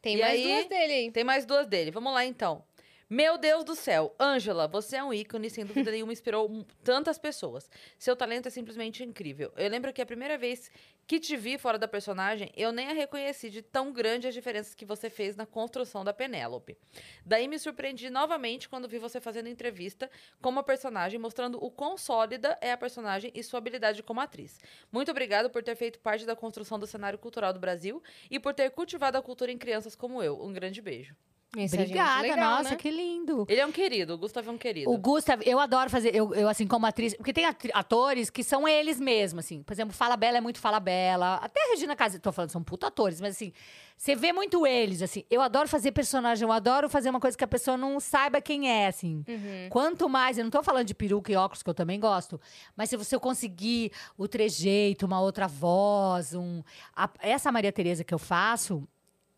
[0.00, 1.10] Tem E mais aí- duas dele aí.
[1.10, 1.90] Tem mais duas dele.
[1.90, 2.62] Vamos lá, então.
[3.10, 4.14] Meu Deus do céu.
[4.20, 7.70] Ângela, você é um ícone, sem dúvida nenhuma, inspirou tantas pessoas.
[7.98, 9.50] Seu talento é simplesmente incrível.
[9.56, 10.70] Eu lembro que a primeira vez
[11.06, 14.74] que te vi fora da personagem, eu nem a reconheci de tão grande as diferenças
[14.74, 16.76] que você fez na construção da Penélope.
[17.24, 20.10] Daí me surpreendi novamente quando vi você fazendo entrevista
[20.42, 24.60] como a personagem, mostrando o quão sólida é a personagem e sua habilidade como atriz.
[24.92, 28.52] Muito obrigado por ter feito parte da construção do cenário cultural do Brasil e por
[28.52, 30.38] ter cultivado a cultura em crianças como eu.
[30.38, 31.16] Um grande beijo.
[31.56, 32.76] Mensagem Obrigada, legal, nossa, né?
[32.76, 33.46] que lindo.
[33.48, 34.90] Ele é um querido, o Gustavo é um querido.
[34.90, 38.68] O Gustav, eu adoro fazer, eu, eu, assim, como atriz, porque tem atores que são
[38.68, 39.62] eles mesmos, assim.
[39.62, 41.36] Por exemplo, Fala Bela é muito Fala Bela.
[41.36, 43.50] Até a Regina Casé, tô falando, são puta atores, mas assim,
[43.96, 45.24] você vê muito eles, assim.
[45.30, 48.70] Eu adoro fazer personagem, eu adoro fazer uma coisa que a pessoa não saiba quem
[48.70, 49.24] é, assim.
[49.26, 49.68] Uhum.
[49.70, 52.38] Quanto mais, eu não tô falando de peruca e óculos, que eu também gosto,
[52.76, 56.62] mas se você conseguir o trejeito, uma outra voz, um.
[56.94, 58.86] a- essa Maria Tereza que eu faço,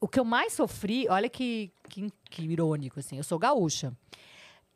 [0.01, 3.93] o que eu mais sofri, olha que, que, que irônico, assim, eu sou gaúcha.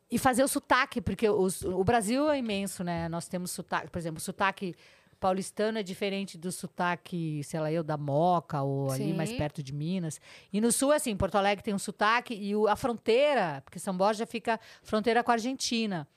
[0.09, 3.09] E fazer o sotaque, porque os- o Brasil é imenso, né?
[3.09, 4.75] Nós temos sotaque, por exemplo, o sotaque
[5.19, 9.13] paulistano é diferente do sotaque, sei lá, eu, da Moca, ou ali Sim.
[9.13, 10.21] mais perto de Minas.
[10.53, 13.97] E no sul, assim, Porto Alegre tem um sotaque, e o- a fronteira, porque São
[13.97, 16.07] Borja fica fronteira com a Argentina.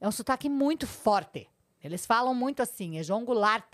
[0.00, 1.48] É um sotaque muito forte.
[1.86, 3.64] Eles falam muito assim, é João Goulart.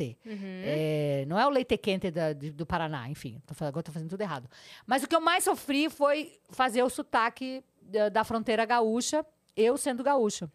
[0.65, 3.41] É, não é o leite quente da- de- do Paraná, enfim.
[3.47, 4.49] Tô, agora estou fazendo tudo errado.
[4.87, 9.25] Mas o que eu mais sofri foi fazer o sotaque da, da fronteira gaúcha,
[9.57, 10.51] eu sendo gaúcha.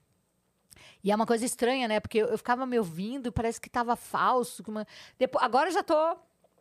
[1.03, 1.99] E é uma coisa estranha, né?
[1.99, 4.63] Porque eu, eu ficava me ouvindo, parece que estava falso.
[4.67, 4.85] uma-
[5.17, 6.15] Depois, agora eu já tô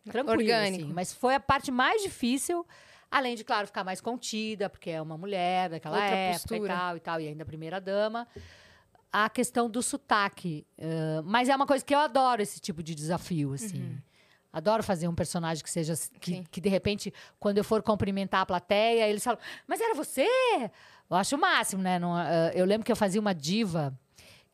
[0.05, 0.83] tranquila, Orgânico.
[0.85, 0.93] assim.
[0.93, 2.65] Mas foi a parte mais difícil.
[3.09, 6.59] Além de, claro, ficar mais contida, porque é uma mulher daquela Outra época postura.
[6.73, 8.27] e tal e tal, e ainda primeira dama.
[9.25, 10.65] A questão do sotaque.
[10.77, 13.97] eh, mas é uma coisa que eu adoro, esse tipo de desafio, assim.
[14.53, 15.93] Adoro fazer um personagem que seja.
[16.19, 20.27] Que, que, de repente, quando eu for cumprimentar a plateia, eles falam, mas era você?
[21.09, 21.97] Eu acho o máximo, né?
[21.97, 23.97] Não, eh, eu lembro que eu fazia uma diva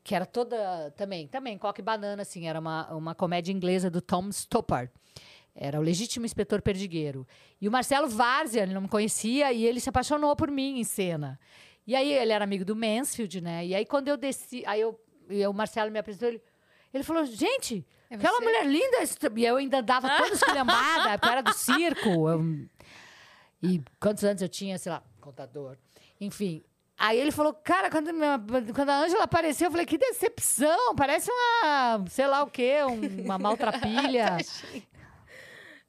[0.04, 0.92] que era toda.
[0.96, 2.48] Também, também, coque banana, assim.
[2.48, 4.92] Era uma, uma comédia inglesa do Tom Stoppard.
[5.56, 7.28] Era o legítimo inspetor perdigueiro.
[7.62, 10.84] E o Marcelo Várzea, ele não me conhecia, e ele se apaixonou por mim em
[10.84, 11.40] cena.
[11.86, 13.66] E aí ele era amigo do Mansfield, né?
[13.66, 15.00] E aí quando eu desci, aí eu,
[15.30, 16.42] e o Marcelo me apresentou, ele,
[16.94, 18.98] ele falou, gente, É aquela mulher linda.
[19.36, 22.10] E eu ainda dava toda esculhambada, porque eu era do circo.
[22.30, 22.68] eu-
[23.62, 25.78] e quantos anos eu tinha, sei lá, contador.
[26.20, 26.64] Enfim.
[26.98, 28.12] Aí ele falou, cara, quando,
[28.74, 33.24] quando a Ângela apareceu, eu falei, que decepção, parece uma, sei lá o quê, um-
[33.26, 34.38] uma maltrapilha.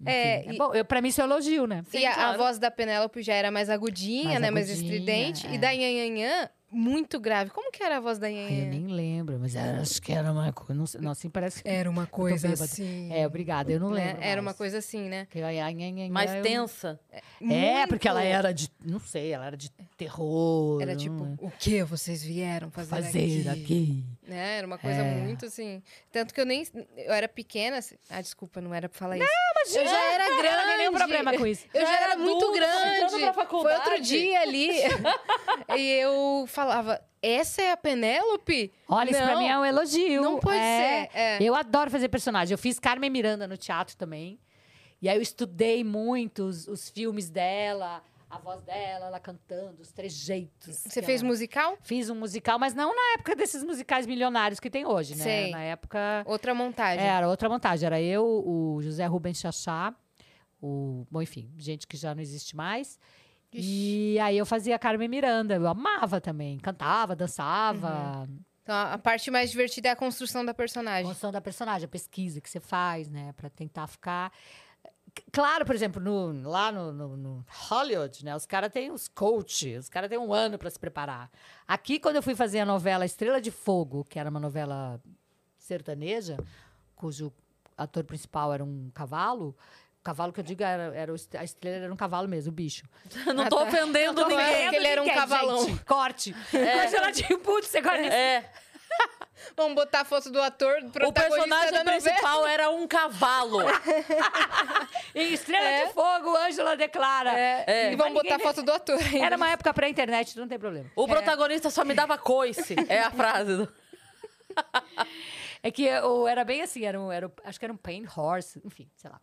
[0.06, 1.82] É, Enfim, e- bom, eu, pra mim isso é elogio, né?
[1.92, 2.38] e a, a claro.
[2.38, 4.50] voz da Penélope já era mais agudinha, Mais né?
[4.50, 5.46] Mais agudinha, estridente.
[5.46, 5.54] é.
[5.54, 7.50] E da Nhanhanhã, muito grave.
[7.50, 10.32] Como que era a voz da Ai, eu nem lembro, mas era- acho que era
[10.32, 10.74] uma coisa.
[10.74, 11.68] Não, sei- não, assim parece que.
[11.68, 13.12] Era uma coisa assim.
[13.12, 14.06] É, obrigada, eu não né?
[14.08, 14.22] lembro.
[14.24, 14.56] Era uma mais.
[14.56, 15.26] coisa assim, né?
[15.30, 16.98] Que, ai, Mais tensa.
[17.12, 17.88] É, Muito.
[17.88, 18.68] porque ela era de.
[18.84, 19.70] Não sei, ela era de
[20.04, 20.80] terror.
[20.82, 21.46] Era não tipo, é?
[21.46, 23.62] o que vocês vieram fazer, fazer aqui?
[23.62, 24.04] aqui.
[24.30, 24.58] Né?
[24.58, 25.14] Era uma coisa É.
[25.16, 25.82] muito assim.
[26.12, 26.64] Tanto que eu nem.
[26.96, 27.78] Eu era pequena.
[27.78, 29.26] assim- Ah, desculpa, não era pra falar isso.
[29.26, 30.56] Não, eu já era grande.
[30.56, 31.66] Não tem nenhum problema com isso.
[31.74, 33.08] Eu já, Já era era muito entrando grande.
[33.08, 33.88] pra Foi faculdade.
[33.90, 34.68] outro dia ali.
[35.76, 38.72] e eu falava: essa é a Penélope?
[38.88, 40.22] Olha, isso pra Não, mim é um elogio.
[40.22, 41.08] Não pode É.
[41.12, 41.18] ser.
[41.18, 41.38] É.
[41.42, 42.52] Eu adoro fazer personagem.
[42.54, 44.38] Eu fiz Carmen Miranda no teatro também.
[45.02, 48.02] E aí eu estudei muito os, os filmes dela,
[48.34, 50.76] a voz dela, ela cantando, os trejeitos.
[50.86, 51.78] Você fez ela- musical?
[51.82, 55.24] Fiz um musical, mas não na época desses musicais milionários que tem hoje, né?
[55.24, 55.50] Sei.
[55.50, 55.98] Na época.
[56.26, 57.04] Outra montagem.
[57.04, 57.86] Era outra montagem.
[57.86, 59.94] Era eu, o José Rubens Chachá,
[60.60, 61.06] o.
[61.10, 62.98] Bom, enfim, gente que já não existe mais.
[63.52, 65.54] E aí eu fazia Carmen Miranda.
[65.54, 66.58] Eu amava também.
[66.58, 68.28] Cantava, dançava.
[68.62, 71.04] Então, a a parte mais divertida é a construção da A personagem.
[71.04, 73.32] construção da personagem, a pesquisa que você faz, né?
[73.36, 74.32] Pra tentar ficar.
[75.32, 78.34] Claro, por exemplo, no- lá no, no- no Hollywood, né?
[78.34, 81.30] Os caras têm os coaches, os caras têm um ano pra se preparar.
[81.66, 85.00] Aqui, quando eu fui fazer a novela Estrela de Fogo, que era uma novela
[85.58, 86.36] sertaneja,
[86.94, 87.32] cujo
[87.76, 89.56] ator principal era um cavalo.
[90.00, 92.84] O cavalo que eu digo era, era a estrela era um cavalo mesmo, o bicho.
[93.34, 94.74] Não tô ofendendo Não tô ninguém.
[94.74, 95.64] ele era um Ninguém, cavalão.
[95.66, 95.84] gente.
[95.84, 96.34] Corte.
[96.52, 98.52] Angela de putz, você gosta desse É,
[99.56, 103.58] Vamos botar a foto do ator, o protagonista personagem principal era um cavalo.
[105.14, 105.86] Em Estrela É.
[105.86, 107.38] de Fogo, Ângela declara.
[107.38, 109.26] É, E Mas vamos botar a foto do ator ainda.
[109.26, 110.90] Era uma época pré-internet, não tem problema.
[110.96, 112.74] O protagonista só me dava coice.
[112.88, 113.56] É a frase.
[113.56, 113.72] Do...
[115.62, 118.60] É que eu era bem assim, era, um, era acho que era um Pain Horse,
[118.62, 119.18] enfim, sei lá.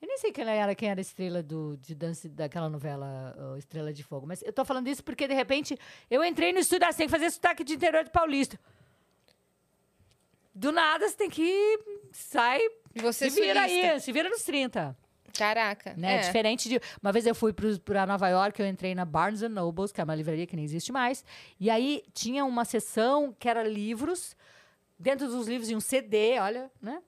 [0.00, 3.56] Eu nem sei quem era, quem era a estrela do, de dança daquela novela uh,
[3.56, 5.78] Estrela de Fogo, mas eu tô falando isso porque, de repente,
[6.10, 8.60] eu entrei no estúdio assim, fazer sotaque de interior de Paulista.
[10.60, 11.78] Do nada, você tem que
[12.12, 12.60] sai,
[12.94, 13.92] E você se vira sulista.
[13.92, 14.96] aí, se vira nos 30.
[15.32, 15.94] Caraca.
[15.96, 16.16] né?
[16.16, 16.18] É.
[16.18, 16.80] Diferente de.
[17.00, 17.52] Uma vez eu fui
[17.84, 20.92] para Nova York, eu entrei na Barnes Nobles, que é uma livraria que nem existe
[20.92, 21.24] mais.
[21.58, 24.36] E aí tinha uma seção que era livros.
[24.98, 27.00] Dentro dos livros tinha um CD, olha, né?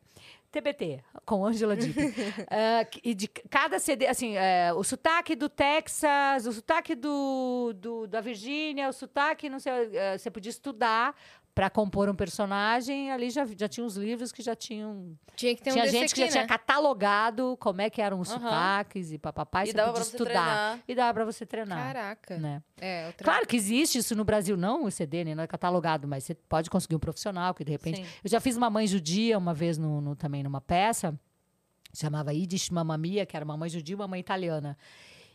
[0.50, 1.94] TBT, com Angela Dipp.
[2.50, 7.72] Ah, que- e de cada CD, assim, é, o sotaque do Texas, o sotaque do,
[7.74, 11.14] do- da Virgínia, o sotaque, não sei, eh, você podia estudar
[11.54, 13.10] para compor um personagem.
[13.10, 16.14] Ali já, já tinha uns livros que já tinham Tinha que ter um tinha gente
[16.14, 16.48] que aqui, já tinha né?
[16.48, 18.40] catalogado como é que eram os Aham.
[18.40, 20.32] sotaques e papapá, e, E você dava podia você estudar.
[20.32, 20.80] treinar.
[20.88, 21.78] E dava pra você treinar.
[21.86, 22.38] Caraca.
[22.38, 22.62] Né?
[22.80, 23.12] É.
[23.22, 26.34] Claro que existe isso no Brasil, não o CD, nem não é catalogado, mas você
[26.34, 28.02] pode conseguir um profissional que de repente.
[28.02, 28.08] Sim.
[28.24, 31.18] Eu já fiz uma mãe judia uma vez no, no- também numa peça,
[31.94, 34.76] chamava Yiddish Mamma Mia, que era uma mãe judia e uma mãe italiana.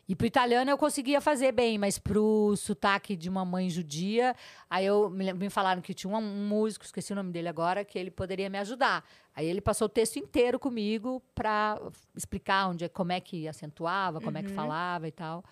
[0.07, 4.33] E pro italiano eu conseguia fazer bem, mas pro sotaque de uma mãe judia,
[4.69, 7.99] aí eu me, falaram que tinha um, um músico, esqueci o nome dele agora, que
[7.99, 9.03] ele poderia me ajudar.
[9.35, 11.77] Aí ele passou o texto inteiro comigo para
[12.15, 15.43] explicar onde, é- como é que acentuava, como é que falava e tal.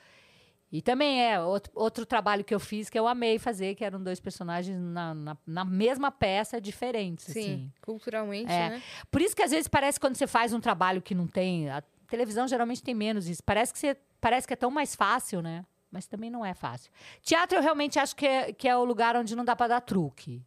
[0.72, 4.02] E também é outro, outro trabalho que eu fiz que eu amei fazer, que eram
[4.02, 7.26] dois personagens na, na, na mesma peça diferentes.
[7.26, 7.72] Sim, assim.
[7.82, 8.70] culturalmente, É.
[8.72, 8.84] né?
[9.12, 11.70] Por isso que às vezes parece quando você faz um trabalho que não tem.
[11.70, 13.44] A televisão geralmente tem menos isso.
[13.44, 13.96] Parece que, você,
[14.26, 15.64] parece que é tão mais fácil, né?
[15.92, 16.92] Mas também não é fácil.
[17.22, 19.82] Teatro eu realmente acho que é, que é o lugar onde não dá para dar
[19.82, 20.42] truque.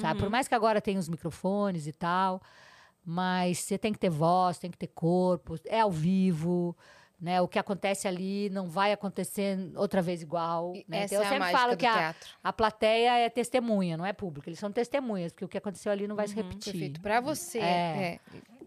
[0.00, 0.18] Sabe?
[0.18, 2.42] Por mais que agora tenha os microfones e tal,
[3.04, 6.76] mas você tem que ter voz, tem que ter corpo, é ao vivo.
[7.20, 10.72] Né, o que acontece ali não vai acontecer outra vez igual.
[10.88, 11.04] Né?
[11.04, 14.48] Então, eu é sempre falo que a, a plateia é testemunha, não é público.
[14.48, 16.72] Eles são testemunhas, porque o que aconteceu ali não vai se repetir.
[16.72, 17.60] Foi feito pra você.
[17.60, 17.62] É.
[17.62, 18.20] É.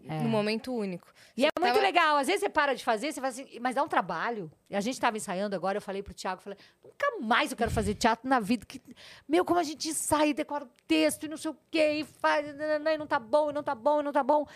[0.08, 1.06] No momento único.
[1.36, 2.16] E é muito tava- legal.
[2.16, 4.50] Às vezes você para de fazer, você fala assim, mas dá um trabalho.
[4.68, 7.70] E a gente estava ensaiando agora, eu falei pro Thiago, falei, nunca mais eu quero
[7.70, 8.66] fazer teatro na vida.
[8.66, 8.80] Que,
[9.28, 12.04] meu, como a gente ensaia, e decora o texto e não sei o quê, e
[12.04, 14.46] faz, e não tá bom, e não tá bom, e não tá bom.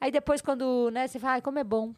[0.00, 1.92] Aí depois, quando, né, você fala, ai, como é bom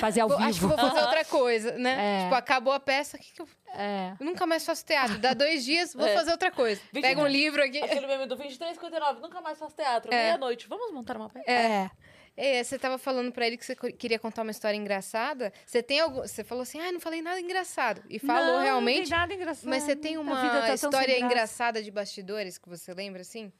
[0.00, 0.68] fazer ao Vou- Acho que vivo.
[0.68, 2.20] vou fazer outra coisa, né?
[2.20, 2.22] É.
[2.24, 3.48] Tipo, acabou a peça, o que, que eu...
[3.76, 4.14] É.
[4.18, 5.18] eu nunca mais faço teatro.
[5.18, 6.14] Dá dois dias, vou É.
[6.14, 6.80] fazer outra coisa.
[6.92, 7.80] Pega um livro aqui.
[7.80, 10.12] Aquele meme do 23,59, nunca mais faço teatro.
[10.12, 10.16] É.
[10.24, 11.48] Meia-noite, vamos montar uma peça?
[11.48, 11.90] É.
[12.36, 15.52] É, você tava falando pra ele que você queria contar uma história engraçada.
[15.64, 16.22] Você tem algum...
[16.22, 18.02] Você falou assim, ah, não falei nada engraçado.
[18.10, 19.02] E falou Não, realmente.
[19.02, 19.68] Não tem nada engraçado.
[19.68, 21.24] Mas você tem uma tá história graça.
[21.24, 23.52] engraçada de bastidores que você lembra, assim?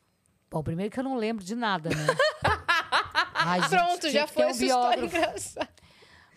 [0.50, 2.06] Bom, primeiro que eu não lembro de nada, né?
[3.34, 5.16] Ai, gente, Pronto, já foi um essa história biógrafo.
[5.16, 5.68] engraçada.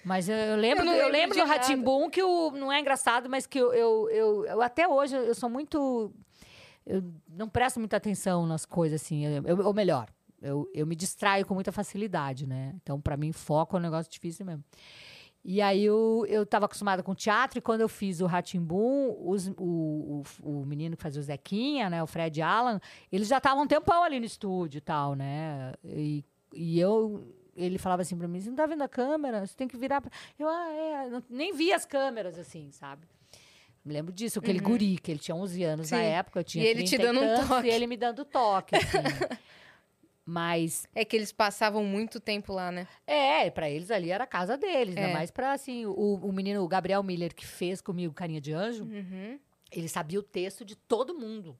[0.03, 1.45] Mas eu, eu lembro, Eu eu lembro do.
[1.45, 4.09] Ratimbum que o, não é engraçado, mas que eu, eu,
[4.45, 6.13] eu, até hoje eu sou muito.
[6.85, 9.25] Eu não presto muita atenção nas coisas, assim.
[9.65, 10.07] Ou melhor,
[10.41, 12.73] eu, eu me distraio com muita facilidade, né?
[12.81, 14.63] Então, para mim, foco é um negócio difícil mesmo.
[15.43, 19.35] E aí eu, eu tava acostumada com teatro, e quando eu fiz o Ratimbum, o,
[19.57, 22.03] o, o menino que fazia o Zequinha, né?
[22.03, 22.81] O Fred Allan,
[23.11, 25.73] eles já estavam um tempão ali no estúdio e tal, né?
[25.85, 26.23] E,
[26.53, 27.33] e eu.
[27.55, 29.45] Ele falava assim pra mim: você não tá vendo a câmera?
[29.45, 30.01] Você tem que virar.
[30.01, 30.11] Pra...
[30.37, 31.09] Eu, ah, é.
[31.09, 33.07] não- nem vi as câmeras, assim, sabe?
[33.85, 36.03] Me lembro disso, aquele guri, que ele tinha 11 anos na Uhum.
[36.03, 36.09] Sim.
[36.09, 37.67] época, eu tinha E ele te 30 dando um tantos, toque.
[37.67, 38.97] E ele me dando toque, assim.
[40.29, 42.85] Mas É que eles passavam muito tempo lá, né?
[43.07, 44.99] é, pra eles ali era a casa deles, É.
[45.05, 48.51] ainda mais pra, assim, o, o menino, o Gabriel Miller, que fez comigo Carinha de
[48.51, 49.39] Anjo, Uhum.
[49.71, 51.57] ele sabia o texto de todo mundo.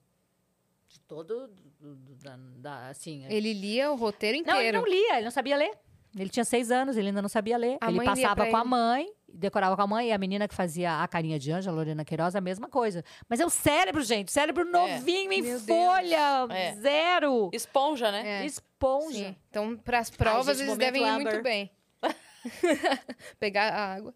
[0.86, 1.48] De todo,
[1.80, 3.24] do- do- da, da- assim...
[3.30, 4.78] Ele lia o roteiro não, ele inteiro.
[4.80, 5.72] não lia, ele não sabia ler.
[6.18, 7.78] Ele tinha seis anos, ele ainda não sabia ler.
[7.80, 8.68] A ele passava com a ele.
[8.68, 11.72] mãe, decorava com a mãe, e a menina que fazia a carinha de anjo, a
[11.72, 13.04] Lorena Queiroz, a mesma coisa.
[13.28, 16.74] Mas é o cérebro, gente, cérebro novinho em Meu folha, É.
[16.74, 17.50] zero.
[17.52, 18.42] Esponja, né?
[18.42, 18.46] É.
[18.46, 19.28] Esponja.
[19.28, 19.36] Sim.
[19.50, 21.32] Então, pras provas, gente, eles devem ir Amber.
[21.32, 21.70] muito bem.
[23.38, 24.14] Pegar a água.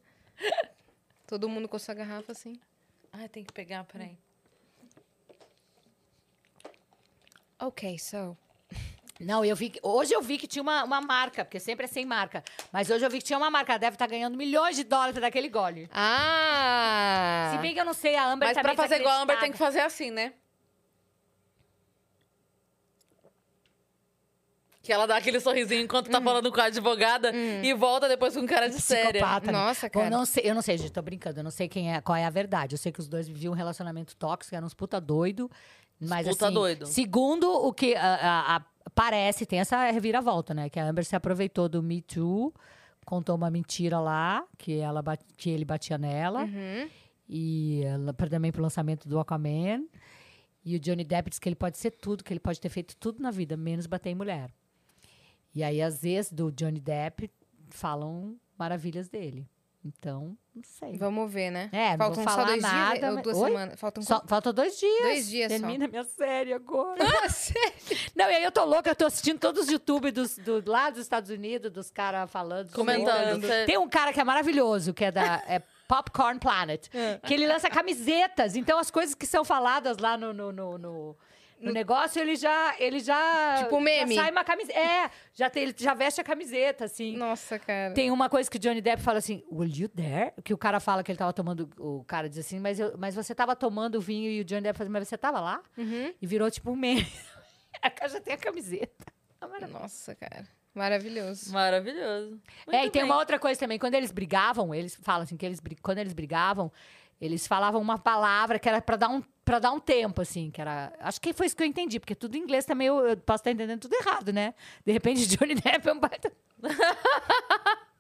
[1.27, 2.55] Todo mundo com sua garrafa, assim.
[3.13, 4.17] Ai, tem que pegar, peraí.
[7.59, 8.37] Ok, so.
[9.21, 11.89] Não, eu vi que, hoje eu vi que tinha uma, uma marca, porque sempre é
[11.89, 12.43] sem marca.
[12.73, 13.73] Mas hoje eu vi que tinha uma marca.
[13.73, 15.89] Ela deve estar ganhando milhões de dólares daquele gole.
[15.93, 17.51] Ah!
[17.53, 19.53] Se bem que eu não sei, a Amber Mas pra fazer igual a Amber tem
[19.53, 20.33] que fazer assim, né?
[24.83, 28.41] Que ela dá aquele sorrisinho enquanto tá falando com a advogada e volta depois com
[28.41, 29.13] um cara de séria.
[29.21, 29.53] Psicopata?
[29.53, 30.11] Nossa, cara.
[30.11, 31.39] não sei, eu não sei, gente, tô brincando.
[31.39, 32.75] Eu não sei quem é, qual é a verdade.
[32.75, 35.49] Eu sei que os dois viviam um relacionamento tóxico, eram uns puta doido.
[36.01, 36.87] Mas puta assim, doido.
[36.87, 38.63] segundo o que a- a- a-
[38.95, 40.69] parece, tem essa reviravolta, né?
[40.69, 42.53] Que a Amber se aproveitou do Me Too,
[43.05, 45.03] contou uma mentira lá, que, ela,
[45.37, 46.45] que ele batia nela.
[46.45, 46.89] Uhum.
[47.29, 49.85] E ela, também pro lançamento do Aquaman.
[50.65, 52.97] E o Johnny Depp diz que ele pode ser tudo, que ele pode ter feito
[52.97, 54.53] tudo na vida, menos bater em mulher.
[55.55, 57.31] E aí, as ex do Johnny Depp
[57.69, 59.47] falam maravilhas dele.
[59.85, 60.97] Então, não sei.
[60.99, 61.69] Vamos ver, né?
[61.73, 63.51] É, não Faltam só dois nada, dias ou mas- duas Oi?
[63.51, 63.81] semanas.
[63.81, 65.03] Faltam Só, faltam dois dias.
[65.03, 65.59] dois dias só.
[65.59, 66.99] Termina minha série agora.
[68.15, 70.91] Não, e aí eu tô louca, eu tô assistindo todos os YouTube dos, do, lá
[70.91, 72.71] dos Estados Unidos, dos caras falando.
[72.73, 73.25] Comentando.
[73.31, 73.47] zoando.
[73.47, 77.19] Cê- Tem um cara que é maravilhoso, que é da é Popcorn Planet, É.
[77.25, 78.55] que ele lança camisetas.
[78.57, 81.17] Então, as coisas que são faladas lá no, no, no, no-
[81.63, 83.57] no negócio, ele já, ele já.
[83.59, 84.15] Tipo meme.
[84.15, 84.79] Já sai uma camiseta.
[84.79, 87.17] É, já tem, ele já veste a camiseta, assim.
[87.17, 87.95] Nossa, cara.
[87.95, 90.33] Tem uma coisa que o Johnny Depp fala assim, will you dare?
[90.45, 93.15] Que o cara fala que ele tava tomando, o cara diz assim, mas, eu, mas
[93.15, 95.63] você tava tomando vinho e o Johnny Depp fala, mas você tava lá?
[95.79, 96.13] Uhum.
[96.21, 97.07] E virou tipo um meme.
[97.81, 99.07] A cara já tem a camiseta.
[99.71, 100.47] Nossa, cara.
[100.75, 101.53] Maravilhoso.
[101.53, 102.41] Maravilhoso.
[102.69, 103.11] é, e Muito tem bem.
[103.11, 106.73] uma outra coisa também, quando eles brigavam, eles falam assim, que eles, quando eles brigavam,
[107.21, 110.61] eles falavam uma palavra que era pra dar um para dar um tempo assim, que
[110.61, 113.17] era, acho que foi isso que eu entendi, porque tudo em inglês também eu, eu
[113.17, 114.55] posso estar entendendo tudo errado, né?
[114.85, 116.33] De repente Johnny Depp é um baita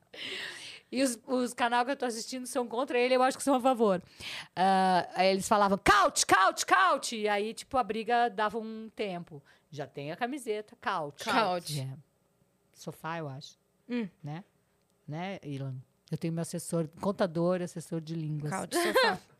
[0.92, 3.54] E os, os canais que eu tô assistindo são contra ele, eu acho que são
[3.54, 4.02] a favor.
[4.54, 7.16] Ah, aí eles falavam, couch, couch, couch.
[7.16, 9.42] E aí, tipo, a briga dava um tempo.
[9.70, 11.24] Já tem a camiseta, couch.
[11.24, 11.80] Couch.
[11.80, 11.96] É.
[12.74, 13.58] Sofá, eu acho.
[13.88, 14.06] Hum.
[14.22, 14.44] Né?
[15.08, 15.76] Né, Ilan?
[16.10, 18.52] Eu tenho meu assessor, contador, assessor de línguas.
[18.52, 19.18] Couch, sofá.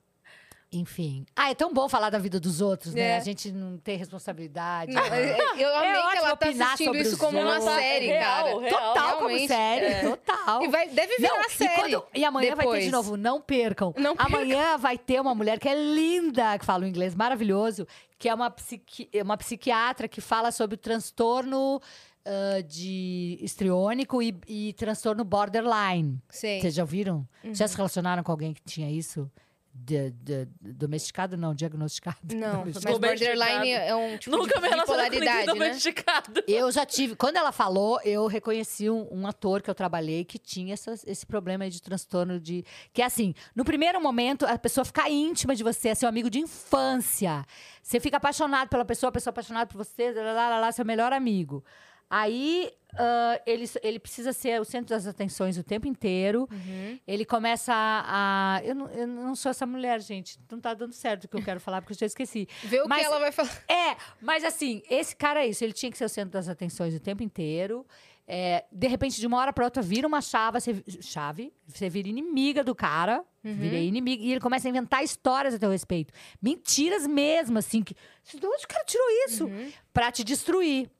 [0.73, 1.27] Enfim.
[1.37, 3.01] Ah, é tão bom falar da vida dos outros, né?
[3.03, 3.17] É.
[3.17, 4.91] A gente não tem responsabilidade.
[4.93, 5.33] Não, né?
[5.33, 8.23] eu- eu amei que ótimo ela tá opinar assistindo sobre isso como uma série, Real,
[8.45, 8.61] cara.
[8.61, 8.71] real.
[8.71, 10.09] Total como realmente, série, é.
[10.09, 10.63] total.
[10.65, 11.73] E vai, deve virar Não, série.
[11.73, 12.93] E, quando- e amanhã vai ter de depois.
[12.93, 13.93] novo, não percam.
[13.99, 14.35] Não percam.
[14.39, 17.87] amanhã vai ter uma mulher que é linda, que fala um inglês maravilhoso,
[18.19, 21.83] que é uma, psiqui, é uma psiquiatra que fala sobre o transtorno
[22.25, 26.19] ah, de histriônico e, e transtorno borderline.
[26.31, 27.27] Vocês já ouviram?
[27.45, 27.55] Uhum.
[27.55, 29.31] Já se relacionaram com alguém que tinha isso?
[29.75, 32.19] De, de- domesticado, não, diagnosticado.
[32.35, 35.47] Não, mas borderline é um tipo Nunca de com bipolaridade, né?
[35.47, 36.45] domesticado.
[36.47, 37.17] Eu já tive.
[37.17, 41.25] Quando ela falou, eu reconheci um, um ator que eu trabalhei que tinha essas- esse
[41.25, 42.65] problema aí de transtorno de.
[42.93, 46.29] Que é assim, no primeiro momento, a pessoa fica íntima de você, é seu amigo
[46.29, 47.43] de infância.
[47.83, 50.73] Você fica apaixonado pela pessoa, a pessoa é apaixonada por você, lá, lá, lá, lá,
[50.73, 51.65] seu melhor amigo.
[52.15, 56.47] Aí ah, ele, ele precisa ser o centro das atenções o tempo inteiro.
[56.53, 56.99] Uhum.
[57.09, 58.57] Ele começa a.
[58.59, 60.39] a- eu, não, eu não sou essa mulher, gente.
[60.51, 62.47] Não tá dando certo o que eu quero falar, porque eu já esqueci.
[62.65, 63.51] Vê o Mas- que ela vai falar.
[63.67, 65.65] É, mas assim, esse cara é isso.
[65.65, 67.87] Ele tinha que ser o centro das atenções o tempo inteiro.
[68.29, 72.09] É, de repente, de uma hora para outra, vira uma chave, você, chave, você vira
[72.09, 76.13] inimiga do cara, vira inimiga, e ele começa a inventar histórias a teu respeito.
[76.41, 77.95] Mentiras mesmo, assim, que.
[77.95, 79.51] De onde o cara tirou isso?
[79.95, 80.91] Pra te destruir.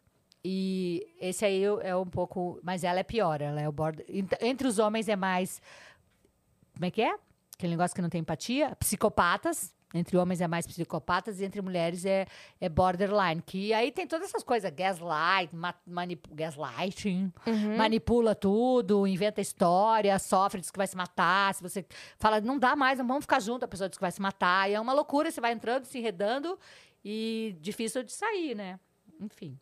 [0.45, 2.59] E esse aí é um pouco.
[2.63, 4.05] Mas ela é pior, ela é o border.
[4.09, 5.61] ent- Entre os homens é mais.
[6.75, 7.15] Como é que é?
[7.55, 8.75] Aquele negócio que não tem empatia?
[8.77, 9.75] Psicopatas.
[9.95, 12.27] Entre homens é mais psicopatas e entre mulheres é,
[12.59, 13.43] é borderline.
[13.43, 14.71] Que aí tem todas essas coisas.
[14.71, 17.31] Gaslight, ma manip gaslighting,
[17.77, 21.55] manipula tudo, inventa história, sofre, diz que vai se matar.
[21.55, 21.85] Se você
[22.19, 24.71] fala, não dá mais, não vamos ficar junto, a pessoa diz que vai se matar.
[24.71, 26.59] E é uma loucura, você vai entrando, se enredando
[27.05, 28.81] e difícil de sair, né?
[29.21, 29.59] Enfim.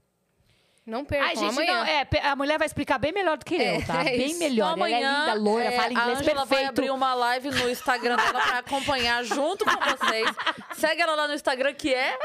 [0.90, 1.74] Não percam, Ai, gente, amanhã.
[1.74, 4.00] não, é, a mulher vai explicar bem melhor do que É, eu, tá?
[4.00, 4.38] é bem isso.
[4.40, 4.72] melhor.
[4.74, 6.68] Então, Ela é linda, loira, é, fala inglês a Angela vai perfeito.
[6.68, 10.28] abrir uma live no Instagram dela pra acompanhar junto com vocês.
[10.76, 12.18] Segue ela lá no Instagram, que é...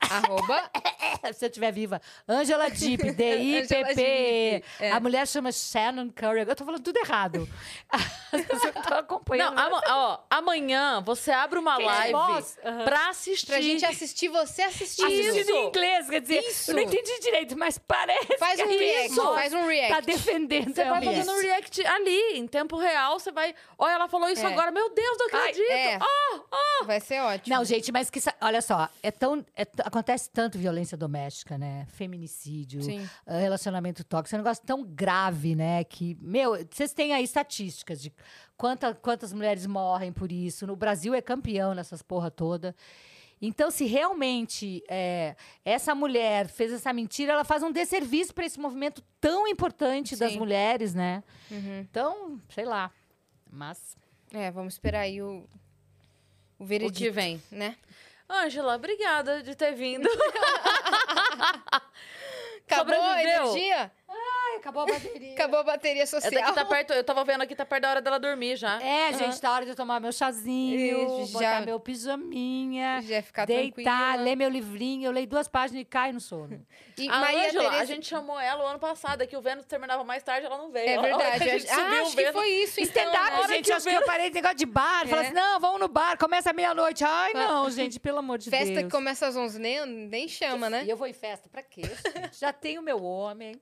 [0.00, 0.70] Arroba.
[1.34, 2.00] Se eu estiver viva.
[2.28, 4.62] Angela Deep, D-I-P-P.
[4.80, 4.92] É.
[4.92, 6.40] A mulher chama Shannon Curry.
[6.40, 7.48] Eu tô falando tudo errado.
[8.36, 9.54] Que estão acompanhando.
[9.54, 12.14] Não, ó, amanhã você abre uma Quem é live?
[12.64, 12.84] Aham.
[12.84, 13.46] pra assistir.
[13.46, 15.06] Pra gente assistir você assistindo.
[15.06, 16.70] Assistindo em inglês, quer dizer, Isso.
[16.70, 19.34] eu não entendi direito, mas parece Faz um é react, isso.
[19.34, 19.94] faz um react.
[19.94, 23.54] Tá defendendo Você vai fazendo um react ali, em tempo real, você vai...
[23.78, 24.52] Olha, ela falou isso É.
[24.52, 25.70] agora, meu Deus, não Ai, acredito.
[25.72, 25.98] é.
[26.00, 27.56] Ah, Vai ser ótimo.
[27.56, 31.86] Não, gente, mas que olha só, é tão é acontece tanto violência doméstica, né?
[31.90, 33.08] Feminicídio, Sim.
[33.24, 35.84] ah, relacionamento tóxico, é um negócio tão grave, né?
[35.84, 38.12] Que meu, vocês têm aí estatísticas de
[38.56, 40.66] quanta, quantas mulheres morrem por isso.
[40.66, 42.74] No Brasil é campeão nessas porra toda.
[43.40, 48.58] Então, se realmente é, essa mulher fez essa mentira, ela faz um desserviço para esse
[48.58, 50.38] movimento tão importante das Sim.
[50.38, 51.22] mulheres, né?
[51.50, 51.80] Uhum.
[51.80, 52.90] Então, sei lá.
[53.50, 53.96] Mas.
[54.32, 55.46] É, vamos esperar aí o,
[56.58, 57.40] o O veredito, que vem.
[57.50, 57.76] né?
[58.28, 60.08] Ângela, obrigada de ter vindo.
[62.66, 63.92] Acabou a energia?
[64.56, 65.32] Ai, acabou a bateria.
[65.36, 66.42] Acabou a bateria Essa social.
[66.44, 68.80] aqui tá perto, eu tava vendo aqui, tá perto da hora dela dormir já.
[68.82, 73.22] É, gente, tá hora de eu tomar meu chazinho, Isso, botar já- meu pijaminha, Já
[73.22, 74.22] ficar deitar, tranquila.
[74.24, 75.06] ler meu livrinho.
[75.06, 76.64] Eu leio duas páginas e caio no sono.
[76.98, 79.40] E A Maria Ângela, a Tereza- gente chamou ela o ano passado, é que o
[79.42, 80.88] Vênus terminava mais tarde, ela não veio.
[80.88, 81.26] É A verdade.
[81.50, 83.48] a gente ah, acho que Vênus- foi isso, então, Stand-up, né?
[83.48, 85.06] gente, que acho que eu parei de negócio de bar.
[85.08, 85.14] É.
[85.20, 87.04] assim, não, vamos no bar, começa meia-noite.
[87.04, 87.38] Ai, Ah.
[87.48, 88.84] não, gente, pelo amor de Festa Deus.
[88.84, 90.84] que começa às 11, nem, nem chama, né?
[90.84, 91.82] E eu vou em festa pra quê?
[91.82, 92.38] gente?
[92.38, 93.60] Já tenho meu homem.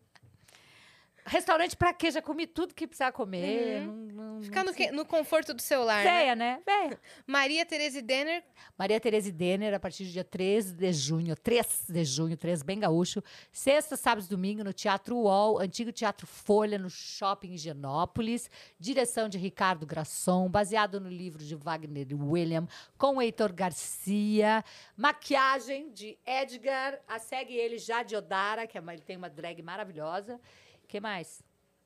[1.27, 2.11] Restaurante pra quê?
[2.11, 3.81] Já comi tudo que precisava comer.
[3.81, 6.11] Não, não, Ficar não no, que- no conforto do celular, né?
[6.11, 6.63] Véia, né?
[6.67, 7.01] Véia.
[7.27, 8.45] Maria Tereza Denner,
[8.77, 12.79] Maria Tereza Denner, a partir do dia 13 de junho, 3 de junho, 3 bem
[12.79, 13.23] gaúcho.
[13.51, 18.51] Sexta, sábado e domingo no Teatro UOL, antigo Teatro Folha, no Shopping Higienópolis.
[18.79, 22.69] Direção de Ricardo Grasson, baseado no livro de Wagner William,
[22.99, 24.63] com Heitor Garcia.
[24.95, 27.01] Maquiagem de Edgar.
[27.09, 30.39] A segue ele já de Odara, que é uma- ele tem uma drag maravilhosa.
[30.85, 31.43] Que mais?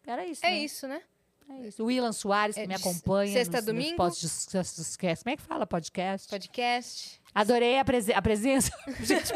[0.06, 0.58] Era isso, é né?
[0.58, 1.02] isso, né?
[1.50, 1.82] É isso.
[1.82, 3.32] O Willan Soares, que É me de acompanha.
[3.32, 3.96] sexta nos, nos domingo?
[3.96, 4.96] podcasts.
[5.22, 6.28] Como é que fala podcast?
[6.28, 7.18] Podcast.
[7.34, 8.72] Adorei a, prese- a presença.
[9.00, 9.32] Gente,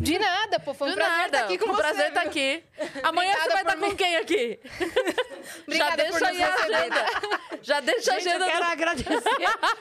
[0.00, 0.74] De nada, pô.
[0.74, 1.82] Foi um Do prazer nada, estar aqui com um você.
[1.82, 2.28] prazer estar viu?
[2.30, 2.64] aqui.
[3.02, 4.60] Amanhã Obrigada você vai estar com me- quem aqui?
[5.76, 7.04] Já deixa nos aí a agenda.
[7.62, 8.44] Já deixa a Gente, eu agenda.
[8.46, 9.20] quero do- agradecer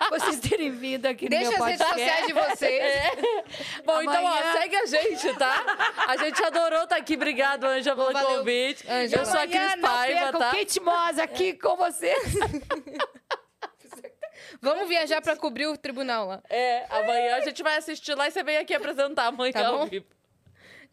[0.09, 2.09] vocês terem vindo aqui Deixa no as meu redes podcast.
[2.09, 2.81] sociais de vocês.
[2.81, 3.11] É.
[3.85, 6.03] Bom, então, ó, Amanhã- segue a gente, tá?
[6.07, 7.15] A gente adorou estar aqui.
[7.15, 8.89] Obrigado, Ângela, pelo Valeu, convite.
[8.89, 9.21] Ângela.
[9.21, 10.51] Eu sou a Amanhã Cris Paiva, tá?
[10.51, 12.33] Kate Moss aqui com vocês.
[14.61, 16.43] Vamos viajar pra cobrir o tribunal lá.
[16.49, 19.89] É, amanhã a gente vai assistir lá e você vem aqui apresentar amanhã Tá bom?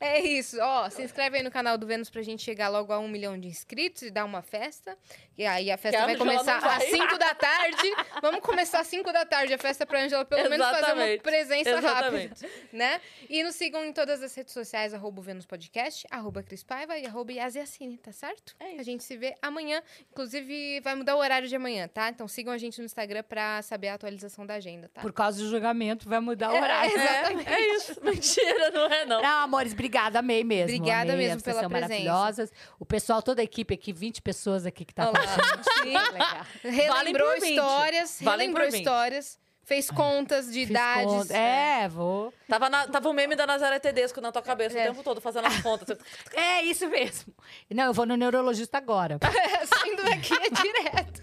[0.00, 0.58] É isso.
[0.60, 3.38] Ó, se inscreve aí no canal do Vênus pra gente chegar logo a um milhão
[3.38, 4.98] de inscritos e dar uma festa.
[5.36, 7.90] E aí a festa Que vai começar às 5 da tarde.
[8.20, 11.22] Vamos começar às 5 da tarde a festa pra Ângela pelo menos fazer uma Exatamente.
[11.22, 12.28] presença Exatamente.
[12.44, 12.48] rápida.
[12.72, 13.00] Né?
[13.30, 16.98] E nos sigam em todas as redes sociais, arroba o Vênus Podcast, arroba Cris Paiva
[16.98, 18.54] e arroba Yasiacine, tá certo?
[18.60, 18.78] É.
[18.78, 19.82] A gente se vê amanhã.
[20.10, 22.08] Inclusive, vai mudar o horário de amanhã, tá?
[22.10, 25.00] Então sigam a gente no Instagram pra saber a atualização da agenda, tá?
[25.00, 26.92] Por causa do julgamento, vai mudar o É, horário.
[26.94, 27.48] exatamente.
[27.48, 27.96] É, é isso.
[28.04, 29.22] Mentira, não é não.
[29.22, 30.76] Não, amores, obrigada, amei mesmo.
[30.76, 31.88] Obrigada amei, mesmo pela são presença.
[31.88, 32.52] maravilhosas.
[32.78, 35.21] O pessoal, toda a equipe aqui, 20 pessoas aqui que tá Olha com a lá.
[35.22, 36.62] Gente.
[36.76, 37.50] Relembrou por 20.
[37.50, 38.80] histórias, Valem relembrou por 20.
[38.82, 41.04] histórias, fez contas de Fiz idades.
[41.06, 41.36] conta.
[41.36, 42.32] É, vou.
[42.48, 44.84] Tava, na- tava o meme da Nazaré Tedesco na tua cabeça É.
[44.84, 45.96] o tempo todo, fazendo as contas.
[46.34, 47.34] É isso mesmo.
[47.70, 49.18] Não, eu vou no neurologista agora.
[49.78, 51.22] Saindo daqui é direto.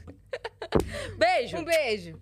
[1.17, 1.57] Beijo!
[1.57, 2.19] Um beijo.